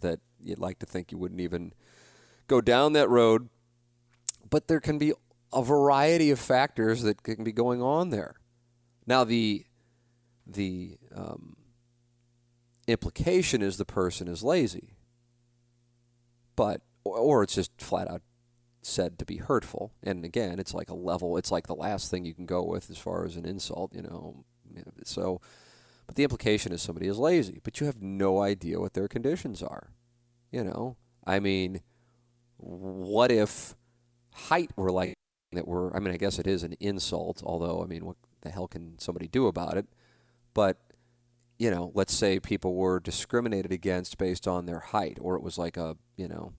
that 0.00 0.20
you'd 0.42 0.58
like 0.58 0.78
to 0.80 0.86
think 0.86 1.12
you 1.12 1.18
wouldn't 1.18 1.40
even 1.40 1.72
go 2.48 2.60
down 2.60 2.94
that 2.94 3.08
road 3.08 3.48
but 4.50 4.66
there 4.68 4.80
can 4.80 4.98
be 4.98 5.12
a 5.52 5.62
variety 5.62 6.30
of 6.30 6.38
factors 6.38 7.02
that 7.02 7.22
can 7.22 7.44
be 7.44 7.52
going 7.52 7.82
on 7.82 8.10
there. 8.10 8.34
Now 9.06 9.24
the 9.24 9.64
the 10.48 10.96
um, 11.14 11.56
implication 12.86 13.62
is 13.62 13.76
the 13.76 13.84
person 13.84 14.28
is 14.28 14.42
lazy, 14.42 14.96
but 16.56 16.80
or, 17.04 17.16
or 17.16 17.42
it's 17.42 17.54
just 17.54 17.70
flat 17.78 18.10
out 18.10 18.22
said 18.82 19.18
to 19.18 19.24
be 19.24 19.36
hurtful. 19.36 19.92
And 20.02 20.24
again, 20.24 20.58
it's 20.58 20.74
like 20.74 20.90
a 20.90 20.94
level. 20.94 21.36
It's 21.36 21.52
like 21.52 21.66
the 21.66 21.74
last 21.74 22.10
thing 22.10 22.24
you 22.24 22.34
can 22.34 22.46
go 22.46 22.64
with 22.64 22.90
as 22.90 22.98
far 22.98 23.24
as 23.24 23.36
an 23.36 23.44
insult, 23.44 23.94
you 23.94 24.02
know. 24.02 24.44
So, 25.04 25.40
but 26.06 26.16
the 26.16 26.22
implication 26.22 26.72
is 26.72 26.82
somebody 26.82 27.06
is 27.06 27.18
lazy, 27.18 27.60
but 27.62 27.80
you 27.80 27.86
have 27.86 28.02
no 28.02 28.40
idea 28.40 28.80
what 28.80 28.94
their 28.94 29.08
conditions 29.08 29.62
are. 29.62 29.92
You 30.50 30.64
know, 30.64 30.96
I 31.26 31.40
mean, 31.40 31.82
what 32.56 33.30
if 33.30 33.74
height 34.32 34.70
were 34.76 34.90
like 34.90 35.14
that? 35.52 35.68
Were 35.68 35.94
I 35.94 36.00
mean, 36.00 36.14
I 36.14 36.16
guess 36.16 36.38
it 36.38 36.46
is 36.46 36.62
an 36.62 36.74
insult. 36.80 37.42
Although, 37.44 37.82
I 37.82 37.86
mean, 37.86 38.06
what 38.06 38.16
the 38.40 38.50
hell 38.50 38.68
can 38.68 38.98
somebody 38.98 39.28
do 39.28 39.46
about 39.46 39.76
it? 39.76 39.86
But 40.58 40.76
you 41.56 41.70
know, 41.70 41.92
let's 41.94 42.12
say 42.12 42.40
people 42.40 42.74
were 42.74 42.98
discriminated 42.98 43.70
against 43.70 44.18
based 44.18 44.48
on 44.48 44.66
their 44.66 44.80
height, 44.80 45.16
or 45.20 45.36
it 45.36 45.42
was 45.42 45.56
like 45.56 45.76
a 45.76 45.96
you 46.16 46.26
know, 46.26 46.52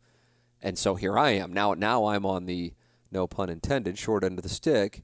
and 0.62 0.78
so 0.78 0.96
here 0.96 1.20
I 1.20 1.32
am 1.32 1.52
now. 1.52 1.74
Now 1.74 2.06
I'm 2.06 2.26
on 2.26 2.46
the 2.46 2.72
no 3.12 3.28
pun 3.28 3.50
intended 3.50 3.98
short 3.98 4.24
end 4.24 4.40
of 4.40 4.44
the 4.44 4.48
stick 4.48 5.04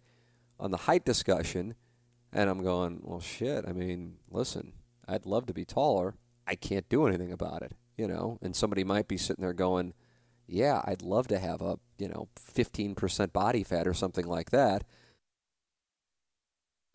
on 0.57 0.71
the 0.71 0.77
height 0.77 1.03
discussion, 1.03 1.75
and 2.31 2.49
I'm 2.49 2.63
going, 2.63 3.01
well, 3.03 3.19
shit. 3.19 3.65
I 3.67 3.73
mean, 3.73 4.15
listen, 4.31 4.71
I'd 5.05 5.25
love 5.25 5.45
to 5.47 5.53
be 5.53 5.65
taller. 5.65 6.15
I 6.47 6.55
can't 6.55 6.87
do 6.87 7.05
anything 7.05 7.33
about 7.33 7.63
it, 7.63 7.73
you 7.97 8.07
know. 8.07 8.39
And 8.41 8.55
somebody 8.55 8.85
might 8.85 9.09
be 9.09 9.17
sitting 9.17 9.43
there 9.43 9.51
going, 9.51 9.93
yeah, 10.47 10.81
I'd 10.85 11.01
love 11.01 11.27
to 11.27 11.39
have 11.39 11.61
a 11.61 11.79
you 11.97 12.07
know 12.07 12.29
15% 12.39 13.33
body 13.33 13.65
fat 13.65 13.89
or 13.89 13.93
something 13.93 14.25
like 14.25 14.51
that 14.51 14.85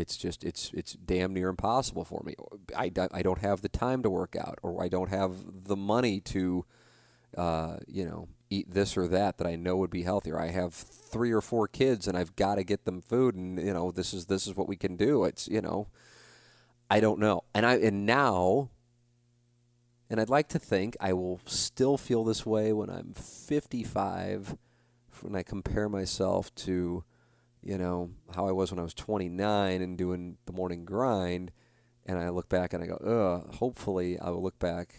it's 0.00 0.16
just 0.16 0.42
it's 0.42 0.70
it's 0.74 0.94
damn 0.94 1.32
near 1.34 1.48
impossible 1.48 2.04
for 2.04 2.22
me. 2.24 2.34
I, 2.76 2.90
I 3.12 3.22
don't 3.22 3.40
have 3.40 3.60
the 3.60 3.68
time 3.68 4.02
to 4.02 4.10
work 4.10 4.34
out, 4.34 4.58
or 4.62 4.82
I 4.82 4.88
don't 4.88 5.10
have 5.10 5.64
the 5.64 5.76
money 5.76 6.20
to, 6.20 6.64
uh, 7.36 7.76
you 7.86 8.06
know, 8.06 8.28
eat 8.48 8.72
this 8.72 8.96
or 8.96 9.06
that 9.08 9.38
that 9.38 9.46
I 9.46 9.56
know 9.56 9.76
would 9.76 9.90
be 9.90 10.02
healthier. 10.02 10.38
I 10.38 10.48
have 10.48 10.74
three 10.74 11.30
or 11.30 11.40
four 11.40 11.68
kids, 11.68 12.08
and 12.08 12.16
I've 12.16 12.34
got 12.34 12.56
to 12.56 12.64
get 12.64 12.84
them 12.84 13.00
food, 13.00 13.34
and 13.34 13.58
you 13.58 13.72
know, 13.72 13.90
this 13.90 14.12
is 14.14 14.26
this 14.26 14.46
is 14.46 14.56
what 14.56 14.68
we 14.68 14.76
can 14.76 14.96
do. 14.96 15.24
It's 15.24 15.46
you 15.46 15.60
know, 15.60 15.88
I 16.90 17.00
don't 17.00 17.20
know, 17.20 17.44
and 17.54 17.66
I 17.66 17.76
and 17.76 18.06
now, 18.06 18.70
and 20.08 20.20
I'd 20.20 20.30
like 20.30 20.48
to 20.48 20.58
think 20.58 20.96
I 21.00 21.12
will 21.12 21.40
still 21.44 21.98
feel 21.98 22.24
this 22.24 22.46
way 22.46 22.72
when 22.72 22.90
I'm 22.90 23.12
55, 23.12 24.56
when 25.20 25.36
I 25.36 25.42
compare 25.42 25.88
myself 25.88 26.54
to 26.56 27.04
you 27.62 27.78
know, 27.78 28.10
how 28.34 28.46
I 28.46 28.52
was 28.52 28.70
when 28.70 28.78
I 28.78 28.82
was 28.82 28.94
29 28.94 29.82
and 29.82 29.98
doing 29.98 30.38
the 30.46 30.52
morning 30.52 30.84
grind. 30.84 31.50
And 32.06 32.18
I 32.18 32.30
look 32.30 32.48
back 32.48 32.72
and 32.72 32.82
I 32.82 32.86
go, 32.86 32.96
ugh, 32.96 33.54
hopefully 33.56 34.18
I 34.18 34.30
will 34.30 34.42
look 34.42 34.58
back 34.58 34.94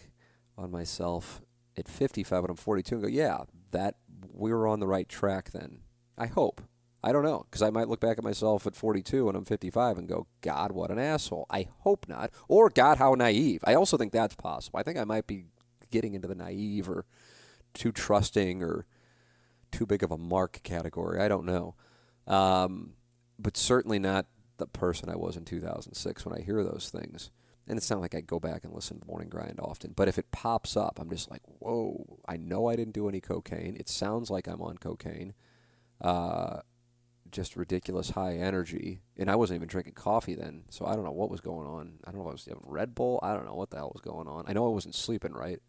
on 0.56 0.70
myself 0.70 1.42
at 1.76 1.88
55 1.88 2.44
and 2.44 2.50
I'm 2.50 2.56
42 2.56 2.94
and 2.94 3.04
go, 3.04 3.08
yeah, 3.08 3.38
that 3.72 3.96
we 4.32 4.52
were 4.52 4.66
on 4.66 4.80
the 4.80 4.86
right 4.86 5.08
track 5.08 5.50
then. 5.50 5.80
I 6.16 6.26
hope. 6.26 6.62
I 7.04 7.10
don't 7.10 7.24
know, 7.24 7.44
because 7.50 7.62
I 7.62 7.70
might 7.70 7.88
look 7.88 7.98
back 7.98 8.18
at 8.18 8.24
myself 8.24 8.64
at 8.64 8.76
42 8.76 9.28
and 9.28 9.36
I'm 9.36 9.44
55 9.44 9.98
and 9.98 10.08
go, 10.08 10.28
God, 10.40 10.70
what 10.70 10.92
an 10.92 11.00
asshole. 11.00 11.46
I 11.50 11.66
hope 11.80 12.06
not. 12.08 12.30
Or, 12.46 12.70
God, 12.70 12.98
how 12.98 13.14
naive. 13.14 13.60
I 13.64 13.74
also 13.74 13.96
think 13.96 14.12
that's 14.12 14.36
possible. 14.36 14.78
I 14.78 14.84
think 14.84 14.98
I 14.98 15.04
might 15.04 15.26
be 15.26 15.46
getting 15.90 16.14
into 16.14 16.28
the 16.28 16.36
naive 16.36 16.88
or 16.88 17.04
too 17.74 17.90
trusting 17.90 18.62
or 18.62 18.86
too 19.72 19.84
big 19.84 20.04
of 20.04 20.12
a 20.12 20.18
mark 20.18 20.60
category. 20.62 21.20
I 21.20 21.26
don't 21.26 21.44
know. 21.44 21.74
Um, 22.26 22.94
but 23.38 23.56
certainly 23.56 23.98
not 23.98 24.26
the 24.58 24.66
person 24.66 25.08
I 25.08 25.16
was 25.16 25.36
in 25.36 25.44
2006 25.44 26.24
when 26.24 26.38
I 26.38 26.42
hear 26.42 26.62
those 26.62 26.90
things. 26.90 27.30
And 27.66 27.76
it's 27.76 27.90
not 27.90 28.00
like 28.00 28.14
I 28.14 28.20
go 28.20 28.40
back 28.40 28.64
and 28.64 28.74
listen 28.74 28.98
to 28.98 29.06
Morning 29.06 29.28
Grind 29.28 29.60
often, 29.60 29.92
but 29.94 30.08
if 30.08 30.18
it 30.18 30.32
pops 30.32 30.76
up, 30.76 30.98
I'm 31.00 31.10
just 31.10 31.30
like, 31.30 31.42
whoa, 31.44 32.18
I 32.26 32.36
know 32.36 32.66
I 32.68 32.76
didn't 32.76 32.94
do 32.94 33.08
any 33.08 33.20
cocaine. 33.20 33.76
It 33.78 33.88
sounds 33.88 34.30
like 34.30 34.48
I'm 34.48 34.60
on 34.60 34.78
cocaine. 34.78 35.34
Uh, 36.00 36.60
just 37.30 37.56
ridiculous 37.56 38.10
high 38.10 38.34
energy. 38.34 39.00
And 39.16 39.30
I 39.30 39.36
wasn't 39.36 39.56
even 39.56 39.68
drinking 39.68 39.94
coffee 39.94 40.34
then, 40.34 40.64
so 40.70 40.86
I 40.86 40.94
don't 40.94 41.04
know 41.04 41.12
what 41.12 41.30
was 41.30 41.40
going 41.40 41.66
on. 41.66 41.94
I 42.04 42.10
don't 42.10 42.20
know 42.20 42.26
if 42.26 42.30
I 42.30 42.32
was 42.32 42.44
having 42.44 42.62
Red 42.66 42.94
Bull. 42.94 43.20
I 43.22 43.32
don't 43.34 43.46
know 43.46 43.54
what 43.54 43.70
the 43.70 43.78
hell 43.78 43.92
was 43.94 44.02
going 44.02 44.26
on. 44.26 44.44
I 44.46 44.52
know 44.52 44.66
I 44.66 44.70
wasn't 44.70 44.94
sleeping 44.94 45.32
right. 45.32 45.60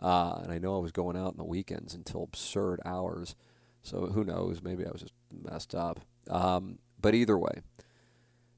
Uh, 0.00 0.40
and 0.42 0.52
I 0.52 0.58
know 0.58 0.76
I 0.76 0.80
was 0.80 0.92
going 0.92 1.16
out 1.16 1.28
on 1.28 1.36
the 1.36 1.44
weekends 1.44 1.94
until 1.94 2.24
absurd 2.24 2.80
hours. 2.84 3.36
So 3.84 4.06
who 4.06 4.24
knows? 4.24 4.62
Maybe 4.62 4.84
I 4.84 4.90
was 4.90 5.02
just 5.02 5.12
messed 5.30 5.74
up. 5.74 6.00
Um, 6.28 6.78
but 7.00 7.14
either 7.14 7.38
way, 7.38 7.60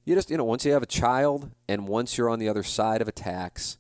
you 0.05 0.15
just 0.15 0.31
you 0.31 0.37
know 0.37 0.45
once 0.45 0.65
you 0.65 0.73
have 0.73 0.85
a 0.85 0.87
child 0.87 1.51
and 1.69 1.89
once 1.89 2.17
you're 2.17 2.31
on 2.31 2.39
the 2.39 2.49
other 2.49 2.63
side 2.63 3.03
of 3.03 3.09
a 3.09 3.13
tax, 3.13 3.77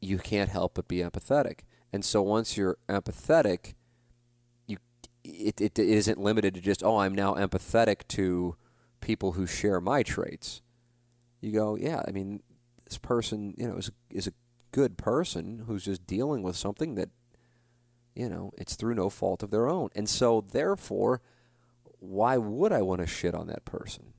you 0.00 0.18
can't 0.18 0.48
help 0.48 0.74
but 0.74 0.88
be 0.88 0.98
empathetic. 0.98 1.60
And 1.92 2.04
so 2.04 2.22
once 2.22 2.56
you're 2.56 2.78
empathetic, 2.88 3.74
you 4.66 4.78
it, 5.22 5.60
it, 5.60 5.78
it 5.78 5.88
isn't 5.88 6.18
limited 6.18 6.54
to 6.54 6.60
just 6.62 6.82
oh 6.82 6.96
I'm 6.98 7.14
now 7.14 7.34
empathetic 7.34 8.08
to 8.08 8.56
people 9.00 9.32
who 9.32 9.46
share 9.46 9.78
my 9.78 10.02
traits. 10.02 10.62
You 11.42 11.52
go 11.52 11.76
yeah 11.76 12.02
I 12.08 12.12
mean 12.12 12.42
this 12.86 12.96
person 12.96 13.54
you 13.58 13.68
know 13.68 13.76
is 13.76 13.90
is 14.10 14.26
a 14.26 14.32
good 14.72 14.96
person 14.96 15.64
who's 15.66 15.84
just 15.84 16.06
dealing 16.06 16.42
with 16.42 16.56
something 16.56 16.94
that 16.94 17.10
you 18.16 18.28
know, 18.30 18.50
it's 18.56 18.74
through 18.74 18.94
no 18.94 19.10
fault 19.10 19.42
of 19.42 19.50
their 19.50 19.68
own. 19.68 19.90
And 19.94 20.08
so, 20.08 20.40
therefore, 20.40 21.20
why 21.98 22.38
would 22.38 22.72
I 22.72 22.82
want 22.82 23.02
to 23.02 23.06
shit 23.06 23.34
on 23.34 23.46
that 23.48 23.64
person? 23.64 24.14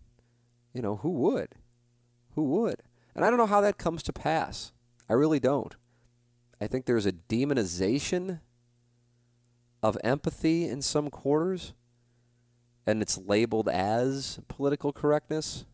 You 0.73 0.81
know, 0.83 0.97
who 0.97 1.09
would? 1.09 1.49
Who 2.35 2.43
would? 2.43 2.83
And 3.15 3.25
I 3.25 3.29
don't 3.29 3.39
know 3.39 3.47
how 3.47 3.61
that 3.61 3.79
comes 3.79 4.03
to 4.03 4.13
pass. 4.13 4.71
I 5.09 5.13
really 5.13 5.39
don't. 5.39 5.75
I 6.61 6.67
think 6.67 6.85
there's 6.85 7.07
a 7.07 7.11
demonization 7.11 8.39
of 9.81 9.97
empathy 10.03 10.67
in 10.67 10.81
some 10.81 11.09
quarters, 11.09 11.73
and 12.85 13.01
it's 13.01 13.17
labeled 13.17 13.69
as 13.69 14.39
political 14.47 14.93
correctness. 14.93 15.65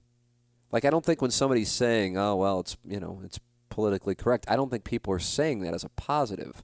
Like, 0.72 0.86
I 0.86 0.90
don't 0.90 1.06
think 1.06 1.22
when 1.22 1.32
somebody's 1.32 1.72
saying, 1.72 2.18
oh, 2.18 2.38
well, 2.38 2.62
it's, 2.62 2.78
you 2.86 3.00
know, 3.00 3.22
it's 3.24 3.40
politically 3.70 4.16
correct, 4.16 4.46
I 4.48 4.56
don't 4.56 4.70
think 4.70 4.84
people 4.84 5.14
are 5.14 5.20
saying 5.20 5.62
that 5.62 5.74
as 5.74 5.84
a 5.84 5.90
positive. 5.90 6.64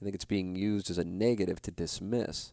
I 0.00 0.04
think 0.04 0.14
it's 0.14 0.24
being 0.24 0.56
used 0.56 0.90
as 0.90 0.98
a 0.98 1.04
negative 1.04 1.60
to 1.62 1.70
dismiss. 1.70 2.52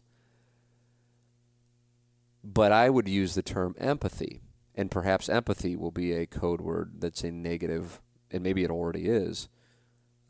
but 2.44 2.72
I 2.72 2.88
would 2.90 3.08
use 3.08 3.34
the 3.34 3.42
term 3.42 3.74
empathy, 3.78 4.40
and 4.74 4.90
perhaps 4.90 5.28
empathy 5.28 5.76
will 5.76 5.90
be 5.90 6.12
a 6.12 6.26
code 6.26 6.60
word 6.60 6.94
that's 7.00 7.22
a 7.22 7.30
negative, 7.30 8.00
and 8.30 8.42
maybe 8.42 8.64
it 8.64 8.70
already 8.70 9.06
is. 9.06 9.48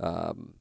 Um, 0.00 0.54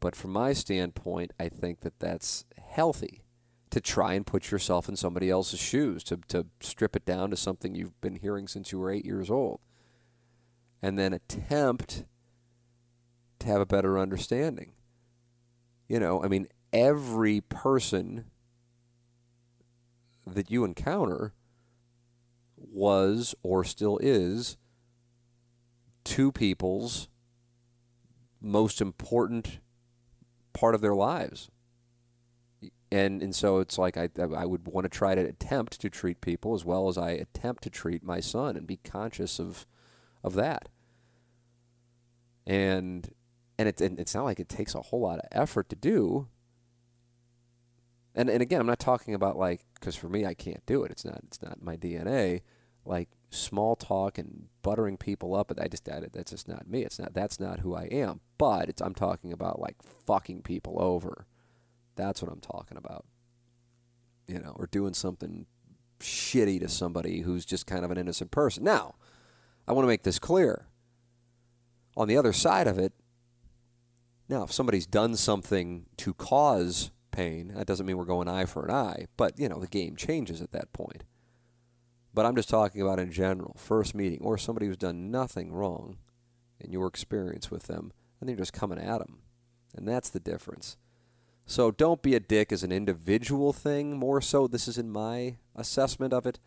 but 0.00 0.14
from 0.16 0.32
my 0.32 0.52
standpoint, 0.52 1.32
I 1.38 1.48
think 1.48 1.80
that 1.80 1.98
that's 1.98 2.44
healthy 2.56 3.22
to 3.70 3.80
try 3.80 4.14
and 4.14 4.26
put 4.26 4.50
yourself 4.50 4.88
in 4.88 4.96
somebody 4.96 5.30
else's 5.30 5.60
shoes, 5.60 6.02
to, 6.04 6.18
to 6.28 6.46
strip 6.60 6.96
it 6.96 7.04
down 7.04 7.30
to 7.30 7.36
something 7.36 7.74
you've 7.74 8.00
been 8.00 8.16
hearing 8.16 8.48
since 8.48 8.72
you 8.72 8.78
were 8.78 8.90
eight 8.90 9.06
years 9.06 9.30
old, 9.30 9.60
and 10.82 10.98
then 10.98 11.12
attempt 11.12 12.04
to 13.38 13.46
have 13.46 13.60
a 13.60 13.66
better 13.66 13.98
understanding. 13.98 14.72
You 15.90 15.98
know, 15.98 16.22
I 16.22 16.28
mean, 16.28 16.46
every 16.72 17.40
person 17.40 18.26
that 20.24 20.48
you 20.48 20.64
encounter 20.64 21.34
was 22.56 23.34
or 23.42 23.64
still 23.64 23.98
is 24.00 24.56
two 26.04 26.30
people's 26.30 27.08
most 28.40 28.80
important 28.80 29.58
part 30.52 30.76
of 30.76 30.80
their 30.80 30.94
lives. 30.94 31.50
And 32.92 33.20
and 33.20 33.34
so 33.34 33.58
it's 33.58 33.76
like 33.76 33.96
I 33.96 34.08
I 34.16 34.46
would 34.46 34.68
want 34.68 34.84
to 34.84 34.88
try 34.88 35.16
to 35.16 35.22
attempt 35.22 35.80
to 35.80 35.90
treat 35.90 36.20
people 36.20 36.54
as 36.54 36.64
well 36.64 36.88
as 36.88 36.98
I 36.98 37.10
attempt 37.10 37.64
to 37.64 37.70
treat 37.70 38.04
my 38.04 38.20
son 38.20 38.56
and 38.56 38.64
be 38.64 38.78
conscious 38.84 39.40
of 39.40 39.66
of 40.22 40.34
that. 40.34 40.68
And 42.46 43.12
and 43.60 43.80
and 43.80 44.00
it's 44.00 44.14
not 44.14 44.24
like 44.24 44.40
it 44.40 44.48
takes 44.48 44.74
a 44.74 44.80
whole 44.80 45.00
lot 45.00 45.18
of 45.18 45.26
effort 45.32 45.68
to 45.68 45.76
do. 45.76 46.28
And 48.14 48.30
and 48.30 48.40
again, 48.40 48.60
I'm 48.60 48.66
not 48.66 48.78
talking 48.78 49.14
about 49.14 49.36
like 49.36 49.66
because 49.74 49.96
for 49.96 50.08
me 50.08 50.24
I 50.24 50.34
can't 50.34 50.64
do 50.64 50.82
it. 50.84 50.90
It's 50.90 51.04
not 51.04 51.20
it's 51.24 51.42
not 51.42 51.62
my 51.62 51.76
DNA. 51.76 52.40
Like 52.86 53.10
small 53.28 53.76
talk 53.76 54.16
and 54.16 54.46
buttering 54.62 54.96
people 54.96 55.34
up, 55.34 55.52
I 55.60 55.68
just 55.68 55.84
that 55.84 56.10
that's 56.12 56.30
just 56.30 56.48
not 56.48 56.66
me. 56.66 56.82
It's 56.82 56.98
not 56.98 57.12
that's 57.12 57.38
not 57.38 57.60
who 57.60 57.74
I 57.74 57.84
am. 57.84 58.20
But 58.38 58.80
I'm 58.80 58.94
talking 58.94 59.32
about 59.32 59.60
like 59.60 59.76
fucking 60.06 60.42
people 60.42 60.76
over. 60.80 61.26
That's 61.96 62.22
what 62.22 62.32
I'm 62.32 62.40
talking 62.40 62.78
about. 62.78 63.04
You 64.26 64.38
know, 64.38 64.54
or 64.56 64.66
doing 64.66 64.94
something 64.94 65.46
shitty 65.98 66.60
to 66.60 66.68
somebody 66.68 67.20
who's 67.20 67.44
just 67.44 67.66
kind 67.66 67.84
of 67.84 67.90
an 67.90 67.98
innocent 67.98 68.30
person. 68.30 68.64
Now, 68.64 68.94
I 69.68 69.72
want 69.72 69.84
to 69.84 69.88
make 69.88 70.04
this 70.04 70.18
clear. 70.18 70.66
On 71.96 72.08
the 72.08 72.16
other 72.16 72.32
side 72.32 72.68
of 72.68 72.78
it, 72.78 72.94
now 74.30 74.44
if 74.44 74.52
somebody's 74.52 74.86
done 74.86 75.16
something 75.16 75.86
to 75.98 76.14
cause 76.14 76.92
pain, 77.10 77.52
that 77.54 77.66
doesn't 77.66 77.84
mean 77.84 77.98
we're 77.98 78.04
going 78.04 78.28
eye 78.28 78.46
for 78.46 78.64
an 78.64 78.70
eye, 78.70 79.06
but 79.16 79.38
you 79.38 79.48
know, 79.48 79.58
the 79.58 79.66
game 79.66 79.96
changes 79.96 80.40
at 80.40 80.52
that 80.52 80.72
point. 80.72 81.04
But 82.14 82.26
I'm 82.26 82.36
just 82.36 82.48
talking 82.48 82.80
about 82.80 82.98
in 82.98 83.12
general, 83.12 83.54
first 83.58 83.94
meeting, 83.94 84.20
or 84.22 84.38
somebody 84.38 84.66
who's 84.66 84.76
done 84.76 85.10
nothing 85.10 85.52
wrong 85.52 85.98
in 86.60 86.72
your 86.72 86.86
experience 86.86 87.50
with 87.50 87.64
them, 87.64 87.92
and 88.20 88.28
they're 88.28 88.36
just 88.36 88.52
coming 88.52 88.78
at 88.78 88.98
them. 88.98 89.18
And 89.76 89.86
that's 89.86 90.10
the 90.10 90.20
difference. 90.20 90.76
So 91.46 91.70
don't 91.70 92.02
be 92.02 92.14
a 92.14 92.20
dick 92.20 92.52
as 92.52 92.62
an 92.62 92.72
individual 92.72 93.52
thing, 93.52 93.96
more 93.96 94.20
so. 94.20 94.46
This 94.46 94.68
is 94.68 94.78
in 94.78 94.90
my 94.90 95.36
assessment 95.56 96.12
of 96.12 96.26
it. 96.26 96.38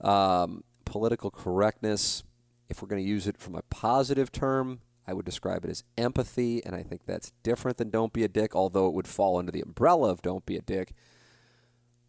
Um, 0.00 0.64
political 0.84 1.30
correctness, 1.30 2.22
if 2.68 2.80
we're 2.80 2.88
going 2.88 3.02
to 3.02 3.08
use 3.08 3.26
it 3.26 3.38
from 3.38 3.54
a 3.54 3.62
positive 3.62 4.32
term, 4.32 4.80
I 5.06 5.12
would 5.12 5.24
describe 5.24 5.64
it 5.64 5.70
as 5.70 5.84
empathy, 5.96 6.64
and 6.64 6.74
I 6.74 6.82
think 6.82 7.06
that's 7.06 7.32
different 7.42 7.76
than 7.78 7.90
don't 7.90 8.12
be 8.12 8.24
a 8.24 8.28
dick, 8.28 8.56
although 8.56 8.88
it 8.88 8.94
would 8.94 9.06
fall 9.06 9.38
under 9.38 9.52
the 9.52 9.60
umbrella 9.60 10.10
of 10.10 10.22
don't 10.22 10.44
be 10.44 10.56
a 10.56 10.62
dick. 10.62 10.92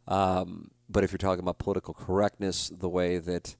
Um, 0.07 0.71
but 0.89 1.03
if 1.03 1.11
you're 1.11 1.17
talking 1.17 1.43
about 1.43 1.59
political 1.59 1.93
correctness, 1.93 2.69
the 2.69 2.89
way 2.89 3.19
that 3.19 3.55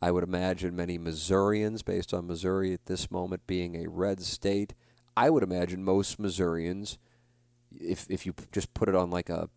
I 0.00 0.10
would 0.10 0.24
imagine 0.24 0.74
many 0.74 0.96
Missourians, 0.96 1.82
based 1.82 2.14
on 2.14 2.26
Missouri 2.26 2.72
at 2.72 2.86
this 2.86 3.10
moment 3.10 3.46
being 3.46 3.76
a 3.76 3.90
red 3.90 4.22
state, 4.22 4.74
I 5.16 5.28
would 5.28 5.42
imagine 5.42 5.84
most 5.84 6.18
Missourians, 6.18 6.96
if 7.78 8.06
if 8.08 8.24
you 8.24 8.34
just 8.52 8.72
put 8.72 8.88
it 8.88 8.94
on 8.94 9.10
like 9.10 9.28
a, 9.28 9.50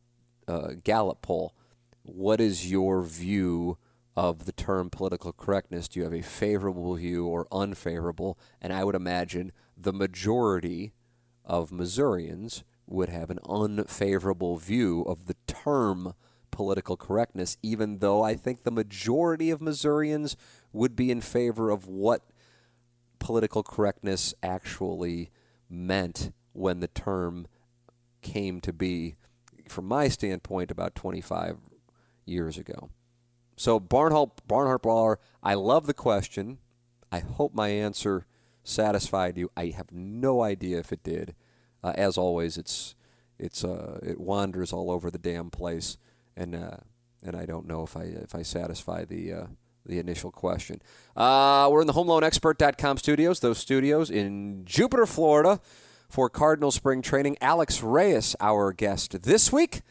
a 0.47 0.75
Gallup 0.75 1.21
poll, 1.21 1.55
what 2.01 2.41
is 2.41 2.69
your 2.69 3.03
view 3.03 3.77
of 4.15 4.45
the 4.45 4.51
term 4.51 4.89
political 4.89 5.33
correctness? 5.33 5.87
Do 5.87 5.99
you 5.99 6.03
have 6.03 6.13
a 6.13 6.21
favorable 6.21 6.95
view 6.95 7.25
or 7.25 7.47
unfavorable? 7.51 8.37
And 8.61 8.71
I 8.71 8.83
would 8.83 8.95
imagine 8.95 9.51
the 9.77 9.93
majority 9.93 10.93
of 11.45 11.71
Missourians 11.71 12.63
would 12.85 13.09
have 13.09 13.29
an 13.29 13.39
unfavorable 13.47 14.57
view 14.57 15.01
of 15.03 15.25
the 15.25 15.35
term 15.47 16.13
political 16.51 16.95
correctness, 16.95 17.57
even 17.63 17.99
though 17.99 18.21
I 18.21 18.35
think 18.35 18.63
the 18.63 18.71
majority 18.71 19.49
of 19.49 19.61
Missourians 19.61 20.37
would 20.71 20.95
be 20.95 21.09
in 21.09 21.21
favor 21.21 21.71
of 21.71 21.87
what 21.87 22.21
political 23.19 23.63
correctness 23.63 24.33
actually 24.43 25.31
meant 25.69 26.31
when 26.51 26.79
the 26.79 26.87
term 26.87 27.47
came 28.21 28.61
to 28.61 28.71
be, 28.71 29.15
from 29.67 29.85
my 29.85 30.07
standpoint, 30.07 30.69
about 30.69 30.93
25 30.93 31.57
years 32.25 32.57
ago. 32.57 32.89
So, 33.55 33.79
Barnhart, 33.79 34.47
Barnhart 34.47 34.83
Baller, 34.83 35.17
I 35.41 35.53
love 35.53 35.85
the 35.85 35.93
question. 35.93 36.57
I 37.11 37.19
hope 37.19 37.53
my 37.53 37.69
answer 37.69 38.25
satisfied 38.63 39.37
you. 39.37 39.51
I 39.55 39.67
have 39.67 39.91
no 39.91 40.41
idea 40.41 40.79
if 40.79 40.91
it 40.91 41.03
did. 41.03 41.35
Uh, 41.83 41.93
as 41.95 42.17
always, 42.17 42.57
it's 42.57 42.95
it's 43.37 43.63
uh, 43.63 43.99
it 44.01 44.19
wanders 44.19 44.71
all 44.71 44.89
over 44.89 45.11
the 45.11 45.17
damn 45.17 45.49
place 45.49 45.97
and 46.35 46.55
uh, 46.55 46.77
and 47.23 47.35
I 47.35 47.45
don't 47.45 47.67
know 47.67 47.83
if 47.83 47.95
I 47.95 48.03
if 48.03 48.35
I 48.35 48.41
satisfy 48.41 49.05
the 49.05 49.33
uh, 49.33 49.45
the 49.85 49.99
initial 49.99 50.31
question. 50.31 50.81
Uh, 51.15 51.67
we're 51.71 51.81
in 51.81 51.87
the 51.87 51.93
HomeLoanExpert.com 51.93 52.97
studios. 52.97 53.39
Those 53.39 53.57
studios 53.57 54.09
in 54.09 54.63
Jupiter, 54.65 55.05
Florida, 55.05 55.59
for 56.09 56.29
Cardinal 56.29 56.71
Spring 56.71 57.01
Training. 57.01 57.37
Alex 57.41 57.81
Reyes, 57.83 58.35
our 58.39 58.71
guest 58.71 59.23
this 59.23 59.51
week. 59.51 59.81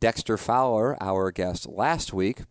Dexter 0.00 0.36
Fowler, 0.36 1.02
our 1.02 1.30
guest 1.30 1.66
last 1.66 2.12
week. 2.12 2.42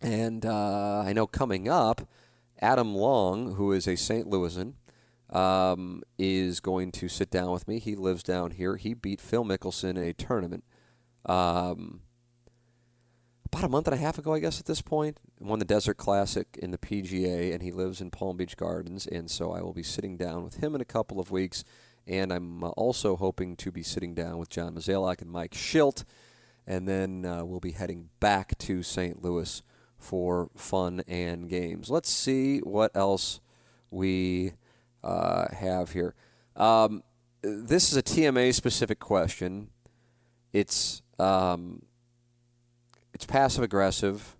And 0.00 0.46
uh, 0.46 1.02
I 1.04 1.12
know 1.12 1.26
coming 1.26 1.68
up, 1.68 2.08
Adam 2.60 2.94
Long, 2.94 3.54
who 3.54 3.72
is 3.72 3.86
a 3.86 3.96
St. 3.96 4.28
Louisan, 4.28 4.74
um, 5.30 6.02
is 6.18 6.60
going 6.60 6.92
to 6.92 7.08
sit 7.08 7.30
down 7.30 7.52
with 7.52 7.68
me. 7.68 7.78
He 7.78 7.94
lives 7.94 8.22
down 8.22 8.52
here. 8.52 8.76
He 8.76 8.94
beat 8.94 9.20
Phil 9.20 9.44
Mickelson 9.44 9.90
in 9.90 9.98
a 9.98 10.12
tournament. 10.12 10.64
Um, 11.26 12.00
about 13.52 13.64
a 13.64 13.68
month 13.68 13.88
and 13.88 13.94
a 13.94 13.98
half 13.98 14.18
ago, 14.18 14.34
I 14.34 14.38
guess, 14.38 14.60
at 14.60 14.66
this 14.66 14.80
point. 14.80 15.18
Won 15.38 15.58
the 15.58 15.64
Desert 15.64 15.96
Classic 15.96 16.46
in 16.60 16.70
the 16.70 16.78
PGA, 16.78 17.52
and 17.52 17.62
he 17.62 17.72
lives 17.72 18.00
in 18.00 18.10
Palm 18.10 18.36
Beach 18.36 18.56
Gardens. 18.56 19.06
And 19.06 19.30
so 19.30 19.52
I 19.52 19.60
will 19.60 19.72
be 19.72 19.82
sitting 19.82 20.16
down 20.16 20.44
with 20.44 20.62
him 20.62 20.74
in 20.74 20.80
a 20.80 20.86
couple 20.86 21.20
of 21.20 21.30
weeks. 21.30 21.64
And 22.06 22.32
I'm 22.32 22.64
uh, 22.64 22.68
also 22.70 23.16
hoping 23.16 23.56
to 23.56 23.70
be 23.70 23.82
sitting 23.82 24.14
down 24.14 24.38
with 24.38 24.48
John 24.48 24.74
Mozeliak 24.74 25.20
and 25.20 25.30
Mike 25.30 25.52
Shildt. 25.52 26.04
And 26.66 26.88
then 26.88 27.24
uh, 27.24 27.44
we'll 27.44 27.60
be 27.60 27.72
heading 27.72 28.10
back 28.20 28.56
to 28.58 28.82
St. 28.82 29.22
Louis 29.22 29.62
for 30.00 30.50
fun 30.56 31.02
and 31.06 31.48
games. 31.48 31.90
Let's 31.90 32.10
see 32.10 32.58
what 32.58 32.90
else 32.96 33.40
we 33.90 34.54
uh, 35.04 35.54
have 35.54 35.92
here. 35.92 36.14
Um, 36.56 37.04
this 37.42 37.92
is 37.92 37.96
a 37.96 38.02
TMA 38.02 38.52
specific 38.54 38.98
question. 38.98 39.68
It's. 40.52 41.02
Um, 41.18 41.82
it's 43.20 43.26
passive 43.26 43.62
aggressive, 43.62 44.34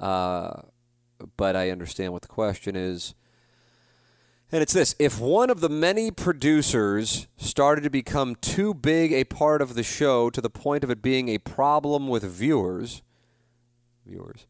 uh, 0.00 0.62
but 1.36 1.56
I 1.56 1.70
understand 1.70 2.12
what 2.12 2.22
the 2.22 2.28
question 2.28 2.76
is. 2.76 3.16
And 4.52 4.62
it's 4.62 4.72
this 4.72 4.94
if 5.00 5.18
one 5.18 5.50
of 5.50 5.60
the 5.60 5.68
many 5.68 6.12
producers 6.12 7.26
started 7.36 7.82
to 7.82 7.90
become 7.90 8.36
too 8.36 8.74
big 8.74 9.12
a 9.12 9.24
part 9.24 9.60
of 9.60 9.74
the 9.74 9.82
show 9.82 10.30
to 10.30 10.40
the 10.40 10.48
point 10.48 10.84
of 10.84 10.90
it 10.90 11.02
being 11.02 11.28
a 11.30 11.38
problem 11.38 12.06
with 12.06 12.22
viewers, 12.22 13.02
viewers, 14.06 14.46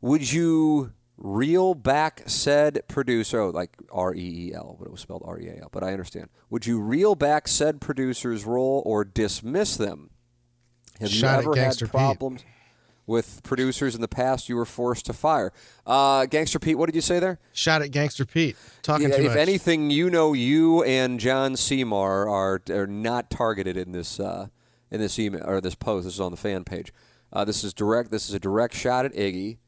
would 0.00 0.32
you 0.32 0.92
reel 1.16 1.74
back 1.74 2.22
said 2.26 2.82
producer, 2.88 3.40
oh, 3.40 3.50
like 3.50 3.76
R 3.92 4.14
E 4.14 4.48
E 4.48 4.54
L, 4.54 4.76
but 4.78 4.86
it 4.86 4.90
was 4.90 5.00
spelled 5.00 5.22
R 5.24 5.38
E 5.38 5.48
A 5.48 5.62
L, 5.62 5.68
but 5.72 5.82
I 5.82 5.92
understand. 5.92 6.28
Would 6.48 6.66
you 6.66 6.80
reel 6.80 7.14
back 7.14 7.48
said 7.48 7.80
producer's 7.80 8.44
role 8.44 8.82
or 8.86 9.04
dismiss 9.04 9.76
them? 9.76 10.10
Have 11.00 11.10
Shot 11.10 11.42
you 11.44 11.52
ever 11.52 11.60
had 11.60 11.78
problems? 11.90 12.42
Pete 12.42 12.50
with 13.10 13.42
producers 13.42 13.96
in 13.96 14.00
the 14.00 14.08
past 14.08 14.48
you 14.48 14.54
were 14.54 14.64
forced 14.64 15.04
to 15.06 15.12
fire. 15.12 15.52
Uh, 15.84 16.26
Gangster 16.26 16.60
Pete, 16.60 16.78
what 16.78 16.86
did 16.86 16.94
you 16.94 17.00
say 17.00 17.18
there? 17.18 17.40
Shot 17.52 17.82
at 17.82 17.90
Gangster 17.90 18.24
Pete. 18.24 18.56
Talking 18.82 19.08
yeah, 19.08 19.16
too 19.16 19.22
if 19.22 19.28
much. 19.30 19.38
anything, 19.38 19.90
you 19.90 20.08
know, 20.08 20.32
you 20.32 20.84
and 20.84 21.18
John 21.18 21.56
Seymour 21.56 22.28
are 22.28 22.62
are 22.70 22.86
not 22.86 23.28
targeted 23.28 23.76
in 23.76 23.90
this 23.90 24.20
uh, 24.20 24.46
in 24.92 25.00
this 25.00 25.18
email 25.18 25.42
or 25.44 25.60
this 25.60 25.74
post. 25.74 26.04
This 26.04 26.14
is 26.14 26.20
on 26.20 26.30
the 26.30 26.36
fan 26.36 26.62
page. 26.62 26.92
Uh, 27.32 27.44
this 27.44 27.64
is 27.64 27.74
direct. 27.74 28.12
This 28.12 28.28
is 28.28 28.34
a 28.34 28.40
direct 28.40 28.74
shot 28.74 29.04
at 29.04 29.12
Iggy. 29.12 29.58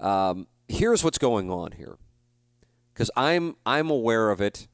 Um, 0.00 0.46
here's 0.68 1.04
what's 1.04 1.18
going 1.18 1.50
on 1.50 1.72
here, 1.72 1.98
because 2.92 3.10
I'm 3.16 3.56
I'm 3.66 3.90
aware 3.90 4.30
of 4.30 4.40
it, 4.40 4.66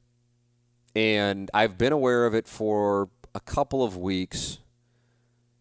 and 0.95 1.51
I've 1.53 1.77
been 1.77 1.93
aware 1.93 2.27
of 2.27 2.35
it 2.35 2.47
for 2.49 3.11
a 3.35 3.41
couple 3.41 3.83
of 3.83 3.97
weeks. 3.97 4.59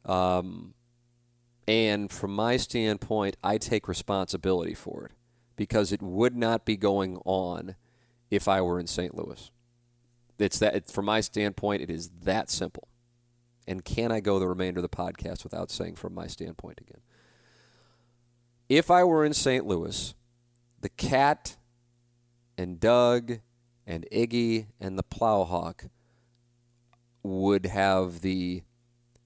Um, 0.05 0.73
And 1.67 2.11
from 2.11 2.35
my 2.35 2.57
standpoint, 2.57 3.37
I 3.43 3.57
take 3.57 3.87
responsibility 3.87 4.75
for 4.75 5.05
it 5.05 5.11
because 5.55 5.91
it 5.91 6.01
would 6.01 6.35
not 6.35 6.63
be 6.63 6.77
going 6.77 7.17
on 7.25 7.75
if 8.29 8.47
I 8.47 8.61
were 8.61 8.79
in 8.79 8.85
St. 8.85 9.15
Louis. 9.15 9.49
It's 10.37 10.59
that 10.59 10.75
it, 10.75 10.87
from 10.91 11.05
my 11.05 11.21
standpoint, 11.21 11.81
it 11.81 11.89
is 11.89 12.11
that 12.23 12.51
simple. 12.51 12.87
And 13.67 13.83
can 13.83 14.11
I 14.11 14.19
go 14.19 14.37
the 14.37 14.47
remainder 14.47 14.79
of 14.79 14.83
the 14.83 14.95
podcast 14.95 15.43
without 15.43 15.71
saying 15.71 15.95
from 15.95 16.13
my 16.13 16.27
standpoint 16.27 16.81
again? 16.81 17.01
If 18.67 18.89
I 18.89 19.03
were 19.03 19.23
in 19.23 19.33
St. 19.33 19.65
Louis, 19.65 20.15
the 20.81 20.89
cat 20.89 21.57
and 22.57 22.79
Doug 22.79 23.39
and 23.85 24.07
Iggy 24.11 24.67
and 24.79 24.97
the 24.97 25.03
Plowhawk 25.03 25.89
would 27.21 27.67
have 27.67 28.21
the 28.21 28.63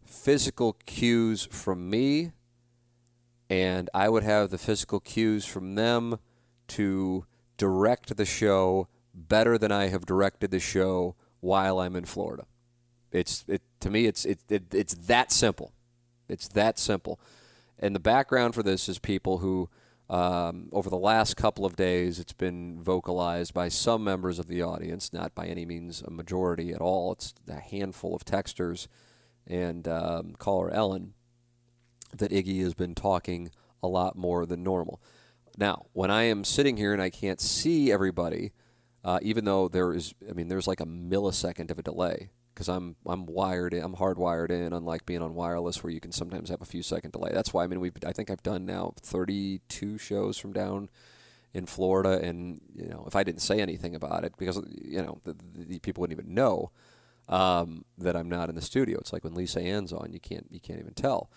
physical 0.06 0.74
cues 0.86 1.48
from 1.52 1.90
me, 1.90 2.32
and 3.50 3.90
I 3.94 4.10
would 4.10 4.24
have 4.24 4.50
the 4.50 4.58
physical 4.58 5.00
cues 5.00 5.46
from 5.46 5.76
them 5.76 6.20
to 6.70 7.26
direct 7.58 8.18
the 8.18 8.26
show 8.26 8.88
better 9.14 9.58
than 9.58 9.72
I 9.72 9.88
have 9.88 10.06
directed 10.06 10.52
the 10.52 10.60
show 10.60 11.16
while 11.40 11.80
I'm 11.80 11.96
in 11.96 12.06
Florida. 12.06 12.46
It's 13.12 13.44
it 13.48 13.62
to 13.80 13.90
me 13.90 14.06
it's 14.06 14.26
it, 14.26 14.40
it 14.50 14.74
it's 14.74 14.94
that 14.94 15.32
simple. 15.32 15.74
It's 16.28 16.48
that 16.50 16.78
simple. 16.78 17.20
And 17.80 17.96
the 17.96 18.00
background 18.00 18.54
for 18.54 18.62
this 18.62 18.90
is 18.90 19.00
people 19.00 19.40
who 19.40 19.70
um, 20.10 20.70
over 20.72 20.90
the 20.90 20.98
last 20.98 21.38
couple 21.38 21.66
of 21.66 21.76
days, 21.76 22.20
it's 22.20 22.34
been 22.34 22.82
vocalized 22.82 23.54
by 23.54 23.70
some 23.70 24.04
members 24.04 24.40
of 24.40 24.48
the 24.48 24.64
audience, 24.64 25.14
not 25.14 25.36
by 25.36 25.46
any 25.46 25.66
means 25.66 26.02
a 26.02 26.10
majority 26.10 26.74
at 26.74 26.82
all. 26.82 27.12
It's 27.12 27.36
a 27.48 27.60
handful 27.60 28.16
of 28.16 28.26
texters 28.26 28.88
and 29.46 29.88
um, 29.88 30.34
caller 30.40 30.72
Ellen 30.72 31.14
that 32.18 32.32
Iggy 32.32 32.62
has 32.64 32.74
been 32.74 32.96
talking 32.96 33.52
a 33.84 33.88
lot 33.88 34.18
more 34.18 34.48
than 34.48 34.64
normal. 34.64 35.00
Now, 35.58 35.86
when 35.94 36.10
I 36.10 36.24
am 36.24 36.44
sitting 36.44 36.76
here 36.76 36.92
and 36.92 37.02
I 37.02 37.12
can't 37.12 37.40
see 37.40 37.92
everybody, 37.92 38.52
uh, 39.04 39.20
even 39.22 39.46
though 39.46 39.68
there 39.68 39.94
is, 39.94 40.16
I 40.28 40.34
mean, 40.34 40.48
there's 40.48 40.68
like 40.68 40.82
a 40.82 40.86
millisecond 40.86 41.70
of 41.70 41.78
a 41.78 41.84
delay 41.84 42.32
because 42.54 42.68
I'm 42.68 42.96
I'm 43.06 43.26
wired 43.26 43.74
in, 43.74 43.84
I'm 43.84 43.96
hardwired 43.96 44.52
in, 44.52 44.74
unlike 44.74 45.06
being 45.06 45.22
on 45.22 45.36
wireless 45.36 45.84
where 45.84 45.92
you 45.92 46.00
can 46.00 46.12
sometimes 46.12 46.50
have 46.50 46.62
a 46.62 46.66
few 46.66 46.84
second 46.84 47.12
delay. 47.12 47.32
That's 47.34 47.54
why 47.54 47.64
I 47.64 47.68
mean 47.68 47.80
we 47.80 47.92
I 48.06 48.12
think 48.12 48.30
I've 48.30 48.44
done 48.44 48.66
now 48.66 48.94
32 49.02 49.98
shows 49.98 50.38
from 50.38 50.54
down 50.54 50.90
in 51.54 51.66
Florida, 51.66 52.20
and 52.22 52.62
you 52.76 52.88
know 52.88 53.04
if 53.08 53.16
I 53.16 53.24
didn't 53.24 53.42
say 53.42 53.60
anything 53.60 53.96
about 53.96 54.24
it 54.24 54.34
because 54.38 54.62
you 54.70 55.02
know 55.02 55.20
the, 55.24 55.36
the 55.56 55.80
people 55.80 56.02
wouldn't 56.02 56.20
even 56.20 56.34
know 56.34 56.72
um, 57.28 57.86
that 57.98 58.16
I'm 58.16 58.30
not 58.30 58.50
in 58.50 58.56
the 58.56 58.62
studio. 58.62 59.00
It's 59.00 59.14
like 59.14 59.24
when 59.24 59.36
Lisa 59.36 59.62
Ann's 59.62 59.94
on, 59.94 60.12
you 60.12 60.20
can't 60.20 60.48
you 60.50 60.60
can't 60.60 60.80
even 60.80 60.94
tell. 60.94 61.30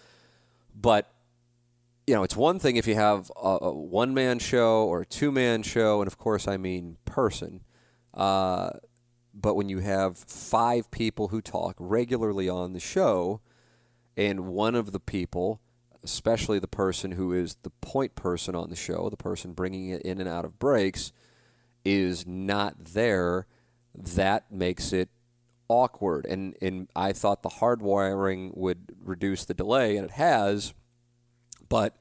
But 0.74 1.12
you 2.06 2.14
know, 2.14 2.24
it's 2.24 2.36
one 2.36 2.58
thing 2.58 2.76
if 2.76 2.86
you 2.86 2.94
have 2.94 3.30
a, 3.40 3.58
a 3.62 3.72
one 3.72 4.12
man 4.12 4.38
show 4.38 4.84
or 4.84 5.02
a 5.02 5.06
two 5.06 5.30
man 5.30 5.62
show, 5.62 6.00
and 6.00 6.08
of 6.08 6.18
course 6.18 6.48
I 6.48 6.56
mean 6.56 6.96
person. 7.04 7.62
Uh, 8.14 8.70
but 9.35 9.55
when 9.55 9.68
you 9.68 9.78
have 9.78 10.16
five 10.16 10.91
people 10.91 11.28
who 11.28 11.41
talk 11.41 11.76
regularly 11.78 12.49
on 12.49 12.72
the 12.72 12.80
show, 12.80 13.41
and 14.16 14.47
one 14.47 14.74
of 14.74 14.93
the 14.93 15.01
people, 15.01 15.61
especially 16.03 16.59
the 16.59 16.68
person 16.68 17.12
who 17.12 17.33
is 17.33 17.57
the 17.62 17.70
point 17.80 18.14
person 18.14 18.55
on 18.55 18.68
the 18.68 18.76
show, 18.76 19.09
the 19.09 19.16
person 19.16 19.53
bringing 19.53 19.89
it 19.89 20.03
in 20.03 20.20
and 20.20 20.28
out 20.28 20.45
of 20.45 20.59
breaks, 20.59 21.12
is 21.85 22.26
not 22.26 22.85
there, 22.85 23.47
that 23.95 24.53
makes 24.53 24.93
it 24.93 25.09
awkward. 25.68 26.26
And, 26.26 26.55
and 26.61 26.89
I 26.95 27.12
thought 27.12 27.43
the 27.43 27.49
hardwiring 27.49 28.57
would 28.57 28.95
reduce 29.03 29.45
the 29.45 29.55
delay, 29.55 29.97
and 29.97 30.05
it 30.05 30.12
has. 30.12 30.74
But 31.70 31.97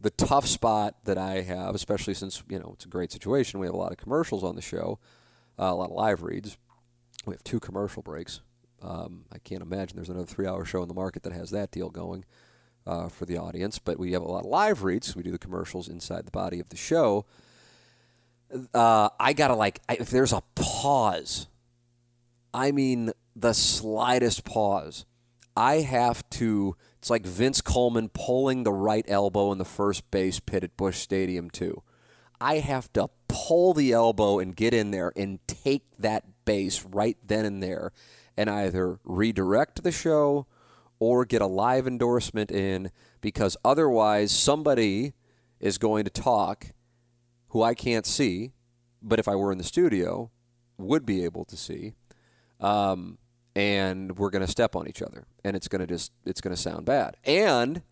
the 0.00 0.10
tough 0.10 0.46
spot 0.46 0.94
that 1.04 1.18
I 1.18 1.40
have, 1.40 1.74
especially 1.74 2.14
since 2.14 2.44
you 2.48 2.60
know 2.60 2.72
it's 2.74 2.84
a 2.84 2.88
great 2.88 3.10
situation, 3.10 3.58
we 3.58 3.66
have 3.66 3.74
a 3.74 3.78
lot 3.78 3.90
of 3.90 3.98
commercials 3.98 4.44
on 4.44 4.54
the 4.54 4.62
show, 4.62 5.00
uh, 5.58 5.64
a 5.64 5.74
lot 5.74 5.90
of 5.90 5.96
live 5.96 6.22
reads 6.22 6.56
we 7.28 7.34
have 7.34 7.44
two 7.44 7.60
commercial 7.60 8.02
breaks. 8.02 8.40
Um, 8.82 9.24
I 9.32 9.38
can't 9.38 9.62
imagine 9.62 9.96
there's 9.96 10.08
another 10.08 10.26
three-hour 10.26 10.64
show 10.64 10.82
in 10.82 10.88
the 10.88 10.94
market 10.94 11.22
that 11.24 11.32
has 11.32 11.50
that 11.50 11.70
deal 11.70 11.90
going 11.90 12.24
uh, 12.86 13.08
for 13.08 13.26
the 13.26 13.38
audience. 13.38 13.78
But 13.78 13.98
we 13.98 14.12
have 14.12 14.22
a 14.22 14.28
lot 14.28 14.44
of 14.44 14.46
live 14.46 14.82
reads. 14.82 15.14
We 15.14 15.22
do 15.22 15.30
the 15.30 15.38
commercials 15.38 15.88
inside 15.88 16.26
the 16.26 16.30
body 16.30 16.60
of 16.60 16.68
the 16.68 16.76
show. 16.76 17.26
Uh, 18.72 19.10
I 19.20 19.34
gotta 19.34 19.54
like 19.54 19.80
if 19.90 20.10
there's 20.10 20.32
a 20.32 20.42
pause. 20.54 21.48
I 22.54 22.72
mean 22.72 23.12
the 23.36 23.52
slightest 23.52 24.44
pause. 24.44 25.04
I 25.56 25.76
have 25.76 26.28
to. 26.30 26.76
It's 26.98 27.10
like 27.10 27.26
Vince 27.26 27.60
Coleman 27.60 28.08
pulling 28.08 28.62
the 28.62 28.72
right 28.72 29.04
elbow 29.08 29.52
in 29.52 29.58
the 29.58 29.64
first 29.64 30.10
base 30.10 30.40
pit 30.40 30.64
at 30.64 30.76
Busch 30.76 30.96
Stadium 30.96 31.50
too. 31.50 31.82
I 32.40 32.58
have 32.58 32.92
to 32.94 33.10
pull 33.28 33.74
the 33.74 33.92
elbow 33.92 34.38
and 34.38 34.54
get 34.54 34.72
in 34.72 34.92
there 34.92 35.12
and 35.16 35.40
take 35.46 35.84
that 35.98 36.24
right 36.90 37.16
then 37.24 37.44
and 37.44 37.62
there 37.62 37.92
and 38.36 38.48
either 38.48 38.98
redirect 39.04 39.82
the 39.82 39.92
show 39.92 40.46
or 40.98 41.24
get 41.24 41.42
a 41.42 41.46
live 41.46 41.86
endorsement 41.86 42.50
in 42.50 42.90
because 43.20 43.56
otherwise 43.64 44.32
somebody 44.32 45.12
is 45.60 45.78
going 45.78 46.04
to 46.04 46.10
talk 46.10 46.72
who 47.48 47.62
I 47.62 47.74
can't 47.74 48.06
see, 48.06 48.52
but 49.02 49.18
if 49.18 49.26
I 49.26 49.34
were 49.34 49.52
in 49.52 49.58
the 49.58 49.64
studio, 49.64 50.30
would 50.76 51.04
be 51.06 51.24
able 51.24 51.44
to 51.46 51.56
see. 51.56 51.94
Um, 52.60 53.18
and 53.54 54.16
we're 54.18 54.30
going 54.30 54.44
to 54.44 54.50
step 54.50 54.76
on 54.76 54.86
each 54.86 55.02
other 55.02 55.26
and 55.44 55.56
it's 55.56 55.66
going 55.66 55.80
to 55.80 55.86
just 55.86 56.12
it's 56.24 56.40
going 56.40 56.54
to 56.54 56.60
sound 56.60 56.84
bad. 56.84 57.16
And 57.24 57.82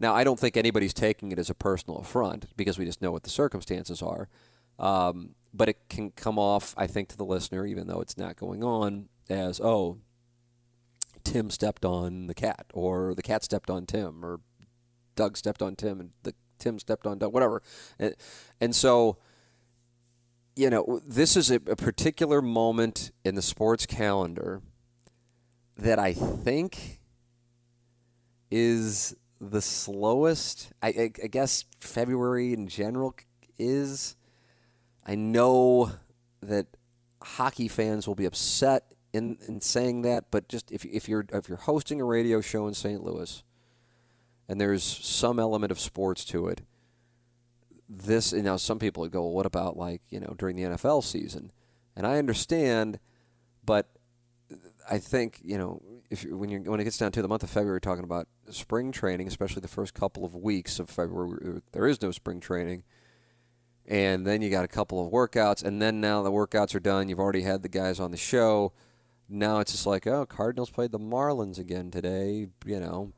now 0.00 0.14
I 0.14 0.24
don't 0.24 0.38
think 0.38 0.56
anybody's 0.56 0.94
taking 0.94 1.32
it 1.32 1.38
as 1.38 1.50
a 1.50 1.54
personal 1.54 1.98
affront 1.98 2.46
because 2.56 2.78
we 2.78 2.84
just 2.84 3.02
know 3.02 3.10
what 3.10 3.24
the 3.24 3.30
circumstances 3.30 4.00
are. 4.00 4.28
Um, 4.78 5.34
but 5.52 5.68
it 5.68 5.88
can 5.88 6.10
come 6.10 6.38
off, 6.38 6.74
I 6.76 6.86
think, 6.86 7.08
to 7.08 7.16
the 7.16 7.24
listener, 7.24 7.66
even 7.66 7.86
though 7.86 8.00
it's 8.00 8.16
not 8.16 8.36
going 8.36 8.62
on, 8.62 9.08
as 9.28 9.60
oh, 9.60 9.98
Tim 11.24 11.50
stepped 11.50 11.84
on 11.84 12.26
the 12.26 12.34
cat, 12.34 12.66
or 12.72 13.14
the 13.14 13.22
cat 13.22 13.42
stepped 13.44 13.70
on 13.70 13.86
Tim, 13.86 14.24
or 14.24 14.40
Doug 15.16 15.36
stepped 15.36 15.62
on 15.62 15.74
Tim, 15.76 16.00
and 16.00 16.10
the 16.22 16.34
Tim 16.58 16.78
stepped 16.78 17.06
on 17.06 17.18
Doug, 17.18 17.32
whatever. 17.32 17.62
And, 17.98 18.14
and 18.60 18.74
so, 18.74 19.18
you 20.54 20.70
know, 20.70 21.00
this 21.06 21.36
is 21.36 21.50
a, 21.50 21.56
a 21.56 21.76
particular 21.76 22.42
moment 22.42 23.10
in 23.24 23.34
the 23.34 23.42
sports 23.42 23.86
calendar 23.86 24.62
that 25.76 25.98
I 25.98 26.12
think 26.12 27.00
is 28.50 29.14
the 29.40 29.62
slowest. 29.62 30.72
I, 30.82 30.88
I, 30.88 31.10
I 31.24 31.26
guess 31.28 31.64
February 31.80 32.52
in 32.52 32.66
general 32.68 33.14
is 33.58 34.16
I 35.08 35.14
know 35.14 35.90
that 36.42 36.66
hockey 37.22 37.66
fans 37.66 38.06
will 38.06 38.14
be 38.14 38.26
upset 38.26 38.92
in, 39.14 39.38
in 39.48 39.62
saying 39.62 40.02
that, 40.02 40.30
but 40.30 40.48
just 40.50 40.70
if, 40.70 40.84
if 40.84 41.08
you're 41.08 41.24
if 41.32 41.48
you're 41.48 41.56
hosting 41.56 42.02
a 42.02 42.04
radio 42.04 42.42
show 42.42 42.68
in 42.68 42.74
St. 42.74 43.02
Louis, 43.02 43.42
and 44.50 44.60
there's 44.60 44.84
some 44.84 45.38
element 45.38 45.72
of 45.72 45.80
sports 45.80 46.26
to 46.26 46.48
it, 46.48 46.60
this 47.88 48.34
you 48.34 48.42
know 48.42 48.58
some 48.58 48.78
people 48.78 49.00
would 49.00 49.10
go, 49.10 49.22
well, 49.22 49.32
what 49.32 49.46
about 49.46 49.78
like 49.78 50.02
you 50.10 50.20
know 50.20 50.34
during 50.36 50.56
the 50.56 50.64
NFL 50.64 51.02
season? 51.02 51.52
And 51.96 52.06
I 52.06 52.18
understand, 52.18 52.98
but 53.64 53.88
I 54.90 54.98
think 54.98 55.40
you 55.42 55.56
know 55.56 55.82
if 56.10 56.22
you, 56.22 56.36
when 56.36 56.50
you 56.50 56.58
when 56.60 56.80
it 56.80 56.84
gets 56.84 56.98
down 56.98 57.12
to 57.12 57.22
the 57.22 57.28
month 57.28 57.42
of 57.42 57.48
February, 57.48 57.80
talking 57.80 58.04
about 58.04 58.28
spring 58.50 58.92
training, 58.92 59.26
especially 59.26 59.62
the 59.62 59.68
first 59.68 59.94
couple 59.94 60.26
of 60.26 60.34
weeks 60.34 60.78
of 60.78 60.90
February, 60.90 61.62
there 61.72 61.86
is 61.86 62.02
no 62.02 62.10
spring 62.10 62.40
training 62.40 62.84
and 63.88 64.26
then 64.26 64.42
you 64.42 64.50
got 64.50 64.66
a 64.66 64.68
couple 64.68 65.04
of 65.04 65.10
workouts, 65.10 65.64
and 65.64 65.80
then 65.80 65.98
now 65.98 66.22
the 66.22 66.30
workouts 66.30 66.74
are 66.74 66.80
done. 66.80 67.08
You've 67.08 67.18
already 67.18 67.40
had 67.40 67.62
the 67.62 67.70
guys 67.70 67.98
on 67.98 68.10
the 68.10 68.18
show. 68.18 68.74
Now 69.30 69.60
it's 69.60 69.72
just 69.72 69.86
like, 69.86 70.06
oh, 70.06 70.26
Cardinals 70.26 70.70
played 70.70 70.92
the 70.92 70.98
Marlins 70.98 71.58
again 71.58 71.90
today. 71.90 72.48
You 72.66 72.80
know, 72.80 73.12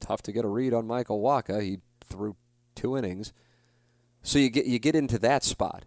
tough 0.00 0.20
to 0.22 0.32
get 0.32 0.44
a 0.44 0.48
read 0.48 0.74
on 0.74 0.86
Michael 0.86 1.22
Wacha. 1.22 1.62
He 1.62 1.78
threw 2.06 2.36
two 2.74 2.98
innings, 2.98 3.32
so 4.22 4.38
you 4.38 4.50
get 4.50 4.66
you 4.66 4.78
get 4.78 4.94
into 4.94 5.18
that 5.20 5.42
spot, 5.42 5.86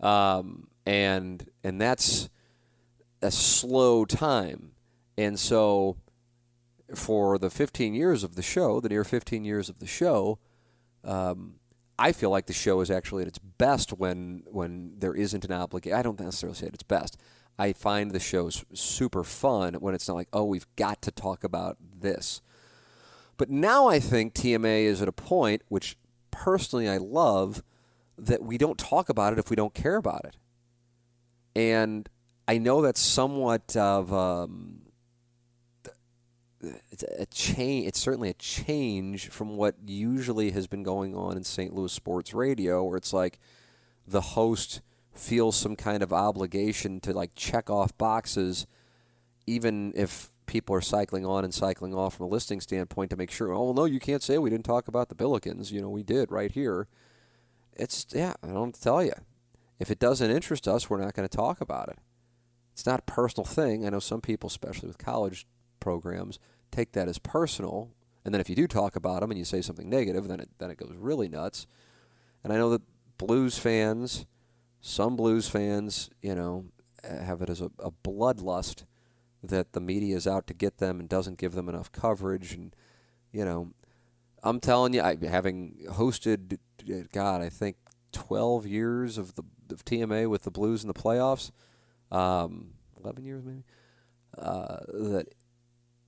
um, 0.00 0.66
and 0.84 1.48
and 1.62 1.80
that's 1.80 2.28
a 3.22 3.30
slow 3.30 4.04
time, 4.04 4.72
and 5.16 5.38
so 5.38 5.96
for 6.96 7.38
the 7.38 7.50
15 7.50 7.94
years 7.94 8.24
of 8.24 8.34
the 8.34 8.42
show, 8.42 8.80
the 8.80 8.88
near 8.88 9.04
15 9.04 9.44
years 9.44 9.68
of 9.68 9.78
the 9.78 9.86
show. 9.86 10.40
Um, 11.04 11.59
I 12.00 12.12
feel 12.12 12.30
like 12.30 12.46
the 12.46 12.54
show 12.54 12.80
is 12.80 12.90
actually 12.90 13.22
at 13.22 13.28
its 13.28 13.38
best 13.38 13.92
when 13.92 14.42
when 14.46 14.94
there 14.98 15.14
isn't 15.14 15.44
an 15.44 15.52
obligation. 15.52 15.98
I 15.98 16.02
don't 16.02 16.18
necessarily 16.18 16.56
say 16.56 16.66
at 16.66 16.74
its 16.74 16.82
best. 16.82 17.18
I 17.58 17.74
find 17.74 18.10
the 18.10 18.18
shows 18.18 18.64
super 18.72 19.22
fun 19.22 19.74
when 19.74 19.94
it's 19.94 20.08
not 20.08 20.14
like, 20.14 20.28
oh, 20.32 20.44
we've 20.44 20.66
got 20.76 21.02
to 21.02 21.10
talk 21.10 21.44
about 21.44 21.76
this. 21.78 22.40
But 23.36 23.50
now 23.50 23.86
I 23.86 24.00
think 24.00 24.32
TMA 24.32 24.84
is 24.84 25.02
at 25.02 25.08
a 25.08 25.12
point, 25.12 25.60
which 25.68 25.98
personally 26.30 26.88
I 26.88 26.96
love, 26.96 27.62
that 28.16 28.42
we 28.42 28.56
don't 28.56 28.78
talk 28.78 29.10
about 29.10 29.34
it 29.34 29.38
if 29.38 29.50
we 29.50 29.56
don't 29.56 29.74
care 29.74 29.96
about 29.96 30.24
it. 30.24 30.38
And 31.54 32.08
I 32.48 32.56
know 32.56 32.80
that's 32.80 33.00
somewhat 33.00 33.76
of 33.76 34.10
um, 34.10 34.79
it's 36.90 37.02
a 37.02 37.26
change. 37.26 37.86
It's 37.86 38.00
certainly 38.00 38.28
a 38.28 38.34
change 38.34 39.28
from 39.28 39.56
what 39.56 39.76
usually 39.86 40.50
has 40.50 40.66
been 40.66 40.82
going 40.82 41.14
on 41.14 41.36
in 41.36 41.44
St. 41.44 41.74
Louis 41.74 41.92
sports 41.92 42.34
radio, 42.34 42.84
where 42.84 42.96
it's 42.96 43.12
like 43.12 43.38
the 44.06 44.20
host 44.20 44.82
feels 45.12 45.56
some 45.56 45.76
kind 45.76 46.02
of 46.02 46.12
obligation 46.12 47.00
to 47.00 47.12
like 47.12 47.34
check 47.34 47.70
off 47.70 47.96
boxes, 47.96 48.66
even 49.46 49.92
if 49.96 50.30
people 50.46 50.74
are 50.74 50.80
cycling 50.80 51.24
on 51.24 51.44
and 51.44 51.54
cycling 51.54 51.94
off 51.94 52.16
from 52.16 52.26
a 52.26 52.28
listing 52.28 52.60
standpoint 52.60 53.10
to 53.10 53.16
make 53.16 53.30
sure. 53.30 53.52
Oh 53.52 53.72
no, 53.72 53.84
you 53.84 54.00
can't 54.00 54.22
say 54.22 54.36
we 54.36 54.50
didn't 54.50 54.64
talk 54.64 54.88
about 54.88 55.08
the 55.08 55.14
Billikens. 55.14 55.72
You 55.72 55.80
know, 55.80 55.88
we 55.90 56.02
did 56.02 56.30
right 56.30 56.50
here. 56.52 56.88
It's 57.72 58.06
yeah. 58.10 58.34
I 58.42 58.48
don't 58.48 58.78
tell 58.78 59.02
you. 59.02 59.14
If 59.78 59.90
it 59.90 59.98
doesn't 59.98 60.30
interest 60.30 60.68
us, 60.68 60.90
we're 60.90 61.00
not 61.00 61.14
going 61.14 61.26
to 61.26 61.34
talk 61.34 61.62
about 61.62 61.88
it. 61.88 61.98
It's 62.74 62.84
not 62.84 63.00
a 63.00 63.10
personal 63.10 63.46
thing. 63.46 63.86
I 63.86 63.90
know 63.90 63.98
some 63.98 64.20
people, 64.20 64.48
especially 64.48 64.88
with 64.88 64.98
college 64.98 65.46
programs 65.80 66.38
take 66.70 66.92
that 66.92 67.08
as 67.08 67.18
personal. 67.18 67.90
And 68.24 68.34
then 68.34 68.40
if 68.40 68.48
you 68.48 68.56
do 68.56 68.66
talk 68.66 68.96
about 68.96 69.20
them 69.20 69.30
and 69.30 69.38
you 69.38 69.44
say 69.44 69.62
something 69.62 69.88
negative, 69.88 70.28
then 70.28 70.40
it 70.40 70.50
then 70.58 70.70
it 70.70 70.78
goes 70.78 70.94
really 70.96 71.28
nuts. 71.28 71.66
And 72.44 72.52
I 72.52 72.56
know 72.56 72.70
that 72.70 72.82
blues 73.18 73.58
fans, 73.58 74.26
some 74.80 75.16
blues 75.16 75.48
fans, 75.48 76.10
you 76.22 76.34
know, 76.34 76.66
have 77.02 77.42
it 77.42 77.50
as 77.50 77.60
a, 77.60 77.70
a 77.78 77.90
bloodlust 77.90 78.84
that 79.42 79.72
the 79.72 79.80
media 79.80 80.16
is 80.16 80.26
out 80.26 80.46
to 80.46 80.54
get 80.54 80.78
them 80.78 81.00
and 81.00 81.08
doesn't 81.08 81.38
give 81.38 81.52
them 81.52 81.68
enough 81.68 81.90
coverage. 81.92 82.52
And 82.52 82.74
you 83.32 83.44
know, 83.44 83.72
I'm 84.42 84.60
telling 84.60 84.92
you, 84.92 85.02
I, 85.02 85.16
having 85.16 85.86
hosted, 85.90 86.58
God, 87.12 87.40
I 87.40 87.48
think 87.48 87.76
12 88.12 88.66
years 88.66 89.18
of 89.18 89.34
the 89.34 89.44
of 89.70 89.84
TMA 89.84 90.28
with 90.28 90.42
the 90.42 90.50
Blues 90.50 90.82
in 90.82 90.88
the 90.88 90.94
playoffs, 90.94 91.52
um, 92.10 92.72
11 93.02 93.24
years 93.24 93.44
maybe. 93.44 93.64
Uh, 94.36 94.78
that 94.88 95.26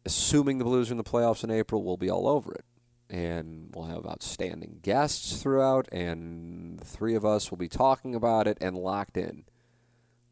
assuming 0.04 0.58
the 0.58 0.64
Blues 0.64 0.90
are 0.90 0.94
in 0.94 0.98
the 0.98 1.04
playoffs 1.04 1.44
in 1.44 1.50
April, 1.50 1.82
we'll 1.82 1.96
be 1.96 2.10
all 2.10 2.28
over 2.28 2.52
it. 2.52 2.64
And 3.10 3.70
we'll 3.74 3.86
have 3.86 4.06
outstanding 4.06 4.78
guests 4.82 5.42
throughout, 5.42 5.86
and 5.92 6.78
the 6.78 6.84
three 6.84 7.14
of 7.14 7.26
us 7.26 7.50
will 7.50 7.58
be 7.58 7.68
talking 7.68 8.14
about 8.14 8.46
it 8.46 8.56
and 8.60 8.76
locked 8.76 9.18
in. 9.18 9.44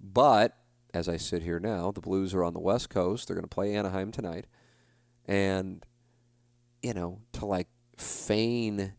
But 0.01 0.57
as 0.95 1.09
I 1.09 1.17
sit 1.19 1.43
here 1.43 1.61
now, 1.61 1.93
the 1.93 2.01
Blues 2.01 2.35
are 2.35 2.43
on 2.43 2.55
the 2.55 2.61
West 2.61 2.89
Coast. 2.89 3.29
They're 3.29 3.37
going 3.37 3.45
to 3.45 3.55
play 3.55 3.75
Anaheim 3.75 4.11
tonight. 4.11 4.47
And, 5.27 5.85
you 6.83 6.95
know, 6.95 7.21
to 7.35 7.45
like 7.45 7.69
feign 7.97 8.95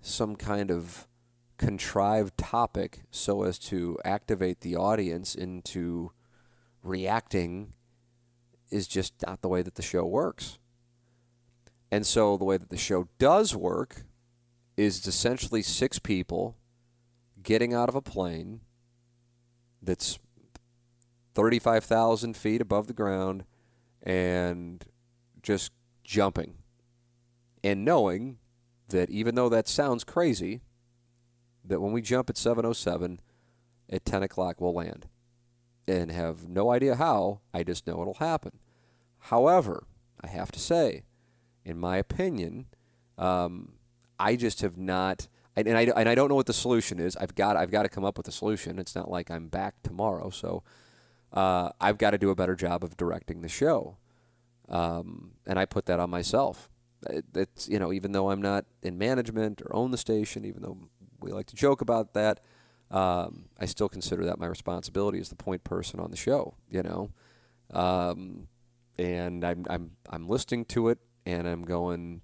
some 0.00 0.36
kind 0.36 0.70
of 0.70 1.08
contrived 1.56 2.36
topic 2.36 3.02
so 3.10 3.44
as 3.44 3.58
to 3.58 3.98
activate 4.04 4.60
the 4.60 4.76
audience 4.76 5.34
into 5.34 6.12
reacting 6.82 7.72
is 8.72 8.88
just 8.88 9.14
not 9.26 9.42
the 9.42 9.48
way 9.48 9.62
that 9.62 9.74
the 9.74 9.82
show 9.82 10.04
works. 10.04 10.58
And 11.90 12.06
so 12.06 12.36
the 12.36 12.44
way 12.44 12.56
that 12.56 12.70
the 12.70 12.76
show 12.76 13.08
does 13.18 13.54
work 13.54 14.04
is 14.76 15.06
essentially 15.06 15.62
six 15.62 15.98
people 15.98 16.56
getting 17.42 17.74
out 17.74 17.88
of 17.88 17.94
a 17.94 18.00
plane 18.00 18.60
that's 19.82 20.18
35,000 21.34 22.36
feet 22.36 22.60
above 22.60 22.86
the 22.86 22.92
ground 22.94 23.44
and 24.02 24.84
just 25.42 25.72
jumping. 26.02 26.54
And 27.62 27.84
knowing 27.84 28.38
that 28.88 29.10
even 29.10 29.34
though 29.34 29.48
that 29.50 29.68
sounds 29.68 30.04
crazy, 30.04 30.62
that 31.64 31.80
when 31.80 31.92
we 31.92 32.00
jump 32.00 32.30
at 32.30 32.36
707, 32.36 33.20
at 33.90 34.04
10 34.04 34.22
o'clock 34.22 34.60
we'll 34.60 34.74
land 34.74 35.06
and 35.86 36.10
have 36.10 36.48
no 36.48 36.70
idea 36.70 36.96
how. 36.96 37.40
I 37.52 37.62
just 37.62 37.86
know 37.86 38.00
it'll 38.00 38.14
happen. 38.14 38.58
However, 39.18 39.84
I 40.22 40.28
have 40.28 40.52
to 40.52 40.60
say, 40.60 41.04
in 41.64 41.78
my 41.78 41.96
opinion, 41.96 42.66
um, 43.18 43.74
I 44.18 44.36
just 44.36 44.60
have 44.60 44.76
not. 44.76 45.28
And 45.54 45.76
I, 45.76 45.82
and 45.82 46.08
I 46.08 46.14
don't 46.14 46.30
know 46.30 46.34
what 46.34 46.46
the 46.46 46.54
solution 46.54 46.98
is. 46.98 47.14
I've 47.16 47.34
got 47.34 47.58
I've 47.58 47.70
got 47.70 47.82
to 47.82 47.90
come 47.90 48.04
up 48.04 48.16
with 48.16 48.26
a 48.26 48.32
solution. 48.32 48.78
It's 48.78 48.94
not 48.94 49.10
like 49.10 49.30
I'm 49.30 49.48
back 49.48 49.74
tomorrow, 49.82 50.30
so 50.30 50.62
uh, 51.30 51.70
I've 51.78 51.98
got 51.98 52.12
to 52.12 52.18
do 52.18 52.30
a 52.30 52.34
better 52.34 52.54
job 52.54 52.82
of 52.82 52.96
directing 52.96 53.42
the 53.42 53.48
show, 53.48 53.98
um, 54.70 55.32
and 55.46 55.58
I 55.58 55.66
put 55.66 55.84
that 55.86 56.00
on 56.00 56.08
myself. 56.08 56.70
It's 57.34 57.68
you 57.68 57.78
know 57.78 57.92
even 57.92 58.12
though 58.12 58.30
I'm 58.30 58.40
not 58.40 58.64
in 58.82 58.96
management 58.96 59.60
or 59.60 59.76
own 59.76 59.90
the 59.90 59.98
station, 59.98 60.46
even 60.46 60.62
though 60.62 60.78
we 61.20 61.32
like 61.32 61.46
to 61.48 61.56
joke 61.56 61.82
about 61.82 62.14
that, 62.14 62.40
um, 62.92 63.46
I 63.58 63.64
still 63.64 63.88
consider 63.88 64.24
that 64.26 64.38
my 64.38 64.46
responsibility 64.46 65.18
as 65.18 65.30
the 65.30 65.34
point 65.34 65.64
person 65.64 65.98
on 65.98 66.10
the 66.10 66.16
show. 66.16 66.54
You 66.70 66.82
know, 66.82 67.10
um, 67.72 68.48
and 68.98 69.44
I'm 69.44 69.64
I'm 69.68 69.92
I'm 70.08 70.28
listening 70.28 70.66
to 70.66 70.88
it, 70.88 70.98
and 71.24 71.48
I'm 71.48 71.64
going, 71.64 72.20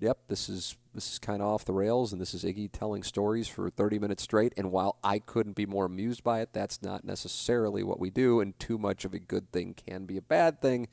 "Yep, 0.00 0.18
this 0.26 0.48
is 0.48 0.76
this 0.92 1.12
is 1.12 1.18
kind 1.20 1.40
of 1.40 1.48
off 1.48 1.64
the 1.64 1.72
rails, 1.72 2.12
and 2.12 2.20
this 2.20 2.34
is 2.34 2.42
Iggy 2.42 2.68
telling 2.72 3.04
stories 3.04 3.46
for 3.46 3.70
30 3.70 4.00
minutes 4.00 4.24
straight." 4.24 4.52
And 4.56 4.72
while 4.72 4.98
I 5.04 5.20
couldn't 5.20 5.54
be 5.54 5.66
more 5.66 5.84
amused 5.84 6.24
by 6.24 6.40
it, 6.40 6.52
that's 6.52 6.82
not 6.82 7.04
necessarily 7.04 7.84
what 7.84 8.00
we 8.00 8.10
do, 8.10 8.40
and 8.40 8.58
too 8.58 8.76
much 8.76 9.04
of 9.04 9.14
a 9.14 9.20
good 9.20 9.52
thing 9.52 9.74
can 9.74 10.04
be 10.04 10.16
a 10.16 10.22
bad 10.22 10.60
thing. 10.60 10.88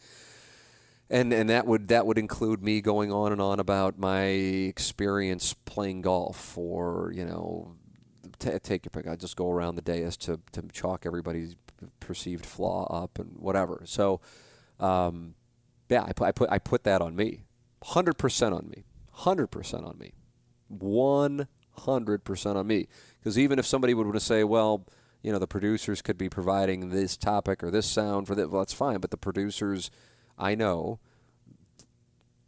And 1.09 1.33
and 1.33 1.49
that 1.49 1.65
would 1.65 1.87
that 1.87 2.05
would 2.05 2.19
include 2.19 2.61
me 2.61 2.79
going 2.79 3.11
on 3.11 3.31
and 3.31 3.41
on 3.41 3.59
about 3.59 3.97
my 3.97 4.25
experience 4.25 5.53
playing 5.53 6.01
golf, 6.01 6.55
or 6.55 7.11
you 7.15 7.25
know 7.25 7.75
t- 8.39 8.57
take 8.59 8.85
your 8.85 8.91
pick. 8.91 9.07
I 9.07 9.15
just 9.15 9.35
go 9.35 9.51
around 9.51 9.75
the 9.75 9.81
dais 9.81 10.17
to 10.17 10.39
to 10.53 10.63
chalk 10.71 11.05
everybody's 11.05 11.55
perceived 11.99 12.45
flaw 12.45 12.85
up 13.03 13.19
and 13.19 13.37
whatever. 13.37 13.81
So, 13.85 14.21
um, 14.79 15.35
yeah, 15.89 16.03
I 16.03 16.13
put 16.13 16.27
I 16.27 16.31
put 16.31 16.49
I 16.51 16.59
put 16.59 16.83
that 16.83 17.01
on 17.01 17.15
me, 17.15 17.45
hundred 17.83 18.17
percent 18.17 18.53
on 18.53 18.69
me, 18.69 18.83
hundred 19.11 19.47
percent 19.47 19.85
on 19.85 19.97
me, 19.97 20.13
one 20.67 21.47
hundred 21.71 22.23
percent 22.23 22.57
on 22.57 22.67
me. 22.67 22.87
Because 23.19 23.37
even 23.37 23.59
if 23.59 23.65
somebody 23.65 23.93
would 23.93 24.05
want 24.05 24.19
to 24.19 24.25
say, 24.25 24.43
well, 24.43 24.85
you 25.21 25.31
know, 25.31 25.39
the 25.39 25.47
producers 25.47 26.01
could 26.01 26.17
be 26.17 26.29
providing 26.29 26.89
this 26.89 27.17
topic 27.17 27.63
or 27.63 27.71
this 27.71 27.87
sound 27.87 28.27
for 28.27 28.35
that, 28.35 28.49
well, 28.51 28.61
that's 28.61 28.73
fine. 28.73 28.99
But 28.99 29.11
the 29.11 29.17
producers, 29.17 29.89
I 30.37 30.55
know, 30.55 30.99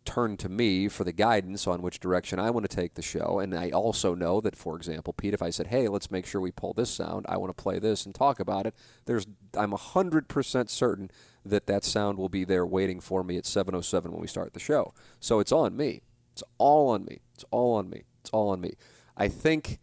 turn 0.07 0.37
to 0.37 0.47
me 0.47 0.87
for 0.87 1.03
the 1.03 1.11
guidance 1.11 1.67
on 1.67 1.81
which 1.81 1.99
direction 1.99 2.39
I 2.39 2.49
want 2.49 2.67
to 2.67 2.73
take 2.73 2.93
the 2.93 3.01
show. 3.01 3.39
And 3.39 3.53
I 3.53 3.69
also 3.71 4.15
know 4.15 4.39
that, 4.39 4.55
for 4.55 4.77
example, 4.77 5.11
Pete, 5.11 5.33
if 5.33 5.41
I 5.41 5.49
said, 5.49 5.67
"Hey, 5.67 5.89
let's 5.89 6.09
make 6.09 6.25
sure 6.25 6.39
we 6.39 6.51
pull 6.51 6.73
this 6.73 6.89
sound. 6.89 7.25
I 7.27 7.35
want 7.37 7.55
to 7.55 7.61
play 7.61 7.77
this 7.77 8.05
and 8.05 8.15
talk 8.15 8.39
about 8.39 8.65
it," 8.65 8.73
there's 9.05 9.27
I'm 9.55 9.73
hundred 9.73 10.29
percent 10.29 10.69
certain 10.69 11.11
that 11.45 11.67
that 11.67 11.83
sound 11.83 12.17
will 12.17 12.29
be 12.29 12.45
there 12.45 12.65
waiting 12.65 13.01
for 13.01 13.21
me 13.23 13.37
at 13.37 13.45
7:07 13.45 14.11
when 14.11 14.21
we 14.21 14.27
start 14.27 14.53
the 14.53 14.59
show. 14.59 14.93
So 15.19 15.39
it's 15.39 15.51
on 15.51 15.75
me. 15.75 16.01
It's 16.31 16.43
all 16.57 16.89
on 16.89 17.03
me. 17.03 17.19
It's 17.35 17.45
all 17.51 17.75
on 17.75 17.89
me. 17.89 18.03
It's 18.21 18.29
all 18.31 18.49
on 18.49 18.61
me. 18.61 18.75
I 19.17 19.27
think 19.27 19.79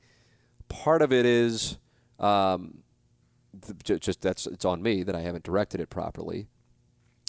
part 0.68 1.02
of 1.02 1.12
it 1.12 1.26
is 1.26 1.76
um, 2.18 2.78
just 3.84 4.22
that's 4.22 4.46
it's 4.46 4.64
on 4.64 4.82
me 4.82 5.02
that 5.02 5.14
I 5.14 5.20
haven't 5.20 5.44
directed 5.44 5.80
it 5.80 5.90
properly. 5.90 6.48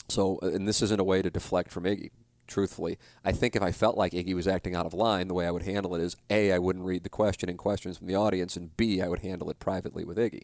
So, 0.08 0.40
and 0.42 0.68
this 0.68 0.82
isn't 0.82 1.02
a 1.02 1.04
way 1.04 1.22
to 1.22 1.30
deflect 1.30 1.72
from 1.72 1.84
Iggy 1.84 2.12
truthfully. 2.48 2.98
I 3.24 3.32
think 3.32 3.56
if 3.56 3.62
I 3.62 3.72
felt 3.72 3.98
like 3.98 4.14
Iggy 4.14 4.34
was 4.34 4.48
acting 4.48 4.76
out 4.76 4.86
of 4.86 4.94
line, 4.94 5.28
the 5.28 5.34
way 5.34 5.48
I 5.48 5.52
would 5.52 5.64
handle 5.64 5.96
it 5.96 6.02
is 6.02 6.16
A, 6.30 6.52
I 6.52 6.60
wouldn't 6.60 6.86
read 6.86 7.04
the 7.04 7.10
question 7.10 7.50
and 7.50 7.58
questions 7.58 7.98
from 7.98 8.08
the 8.08 8.16
audience, 8.16 8.56
and 8.56 8.76
B, 8.78 9.02
I 9.02 9.08
would 9.08 9.20
handle 9.20 9.50
it 9.50 9.60
privately 9.60 10.06
with 10.06 10.18
Iggy. 10.18 10.44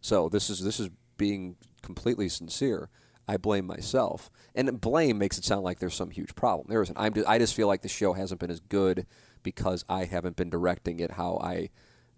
So 0.00 0.28
this 0.28 0.50
is 0.50 0.62
this 0.62 0.78
is 0.80 0.90
being 1.16 1.56
completely 1.82 2.28
sincere. 2.28 2.90
I 3.28 3.36
blame 3.36 3.66
myself, 3.66 4.30
and 4.54 4.80
blame 4.80 5.18
makes 5.18 5.36
it 5.36 5.44
sound 5.44 5.64
like 5.64 5.80
there's 5.80 5.94
some 5.94 6.10
huge 6.10 6.34
problem. 6.36 6.66
There 6.68 6.82
isn't. 6.82 6.96
I'm 6.96 7.12
just, 7.12 7.28
I 7.28 7.38
just 7.38 7.54
feel 7.54 7.66
like 7.66 7.82
the 7.82 7.88
show 7.88 8.12
hasn't 8.12 8.40
been 8.40 8.52
as 8.52 8.60
good 8.60 9.06
because 9.42 9.84
I 9.88 10.04
haven't 10.04 10.36
been 10.36 10.50
directing 10.50 11.00
it 11.00 11.12
how 11.12 11.38
I 11.42 11.70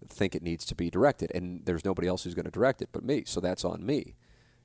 think 0.07 0.35
it 0.35 0.43
needs 0.43 0.65
to 0.65 0.75
be 0.75 0.89
directed, 0.89 1.31
and 1.33 1.65
there's 1.65 1.83
nobody 1.85 2.07
else 2.07 2.23
who's 2.23 2.35
going 2.35 2.45
to 2.45 2.51
direct 2.51 2.81
it 2.81 2.89
but 2.91 3.03
me. 3.03 3.23
So 3.25 3.39
that's 3.39 3.65
on 3.65 3.85
me. 3.85 4.15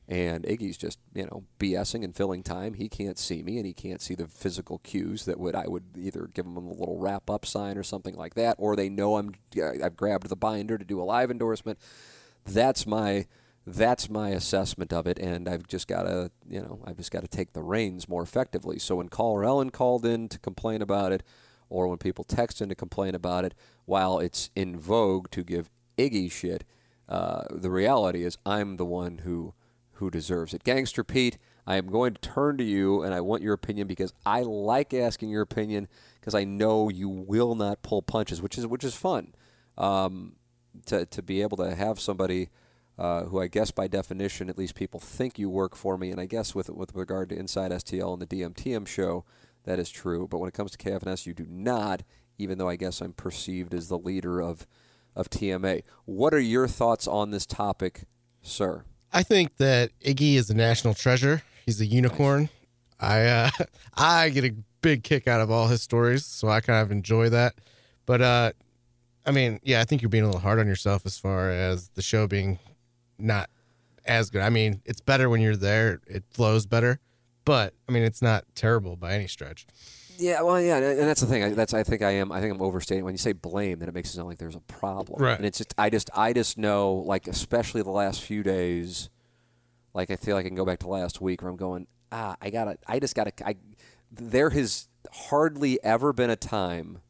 And 0.07 0.45
Iggy's 0.45 0.77
just, 0.77 0.99
you 1.15 1.25
know, 1.25 1.45
BSing 1.59 2.05
and 2.05 2.15
filling 2.15 2.43
time. 2.43 2.75
He 2.75 2.89
can't 2.89 3.19
see 3.19 3.43
me 3.43 3.57
and 3.57 3.67
he 3.67 3.73
can't 3.73 4.03
see 4.03 4.15
the 4.15 4.27
physical 4.27 4.79
cues 4.79 5.25
that 5.25 5.41
would 5.41 5.55
I 5.55 5.67
would 5.67 5.85
either 5.97 6.29
give 6.35 6.45
him 6.45 6.57
a 6.57 6.61
little 6.61 6.99
wrap 6.99 7.31
up 7.31 7.47
sign 7.47 7.79
or 7.79 7.83
something 7.83 8.15
like 8.15 8.35
that, 8.35 8.57
or 8.59 8.77
they 8.77 8.91
know 8.91 9.17
I'm 9.17 9.33
I've 9.83 9.97
grabbed 9.97 10.29
the 10.29 10.37
binder 10.37 10.77
to 10.77 10.85
do 10.85 11.01
a 11.01 11.05
live 11.05 11.31
endorsement. 11.31 11.79
That's 12.45 12.87
my 12.87 13.27
that's 13.67 14.11
my 14.11 14.31
assessment 14.31 14.93
of 14.93 15.07
it, 15.07 15.19
and 15.19 15.49
I've 15.49 15.67
just 15.67 15.89
got 15.89 16.03
to, 16.03 16.31
you 16.47 16.61
know, 16.61 16.81
I've 16.85 16.99
just 16.99 17.11
got 17.11 17.23
to 17.23 17.29
take 17.29 17.55
the 17.55 17.63
reins 17.63 18.09
more 18.09 18.23
effectively. 18.23 18.79
So 18.79 18.97
when 18.97 19.09
caller 19.09 19.45
Ellen 19.45 19.71
called 19.71 20.05
in 20.05 20.29
to 20.29 20.39
complain 20.39 20.83
about 20.83 21.13
it, 21.13 21.23
or 21.71 21.89
when 21.89 21.99
people 21.99 22.25
text 22.25 22.61
in 22.61 22.69
to 22.69 22.75
complain 22.75 23.15
about 23.15 23.45
it, 23.45 23.55
while 23.87 24.19
it's 24.19 24.51
in 24.55 24.79
vogue 24.79 25.31
to 25.31 25.43
give 25.43 25.71
Iggy 25.97 26.31
shit, 26.31 26.65
uh, 27.09 27.45
the 27.51 27.71
reality 27.71 28.23
is 28.23 28.37
I'm 28.45 28.77
the 28.77 28.85
one 28.85 29.19
who 29.19 29.55
who 29.95 30.11
deserves 30.11 30.55
it. 30.55 30.65
Gangster 30.65 31.05
Pete, 31.05 31.39
I 31.67 31.77
am 31.77 31.87
going 31.87 32.15
to 32.15 32.21
turn 32.21 32.59
to 32.59 32.65
you 32.65 33.03
and 33.03 33.15
I 33.15 33.21
want 33.21 33.43
your 33.43 33.55
opinion 33.55 33.87
because 33.87 34.13
I 34.27 34.43
like 34.43 34.93
asking 34.93 35.31
your 35.31 35.43
opinion 35.43 35.89
because 36.21 36.35
I 36.35 36.45
know 36.45 36.89
you 36.89 37.09
will 37.09 37.55
not 37.55 37.83
pull 37.83 38.03
punches, 38.03 38.43
which 38.43 38.59
is 38.59 38.67
which 38.67 38.85
is 38.85 38.95
fun. 38.95 39.35
Um, 39.77 40.37
to 40.87 41.07
to 41.07 41.23
be 41.23 41.43
able 41.43 41.57
to 41.59 41.75
have 41.75 42.01
somebody 42.01 42.51
uh, 42.99 43.25
who 43.25 43.41
I 43.41 43.49
guess 43.49 43.71
by 43.71 43.89
definition, 43.89 44.49
at 44.49 44.59
least 44.59 44.75
people 44.75 45.01
think 45.01 45.39
you 45.39 45.51
work 45.51 45.75
for 45.75 45.97
me. 45.97 46.11
And 46.11 46.21
I 46.21 46.27
guess 46.27 46.55
with 46.55 46.71
with 46.71 46.95
regard 46.95 47.29
to 47.31 47.39
Inside 47.39 47.71
STL 47.71 48.13
and 48.13 48.23
the 48.23 48.27
DMTM 48.27 48.87
show, 48.87 49.25
that 49.65 49.79
is 49.79 49.91
true. 49.91 50.29
But 50.29 50.39
when 50.39 50.49
it 50.49 50.55
comes 50.55 50.73
to 50.73 50.79
KFNS, 50.79 51.27
you 51.27 51.35
do 51.35 51.47
not. 51.49 52.03
Even 52.37 52.59
though 52.59 52.69
I 52.69 52.75
guess 52.75 53.01
I'm 53.01 53.13
perceived 53.13 53.73
as 53.75 53.89
the 53.89 53.99
leader 53.99 54.41
of 54.41 54.67
of 55.17 55.31
TMA. 55.31 55.83
What 56.05 56.35
are 56.35 56.41
your 56.41 56.67
thoughts 56.67 57.07
on 57.07 57.31
this 57.31 57.47
topic, 57.47 58.05
sir? 58.43 58.85
I 59.15 59.23
think 59.23 59.57
that 59.59 59.91
Iggy 60.05 60.35
is 60.35 60.51
a 60.51 60.55
national 60.55 60.93
treasure. 60.95 61.43
He's 61.65 61.81
a 61.81 61.87
unicorn. 61.87 62.49
I 62.99 63.27
uh, 63.27 63.51
I 63.97 64.29
get 64.31 64.45
a 64.45 64.53
big 64.83 65.05
kick 65.05 65.29
out 65.29 65.41
of 65.41 65.53
all 65.53 65.69
his 65.69 65.83
stories, 65.83 66.27
so 66.27 66.49
I 66.49 66.61
kind 66.61 66.83
of 66.83 66.91
enjoy 66.91 67.29
that. 67.29 67.55
But 68.07 68.21
uh, 68.21 68.53
I 69.25 69.31
mean, 69.31 69.61
yeah, 69.63 69.81
I 69.81 69.85
think 69.85 70.03
you're 70.03 70.09
being 70.09 70.25
a 70.25 70.27
little 70.27 70.41
hard 70.41 70.59
on 70.59 70.67
yourself 70.67 71.07
as 71.07 71.17
far 71.17 71.49
as 71.49 71.91
the 71.91 72.03
show 72.03 72.27
being 72.27 72.59
not 73.17 73.49
as 74.05 74.31
good. 74.31 74.43
I 74.43 74.51
mean, 74.51 74.83
it's 74.85 75.01
better 75.01 75.31
when 75.31 75.41
you're 75.41 75.57
there; 75.57 76.01
it 76.09 76.25
flows 76.31 76.67
better. 76.67 76.99
But 77.45 77.73
I 77.89 77.93
mean, 77.93 78.03
it's 78.03 78.21
not 78.21 78.45
terrible 78.57 78.97
by 78.97 79.15
any 79.15 79.29
stretch. 79.29 79.65
Yeah, 80.17 80.43
well, 80.43 80.61
yeah, 80.61 80.77
and 80.77 81.01
that's 81.01 81.21
the 81.21 81.27
thing. 81.27 81.43
I, 81.43 81.49
that's 81.51 81.75
I 81.75 81.83
think 81.83 82.03
I 82.03 82.13
am. 82.13 82.31
I 82.31 82.41
think 82.41 82.55
I'm 82.55 82.63
overstating 82.63 83.05
when 83.05 83.15
you 83.15 83.19
say 83.19 83.33
blame. 83.33 83.79
Then 83.79 83.89
it 83.89 83.95
makes 83.95 84.11
it 84.11 84.13
sound 84.17 84.29
like 84.29 84.39
there's 84.39 84.55
a 84.55 84.61
problem. 84.61 85.23
Right. 85.23 85.37
And 85.37 85.47
it's 85.47 85.59
just 85.59 85.75
I 85.77 85.91
just 85.91 86.11
I 86.15 86.33
just 86.33 86.59
know 86.59 86.95
like 86.95 87.27
especially 87.27 87.83
the 87.83 87.91
last 87.91 88.23
few 88.23 88.43
days, 88.43 89.11
like 89.93 90.11
I 90.11 90.17
feel 90.17 90.37
like 90.37 90.47
I 90.47 90.49
can 90.49 90.57
go 90.57 90.65
back 90.65 90.81
to 90.81 90.89
last 90.89 91.21
week 91.21 91.43
where 91.43 91.51
I'm 91.51 91.57
going 91.57 91.87
ah 92.13 92.37
I 92.41 92.51
gotta 92.51 92.79
I 92.87 93.01
just 93.01 93.15
gotta 93.15 93.33
I 93.45 93.57
there 94.11 94.51
has 94.51 94.89
hardly 95.13 95.83
ever 95.83 96.13
been 96.13 96.31
a 96.31 96.37
time 96.37 97.01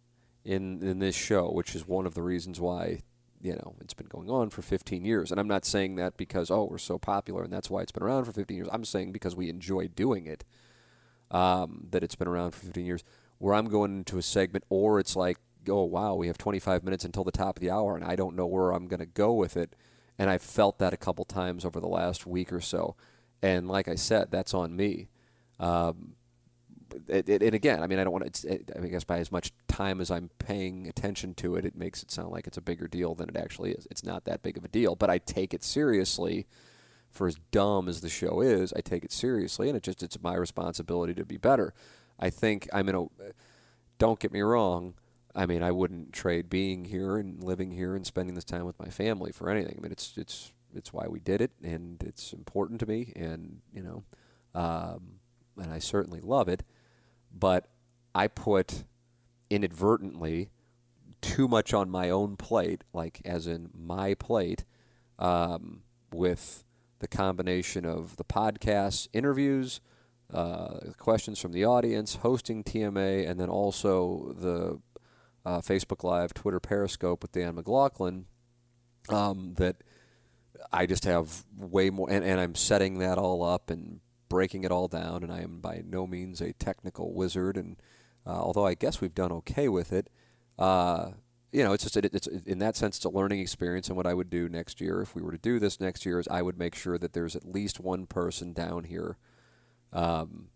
in 0.45 0.83
in 0.83 0.99
this 0.99 1.15
show, 1.15 1.51
which 1.51 1.75
is 1.75 1.87
one 1.87 2.07
of 2.07 2.15
the 2.15 2.23
reasons 2.23 2.61
why 2.61 3.03
you 3.41 3.53
know 3.53 3.75
it's 3.81 3.95
been 3.95 4.07
going 4.07 4.31
on 4.31 4.51
for 4.51 4.63
15 4.63 5.05
years. 5.05 5.31
And 5.31 5.39
I'm 5.39 5.49
not 5.49 5.65
saying 5.65 5.97
that 5.97 6.17
because 6.17 6.51
oh 6.51 6.65
we're 6.65 6.79
so 6.79 6.99
popular 6.99 7.45
and 7.45 7.53
that's 7.53 7.69
why 7.71 7.83
it's 7.83 7.93
been 7.93 8.03
around 8.03 8.25
for 8.25 8.33
15 8.33 8.57
years. 8.57 8.69
I'm 8.73 8.85
saying 8.85 9.13
because 9.13 9.37
we 9.37 9.51
enjoy 9.51 9.89
doing 9.89 10.27
it 10.27 10.45
um, 11.31 11.87
that 11.91 12.03
it's 12.03 12.15
been 12.15 12.29
around 12.29 12.53
for 12.53 12.67
15 12.67 12.85
years, 12.85 13.05
where 13.39 13.55
I'm 13.55 13.69
going 13.69 13.99
into 13.99 14.19
a 14.19 14.23
segment, 14.23 14.65
or 14.69 14.99
it's 15.01 15.17
like, 15.17 15.39
oh, 15.69 15.85
wow, 15.85 16.15
we 16.15 16.27
have 16.27 16.39
25 16.39 16.85
minutes 16.85 17.05
until 17.05 17.25
the 17.25 17.33
top 17.33 17.57
of 17.57 17.61
the 17.61 17.71
hour, 17.71 17.97
and 17.97 18.05
I 18.05 18.17
don't 18.17 18.37
know 18.37 18.47
where 18.47 18.73
I'm 18.73 18.87
going 18.87 19.01
to 19.01 19.07
go 19.07 19.33
with 19.33 19.57
it. 19.57 19.75
And 20.19 20.31
I've 20.31 20.43
felt 20.43 20.79
that 20.79 20.93
a 20.93 20.97
couple 20.97 21.25
times 21.25 21.65
over 21.65 21.81
the 21.81 21.89
last 21.89 22.27
week 22.27 22.53
or 22.53 22.61
so. 22.61 22.95
And 23.43 23.69
like 23.69 23.89
I 23.89 23.97
said, 23.97 24.31
that's 24.31 24.55
on 24.55 24.77
me. 24.77 25.09
Um, 25.59 26.15
it, 27.09 27.29
it, 27.29 27.43
and 27.43 27.55
again, 27.55 27.83
I 27.83 27.87
mean, 27.87 27.99
I 27.99 28.05
don't 28.05 28.13
want 28.13 28.33
to. 28.33 28.55
It, 28.55 28.71
I 28.81 28.87
guess 28.87 29.05
by 29.05 29.19
as 29.19 29.33
much 29.33 29.53
time 29.69 30.01
as 30.01 30.11
I'm 30.11 30.31
paying 30.39 30.87
attention 30.87 31.35
to 31.35 31.57
it, 31.57 31.65
it 31.65 31.77
makes 31.77 32.03
it 32.03 32.11
sound 32.11 32.31
like 32.31 32.47
it's 32.47 32.57
a 32.57 32.63
bigger 32.63 32.87
deal 32.87 33.15
than 33.15 33.29
it 33.29 33.37
actually 33.37 33.73
is. 33.73 33.87
It's 33.91 34.05
not 34.05 34.25
that 34.25 34.43
big 34.43 34.57
of 34.57 34.65
a 34.65 34.69
deal, 34.69 34.95
but 34.95 35.11
I 35.11 35.19
take 35.19 35.53
it 35.53 35.65
seriously 35.65 36.47
for 37.15 37.27
as 37.27 37.37
dumb 37.51 37.89
as 37.89 38.01
the 38.01 38.09
show 38.09 38.41
is, 38.41 38.73
I 38.75 38.81
take 38.81 39.05
it 39.05 39.13
seriously, 39.13 39.69
and 39.69 39.77
it 39.77 39.83
just 39.83 40.03
it's 40.03 40.21
my 40.21 40.35
responsibility 40.35 41.15
to 41.15 41.25
be 41.25 41.37
better. 41.37 41.73
I 42.19 42.31
think 42.31 42.69
I'm 42.73 42.89
in 42.89 42.95
a. 42.95 43.05
Don't 43.99 44.19
get 44.19 44.33
me 44.33 44.41
wrong. 44.41 44.95
I 45.35 45.47
mean, 45.47 45.63
I 45.63 45.71
wouldn't 45.71 46.13
trade 46.13 46.51
being 46.51 46.85
here 46.85 47.17
and 47.17 47.43
living 47.43 47.71
here 47.71 47.95
and 47.95 48.07
spending 48.07 48.35
this 48.35 48.45
time 48.45 48.65
with 48.65 48.79
my 48.79 48.89
family 48.89 49.33
for 49.33 49.49
anything. 49.49 49.77
I 49.79 49.81
mean, 49.81 49.93
it's 49.93 50.15
it's 50.17 50.53
it's 50.75 50.93
why 50.93 51.07
we 51.07 51.21
did 51.21 51.41
it, 51.41 51.53
and 51.63 52.03
it's 52.03 52.33
important 52.33 52.81
to 52.81 52.87
me, 52.87 53.13
and 53.15 53.61
you 53.73 53.83
know, 53.83 54.05
um, 54.55 55.21
and 55.57 55.73
I 55.73 55.79
certainly 55.79 56.21
love 56.21 56.49
it. 56.49 56.65
But 57.33 57.69
I 58.15 58.27
put 58.27 58.85
inadvertently 59.51 60.51
too 61.21 61.49
much 61.49 61.73
on 61.73 61.91
my 61.91 62.11
own 62.11 62.37
plate, 62.37 62.83
like 62.93 63.21
as 63.25 63.47
in 63.47 63.71
my 63.73 64.15
plate, 64.15 64.65
um, 65.19 65.83
with 66.13 66.64
the 67.05 67.17
combination 67.17 67.85
of 67.85 68.17
the 68.17 68.25
podcasts, 68.25 69.09
interviews, 69.13 69.83
uh, 70.33 70.79
questions 70.97 71.39
from 71.39 71.53
the 71.53 71.63
audience, 71.63 72.15
hosting 72.17 72.65
TMA, 72.65 73.29
and 73.29 73.39
then 73.39 73.51
also 73.51 74.35
the 74.39 74.81
uh, 75.45 75.61
Facebook 75.61 76.03
Live, 76.03 76.33
Twitter 76.33 76.61
Periscope 76.61 77.21
with 77.21 77.33
Dan 77.33 77.57
McLaughlin. 77.57 78.25
Um, 79.11 79.53
that 79.59 79.77
I 80.73 80.87
just 80.87 81.05
have 81.05 81.45
way 81.55 81.91
more, 81.91 82.11
and, 82.11 82.25
and 82.25 82.41
I'm 82.41 82.55
setting 82.55 83.01
that 83.01 83.19
all 83.19 83.45
up 83.45 83.69
and 83.69 84.01
breaking 84.31 84.65
it 84.65 84.73
all 84.73 84.89
down. 84.89 85.23
And 85.23 85.31
I 85.31 85.43
am 85.43 85.61
by 85.61 85.83
no 85.87 86.07
means 86.07 86.41
a 86.41 86.55
technical 86.55 87.13
wizard, 87.13 87.59
and 87.59 87.77
uh, 88.27 88.31
although 88.31 88.65
I 88.65 88.73
guess 88.73 89.03
we've 89.03 89.15
done 89.15 89.31
okay 89.31 89.69
with 89.69 89.93
it, 89.93 90.09
uh, 90.59 91.11
you 91.55 91.63
know, 91.63 91.73
it's 91.73 91.85
just 91.85 91.97
it's 91.97 92.27
in 92.27 92.59
that 92.59 92.75
sense 92.75 92.97
it's 92.97 93.05
a 93.05 93.09
learning 93.09 93.39
experience. 93.39 93.87
And 93.87 93.97
what 93.97 94.09
I 94.09 94.13
would 94.13 94.29
do 94.29 94.49
next 94.49 94.81
year, 94.81 95.01
if 95.01 95.15
we 95.15 95.23
were 95.23 95.31
to 95.31 95.39
do 95.39 95.61
this 95.61 95.81
next 95.81 96.05
year, 96.05 96.19
is 96.19 96.27
I 96.27 96.43
would 96.43 96.59
make 96.59 96.75
sure 96.75 96.99
that 96.99 97.13
there's 97.13 97.37
at 97.37 97.47
least 97.47 97.79
one 97.79 98.07
person 98.07 98.53
down 98.53 98.83
here 98.83 99.17
um, 99.93 100.49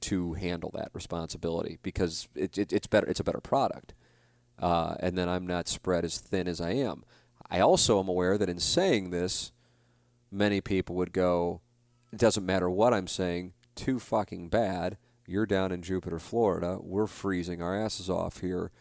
to 0.00 0.32
handle 0.32 0.72
that 0.74 0.90
responsibility 0.92 1.78
because 1.84 2.28
it, 2.34 2.58
it, 2.58 2.72
it's 2.72 2.88
better. 2.88 3.06
It's 3.06 3.20
a 3.20 3.24
better 3.24 3.40
product, 3.40 3.94
uh, 4.58 4.96
and 4.98 5.16
then 5.16 5.28
I'm 5.28 5.46
not 5.46 5.68
spread 5.68 6.04
as 6.04 6.18
thin 6.18 6.48
as 6.48 6.60
I 6.60 6.72
am. 6.72 7.04
I 7.48 7.60
also 7.60 8.00
am 8.00 8.08
aware 8.08 8.36
that 8.36 8.48
in 8.48 8.58
saying 8.58 9.10
this, 9.10 9.52
many 10.32 10.60
people 10.60 10.96
would 10.96 11.12
go, 11.12 11.60
"It 12.12 12.18
doesn't 12.18 12.44
matter 12.44 12.68
what 12.68 12.92
I'm 12.92 13.06
saying. 13.06 13.52
Too 13.76 14.00
fucking 14.00 14.48
bad. 14.48 14.98
You're 15.28 15.46
down 15.46 15.70
in 15.70 15.80
Jupiter, 15.80 16.18
Florida. 16.18 16.78
We're 16.80 17.06
freezing 17.06 17.62
our 17.62 17.80
asses 17.80 18.10
off 18.10 18.40
here." 18.40 18.72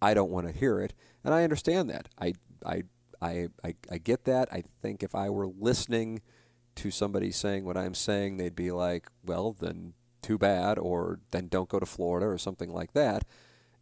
I 0.00 0.14
don't 0.14 0.30
want 0.30 0.46
to 0.46 0.52
hear 0.52 0.80
it, 0.80 0.94
and 1.28 1.34
I 1.34 1.44
understand 1.44 1.90
that. 1.90 2.08
I 2.18 2.32
I 2.64 2.84
I 3.20 3.48
I, 3.62 3.74
I 3.90 3.98
get 3.98 4.24
that. 4.24 4.48
I 4.50 4.62
think 4.80 5.02
if 5.02 5.14
I 5.14 5.28
were 5.28 5.46
listening 5.46 6.22
to 6.76 6.90
somebody 6.90 7.30
saying 7.30 7.66
what 7.66 7.76
I'm 7.76 7.92
saying, 7.92 8.38
they'd 8.38 8.56
be 8.56 8.70
like, 8.70 9.08
"Well, 9.22 9.52
then 9.52 9.92
too 10.22 10.38
bad," 10.38 10.78
or 10.78 11.20
"Then 11.30 11.48
don't 11.48 11.68
go 11.68 11.78
to 11.78 11.84
Florida," 11.84 12.26
or 12.26 12.38
something 12.38 12.70
like 12.70 12.94
that. 12.94 13.24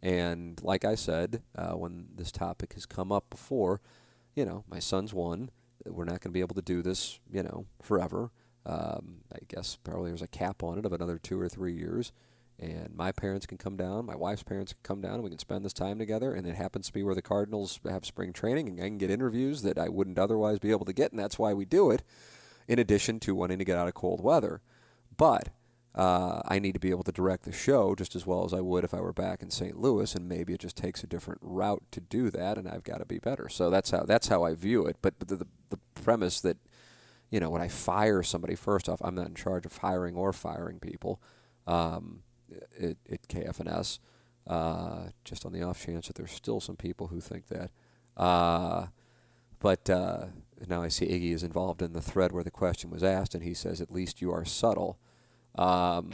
And 0.01 0.61
like 0.61 0.83
I 0.83 0.95
said, 0.95 1.41
uh, 1.55 1.71
when 1.71 2.07
this 2.13 2.33
topic 2.33 2.73
has 2.73 2.85
come 2.85 3.13
up 3.13 3.29
before, 3.29 3.79
you 4.35 4.43
know, 4.43 4.65
my 4.69 4.79
son's 4.79 5.13
one. 5.13 5.49
We're 5.85 6.03
not 6.03 6.19
going 6.19 6.31
to 6.31 6.39
be 6.39 6.41
able 6.41 6.55
to 6.55 6.61
do 6.61 6.81
this, 6.81 7.21
you 7.31 7.43
know, 7.43 7.65
forever. 7.81 8.31
Um, 8.65 9.21
I 9.31 9.37
guess 9.47 9.77
probably 9.81 10.09
there's 10.09 10.21
a 10.21 10.27
cap 10.27 10.63
on 10.63 10.77
it 10.77 10.85
of 10.85 10.91
another 10.91 11.17
two 11.17 11.39
or 11.39 11.47
three 11.47 11.73
years 11.73 12.11
and 12.59 12.95
my 12.95 13.11
parents 13.11 13.45
can 13.45 13.57
come 13.57 13.77
down, 13.77 14.05
my 14.05 14.15
wife's 14.15 14.43
parents 14.43 14.73
can 14.73 14.81
come 14.83 15.01
down, 15.01 15.15
and 15.15 15.23
we 15.23 15.29
can 15.29 15.39
spend 15.39 15.63
this 15.63 15.73
time 15.73 15.99
together. 15.99 16.33
And 16.33 16.47
it 16.47 16.55
happens 16.55 16.87
to 16.87 16.93
be 16.93 17.03
where 17.03 17.15
the 17.15 17.21
Cardinals 17.21 17.79
have 17.87 18.05
spring 18.05 18.33
training, 18.33 18.67
and 18.67 18.79
I 18.79 18.87
can 18.87 18.97
get 18.97 19.11
interviews 19.11 19.61
that 19.61 19.77
I 19.77 19.89
wouldn't 19.89 20.19
otherwise 20.19 20.59
be 20.59 20.71
able 20.71 20.85
to 20.85 20.93
get, 20.93 21.11
and 21.11 21.19
that's 21.19 21.37
why 21.37 21.53
we 21.53 21.65
do 21.65 21.91
it. 21.91 22.03
In 22.67 22.79
addition 22.79 23.19
to 23.21 23.35
wanting 23.35 23.59
to 23.59 23.65
get 23.65 23.77
out 23.77 23.87
of 23.87 23.93
cold 23.93 24.21
weather, 24.21 24.61
but 25.15 25.49
uh, 25.97 26.41
I 26.45 26.59
need 26.59 26.73
to 26.73 26.79
be 26.79 26.91
able 26.91 27.03
to 27.05 27.11
direct 27.11 27.43
the 27.43 27.51
show 27.51 27.95
just 27.95 28.15
as 28.15 28.25
well 28.25 28.45
as 28.45 28.53
I 28.53 28.61
would 28.61 28.83
if 28.83 28.93
I 28.93 29.01
were 29.01 29.13
back 29.13 29.41
in 29.41 29.49
St. 29.49 29.79
Louis, 29.79 30.13
and 30.13 30.29
maybe 30.29 30.53
it 30.53 30.59
just 30.59 30.77
takes 30.77 31.03
a 31.03 31.07
different 31.07 31.39
route 31.41 31.81
to 31.91 31.99
do 31.99 32.29
that, 32.29 32.57
and 32.57 32.67
I've 32.67 32.83
got 32.83 32.99
to 32.99 33.05
be 33.05 33.17
better. 33.17 33.49
So 33.49 33.71
that's 33.71 33.89
how 33.89 34.03
that's 34.03 34.27
how 34.27 34.43
I 34.43 34.53
view 34.53 34.85
it. 34.85 34.97
But 35.01 35.19
the, 35.19 35.37
the, 35.37 35.47
the 35.69 35.79
premise 35.95 36.39
that 36.41 36.57
you 37.31 37.39
know 37.39 37.49
when 37.49 37.63
I 37.63 37.67
fire 37.67 38.21
somebody, 38.21 38.53
first 38.53 38.87
off, 38.87 39.01
I'm 39.03 39.15
not 39.15 39.27
in 39.27 39.33
charge 39.33 39.65
of 39.65 39.77
hiring 39.77 40.15
or 40.15 40.33
firing 40.33 40.79
people. 40.79 41.19
Um, 41.65 42.21
at, 42.79 42.97
at 43.09 43.27
KFNS, 43.27 43.99
uh, 44.47 45.09
just 45.23 45.45
on 45.45 45.53
the 45.53 45.63
off 45.63 45.83
chance 45.85 46.07
that 46.07 46.15
there's 46.15 46.31
still 46.31 46.59
some 46.59 46.75
people 46.75 47.07
who 47.07 47.19
think 47.19 47.47
that. 47.47 47.71
Uh, 48.15 48.87
but 49.59 49.89
uh, 49.89 50.25
now 50.67 50.81
I 50.81 50.87
see 50.87 51.05
Iggy 51.05 51.33
is 51.33 51.43
involved 51.43 51.81
in 51.81 51.93
the 51.93 52.01
thread 52.01 52.31
where 52.31 52.43
the 52.43 52.51
question 52.51 52.89
was 52.89 53.03
asked, 53.03 53.35
and 53.35 53.43
he 53.43 53.53
says, 53.53 53.81
"At 53.81 53.91
least 53.91 54.21
you 54.21 54.31
are 54.31 54.45
subtle." 54.45 54.99
Um, 55.55 56.11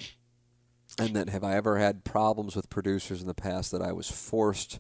and 1.00 1.16
then, 1.16 1.28
have 1.28 1.44
I 1.44 1.56
ever 1.56 1.78
had 1.78 2.04
problems 2.04 2.56
with 2.56 2.70
producers 2.70 3.22
in 3.22 3.28
the 3.28 3.34
past 3.34 3.72
that 3.72 3.82
I 3.82 3.92
was 3.92 4.10
forced 4.10 4.80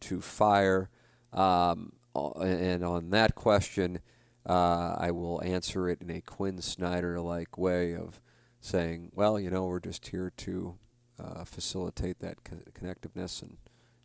to 0.00 0.20
fire? 0.20 0.90
Um, 1.32 1.92
and 2.14 2.84
on 2.84 3.10
that 3.10 3.34
question, 3.34 4.00
uh, 4.44 4.96
I 4.98 5.10
will 5.12 5.42
answer 5.42 5.88
it 5.88 6.02
in 6.02 6.10
a 6.10 6.20
Quin 6.20 6.60
Snyder 6.60 7.20
like 7.20 7.56
way 7.56 7.94
of 7.94 8.20
saying, 8.60 9.10
well, 9.14 9.38
you 9.38 9.50
know, 9.50 9.66
we're 9.66 9.80
just 9.80 10.08
here 10.08 10.32
to 10.38 10.76
uh, 11.18 11.44
facilitate 11.44 12.20
that 12.20 12.44
co- 12.44 12.56
connectiveness 12.78 13.42
and, 13.42 13.56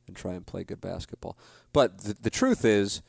and 0.08 0.16
try 0.16 0.34
and 0.34 0.46
play 0.46 0.64
good 0.64 0.82
basketball. 0.82 1.38
But 1.74 2.00
the, 2.00 2.16
the 2.22 2.30
truth 2.30 2.66
is, 2.66 3.02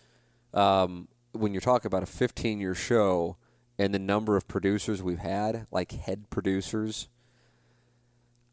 um, 0.55 1.09
when 1.33 1.53
you're 1.53 1.61
talking 1.61 1.87
about 1.87 2.03
a 2.03 2.07
15 2.07 2.61
year 2.61 2.75
show 2.75 3.37
and 3.79 3.95
the 3.95 3.99
number 3.99 4.37
of 4.37 4.49
producers 4.49 5.03
we've 5.03 5.19
had, 5.19 5.67
like 5.71 5.93
head 5.93 6.31
producers, 6.31 7.09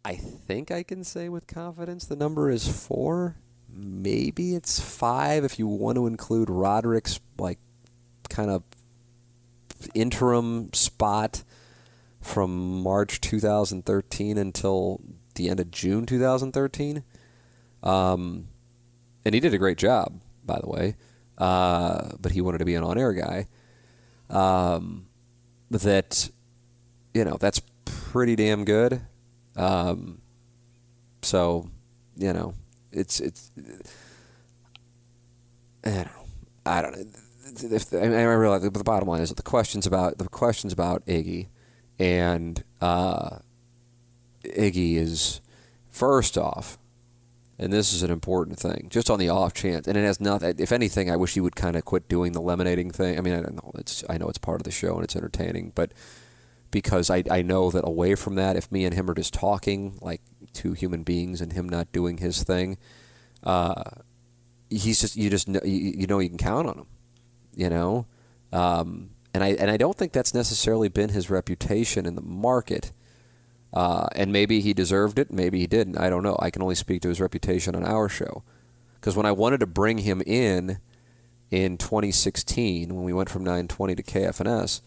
I 0.04 0.16
think 0.16 0.70
I 0.70 0.84
can 0.84 1.04
say 1.04 1.30
with 1.30 1.48
confidence 1.48 2.06
the 2.06 2.16
number 2.16 2.50
is 2.50 2.68
four. 2.68 3.38
Maybe 3.68 4.56
it's 4.56 4.80
five 4.80 5.43
if 5.43 5.58
you 5.58 5.68
want 5.68 5.96
to 5.96 6.06
include 6.06 6.50
Roderick's 6.50 7.20
like 7.38 7.60
kind 8.30 8.52
of 8.52 8.64
interim 9.93 10.72
spot 10.74 11.43
from 12.22 12.82
March 12.82 13.22
2013 13.22 14.38
until 14.38 15.02
the 15.36 15.50
end 15.50 15.60
of 15.60 15.72
June 15.72 16.06
2013. 16.06 17.04
Um, 17.84 18.48
and 19.24 19.34
he 19.34 19.40
did 19.40 19.54
a 19.54 19.58
great 19.58 19.78
job, 19.78 20.20
by 20.46 20.60
the 20.60 20.70
way. 20.70 20.96
Uh, 21.38 22.12
but 22.20 22.32
he 22.32 22.42
wanted 22.42 22.60
to 22.60 22.66
be 22.66 22.76
an 22.76 22.84
on-air 22.84 23.14
guy. 23.14 23.48
um, 24.30 25.08
that 25.70 26.30
you 27.14 27.24
know 27.24 27.38
that's 27.40 27.62
pretty 27.86 28.36
damn 28.36 28.66
good. 28.66 29.02
Um, 29.56 30.22
so 31.22 31.70
you 32.16 32.34
know, 32.34 32.54
it's 32.92 33.20
it's. 33.20 33.52
I 35.86 35.90
don't 35.90 36.06
know. 36.06 36.26
I 36.66 36.82
don't 36.82 36.98
know. 36.98 37.06
If, 37.76 37.94
I, 37.94 38.00
mean, 38.02 38.14
I 38.14 38.24
realize 38.24 38.64
the 38.64 38.72
bottom 38.72 39.08
line 39.08 39.22
is 39.22 39.30
that 39.30 39.36
the 39.36 39.44
questions 39.44 39.86
about 39.86 40.18
the 40.18 40.28
questions 40.28 40.74
about 40.74 41.06
Iggy, 41.06 41.48
and 42.00 42.64
uh, 42.82 43.38
Iggy 44.46 44.96
is 44.96 45.41
first 45.89 46.38
off, 46.38 46.78
and 47.58 47.72
this 47.72 47.93
is 47.93 48.04
an 48.04 48.12
important 48.12 48.60
thing, 48.60 48.88
just 48.89 49.10
on 49.10 49.20
the 49.20 49.30
off 49.30 49.54
chance, 49.54 49.88
and 49.88 49.98
it 49.98 50.04
has 50.04 50.20
nothing. 50.20 50.56
If 50.58 50.72
anything, 50.72 51.10
I 51.10 51.16
wish 51.16 51.34
he 51.34 51.41
would 51.41 51.56
kind 51.56 51.76
of 51.76 51.86
quit 51.86 52.08
doing 52.08 52.34
the 52.34 52.41
lemonading 52.41 52.93
thing. 52.93 53.18
I 53.18 53.22
mean, 53.22 53.34
I 53.34 53.41
don't 53.41 53.56
know. 53.56 53.72
It's 53.76 54.04
I 54.10 54.18
know 54.18 54.28
it's 54.28 54.38
part 54.38 54.60
of 54.60 54.66
the 54.66 54.72
show 54.72 54.96
and 54.96 55.04
it's 55.04 55.16
entertaining, 55.16 55.72
but 55.74 55.91
because 56.72 57.10
I 57.10 57.24
I 57.32 57.41
know 57.41 57.72
that 57.72 57.88
away 57.88 58.16
from 58.16 58.36
that, 58.36 58.58
if 58.58 58.72
me 58.72 58.84
and 58.84 58.93
him 58.93 59.10
are 59.10 59.14
just 59.14 59.34
talking 59.34 59.98
like 60.02 60.22
two 60.54 60.74
human 60.74 61.04
beings 61.04 61.39
and 61.39 61.54
him 61.54 61.70
not 61.70 61.91
doing 61.91 62.18
his 62.18 62.43
thing, 62.43 62.78
uh, 63.43 63.84
he's 64.70 65.00
just 65.00 65.16
you 65.16 65.30
just 65.30 65.48
know, 65.48 65.62
you, 65.64 65.93
you 65.98 66.08
know 66.08 66.20
you 66.20 66.30
can 66.30 66.38
count 66.38 66.68
on 66.68 66.80
him, 66.80 66.88
you 67.56 67.70
know, 67.70 68.06
um, 68.52 69.12
and 69.34 69.43
I 69.43 69.50
and 69.50 69.72
I 69.72 69.78
don't 69.78 69.98
think 69.98 70.12
that's 70.12 70.34
necessarily 70.34 70.89
been 70.89 71.10
his 71.10 71.30
reputation 71.30 72.06
in 72.06 72.16
the 72.16 72.22
market. 72.22 72.91
Uh, 73.76 74.08
and 74.16 74.32
maybe 74.32 74.62
he 74.62 74.74
deserved 74.74 75.20
it, 75.20 75.32
maybe 75.32 75.60
he 75.60 75.68
didn't. 75.68 75.98
I 75.98 76.10
don't 76.10 76.24
know. 76.24 76.38
I 76.40 76.50
can 76.50 76.62
only 76.62 76.76
speak 76.76 77.02
to 77.02 77.10
his 77.10 77.20
reputation 77.20 77.76
on 77.76 77.86
our 77.86 78.08
show. 78.08 78.44
Because 78.96 79.18
when 79.18 79.26
I 79.26 79.34
wanted 79.34 79.60
to 79.60 79.68
bring 79.68 80.00
him 80.00 80.22
in 80.26 80.80
in 81.52 81.78
2016, 81.78 82.96
when 82.96 83.04
we 83.04 83.14
went 83.14 83.30
from 83.30 83.44
920 83.44 83.96
to 83.96 84.04
KFNS, 84.04 84.82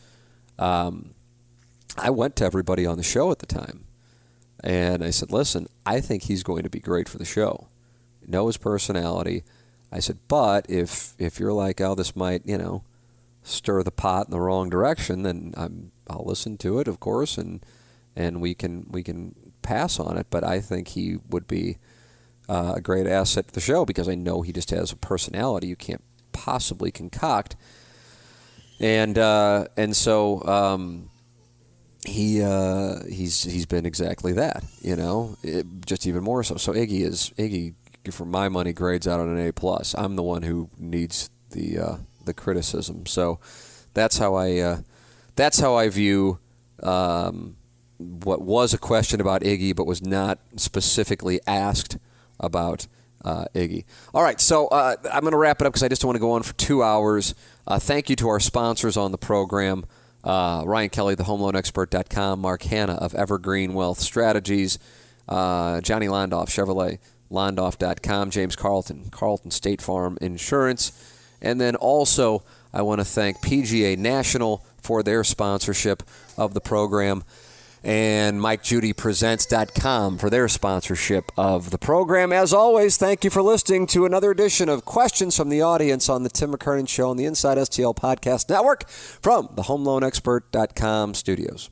um, 0.59 1.15
I 1.97 2.11
went 2.11 2.35
to 2.37 2.45
everybody 2.45 2.87
on 2.87 2.97
the 2.97 3.03
show 3.03 3.31
at 3.31 3.41
the 3.41 3.47
time. 3.47 3.85
And 4.65 5.05
I 5.05 5.11
said, 5.11 5.31
listen, 5.31 5.69
I 5.87 6.01
think 6.01 6.25
he's 6.25 6.43
going 6.43 6.63
to 6.63 6.71
be 6.71 6.81
great 6.81 7.09
for 7.09 7.19
the 7.19 7.25
show. 7.25 7.69
Know 8.27 8.47
his 8.47 8.57
personality. 8.57 9.45
I 9.93 10.01
said, 10.01 10.19
but 10.29 10.69
if 10.69 11.15
if 11.19 11.39
you're 11.39 11.53
like, 11.53 11.81
oh, 11.81 11.95
this 11.95 12.17
might, 12.17 12.43
you 12.45 12.59
know, 12.59 12.85
stir 13.43 13.83
the 13.83 13.91
pot 13.91 14.27
in 14.27 14.33
the 14.33 14.41
wrong 14.41 14.69
direction, 14.69 15.23
then 15.23 15.55
I'm 15.57 15.93
I'll 16.09 16.25
listen 16.27 16.57
to 16.59 16.79
it, 16.81 16.89
of 16.89 17.01
course, 17.01 17.39
and 17.39 17.65
and 18.19 18.43
we 18.43 18.55
can 18.55 18.87
we 18.91 19.03
can 19.03 19.35
pass 19.63 19.99
on 19.99 20.19
it. 20.19 20.27
But 20.29 20.45
I 20.45 20.61
think 20.61 20.89
he 20.89 21.19
would 21.31 21.47
be 21.47 21.79
uh, 22.49 22.75
a 22.77 22.81
great 22.81 23.07
asset 23.07 23.49
to 23.49 23.55
the 23.55 23.61
show 23.61 23.87
because 23.87 24.09
I 24.09 24.15
know 24.15 24.43
he 24.43 24.53
just 24.53 24.71
has 24.71 24.93
a 24.93 24.97
personality 24.97 25.69
you 25.69 25.77
can't 25.77 26.03
possibly 26.33 26.91
concoct. 26.91 27.57
And 28.81 29.19
uh, 29.19 29.67
and 29.77 29.97
so 29.97 30.45
um, 30.45 31.11
he 32.05 32.43
uh, 32.43 33.05
he's 33.09 33.43
he's 33.45 33.67
been 33.67 33.87
exactly 33.87 34.33
that, 34.35 34.65
you 34.83 34.97
know, 34.97 35.37
it, 35.43 35.67
just 35.87 36.07
even 36.07 36.23
more 36.23 36.43
so. 36.43 36.57
So 36.57 36.73
Iggy 36.73 37.03
is 37.05 37.33
Iggy 37.39 37.75
for 38.11 38.25
my 38.25 38.49
money 38.49 38.73
grades 38.73 39.07
out 39.07 39.21
on 39.21 39.29
an 39.29 39.47
A 39.47 39.53
plus. 39.53 39.95
I'm 39.97 40.17
the 40.17 40.23
one 40.23 40.43
who 40.43 40.71
needs 40.79 41.31
the 41.51 41.79
uh, 41.79 41.97
the 42.25 42.35
criticism. 42.35 43.07
So 43.07 43.41
that's 43.95 44.19
how 44.19 44.35
I 44.35 44.59
uh, 44.59 44.79
that's 45.35 45.61
how 45.61 45.75
I 45.75 45.89
view 45.89 46.39
um, 46.83 47.58
what 47.99 48.41
was 48.41 48.73
a 48.73 48.79
question 48.79 49.21
about 49.21 49.43
Iggy, 49.43 49.75
but 49.75 49.87
was 49.87 50.05
not 50.05 50.39
specifically 50.57 51.41
asked 51.47 51.99
about 52.41 52.87
uh, 53.25 53.47
Iggy. 53.55 53.85
All 54.15 54.23
right, 54.23 54.41
so 54.41 54.69
uh, 54.69 54.97
I'm 55.13 55.21
going 55.21 55.33
to 55.33 55.39
wrap 55.39 55.61
it 55.61 55.67
up 55.67 55.73
because 55.73 55.83
I 55.83 55.89
just 55.89 56.05
want 56.05 56.17
to 56.17 56.21
go 56.21 56.33
on 56.33 56.43
for 56.43 56.55
two 56.55 56.83
hours. 56.83 57.35
Uh, 57.67 57.79
thank 57.79 58.09
you 58.09 58.17
to 58.17 58.29
our 58.29 58.41
sponsors 58.41 58.97
on 58.97 59.13
the 59.13 59.19
program. 59.19 59.85
Uh, 60.23 60.63
Ryan 60.67 60.91
Kelly, 60.91 61.15
the 61.15 61.25
HomeLoanExpert.com, 61.25 62.41
Mark 62.41 62.63
Hanna 62.63 62.95
of 62.95 63.15
Evergreen 63.15 63.75
Wealth 63.75 64.01
Strategies, 64.01 64.79
uh, 65.29 65.81
Johnny 65.81 66.07
Londoff, 66.07 66.49
Chevrolet, 66.49 66.99
Londoff.com, 67.31 68.31
James 68.31 68.57
Carlton, 68.57 69.11
Carlton 69.11 69.51
State 69.51 69.83
Farm 69.83 70.19
Insurance, 70.21 70.93
and 71.41 71.61
then 71.61 71.77
also 71.77 72.43
I 72.73 72.83
want 72.83 73.01
to 73.01 73.05
thank 73.05 73.39
PGA 73.39 73.97
National 73.97 74.65
for 74.81 75.03
their 75.03 75.25
sponsorship 75.25 76.03
of 76.37 76.55
the 76.55 76.61
program 76.61 77.25
and 77.89 78.39
MikeJudyPresents.com 78.39 80.19
for 80.19 80.29
their 80.29 80.47
sponsorship 80.47 81.33
of 81.39 81.71
the 81.71 81.79
program. 81.79 82.35
As 82.35 82.53
always, 82.53 82.99
thank 82.99 83.25
you 83.25 83.31
for 83.31 83.41
listening 83.41 83.87
to 83.87 84.05
another 84.05 84.31
edition 84.31 84.69
of 84.69 84.85
Questions 84.85 85.35
from 85.35 85.49
the 85.49 85.63
Audience 85.63 86.11
on 86.11 86.23
the 86.23 86.29
Tim 86.29 86.53
McKernan 86.53 86.87
Show 86.87 87.09
on 87.09 87.17
the 87.17 87.25
Inside 87.25 87.57
STL 87.57 87.97
Podcast 87.97 88.51
Network 88.51 88.87
from 88.91 89.49
the 89.55 89.63
HomeLoanExpert.com 89.63 91.15
studios. 91.15 91.71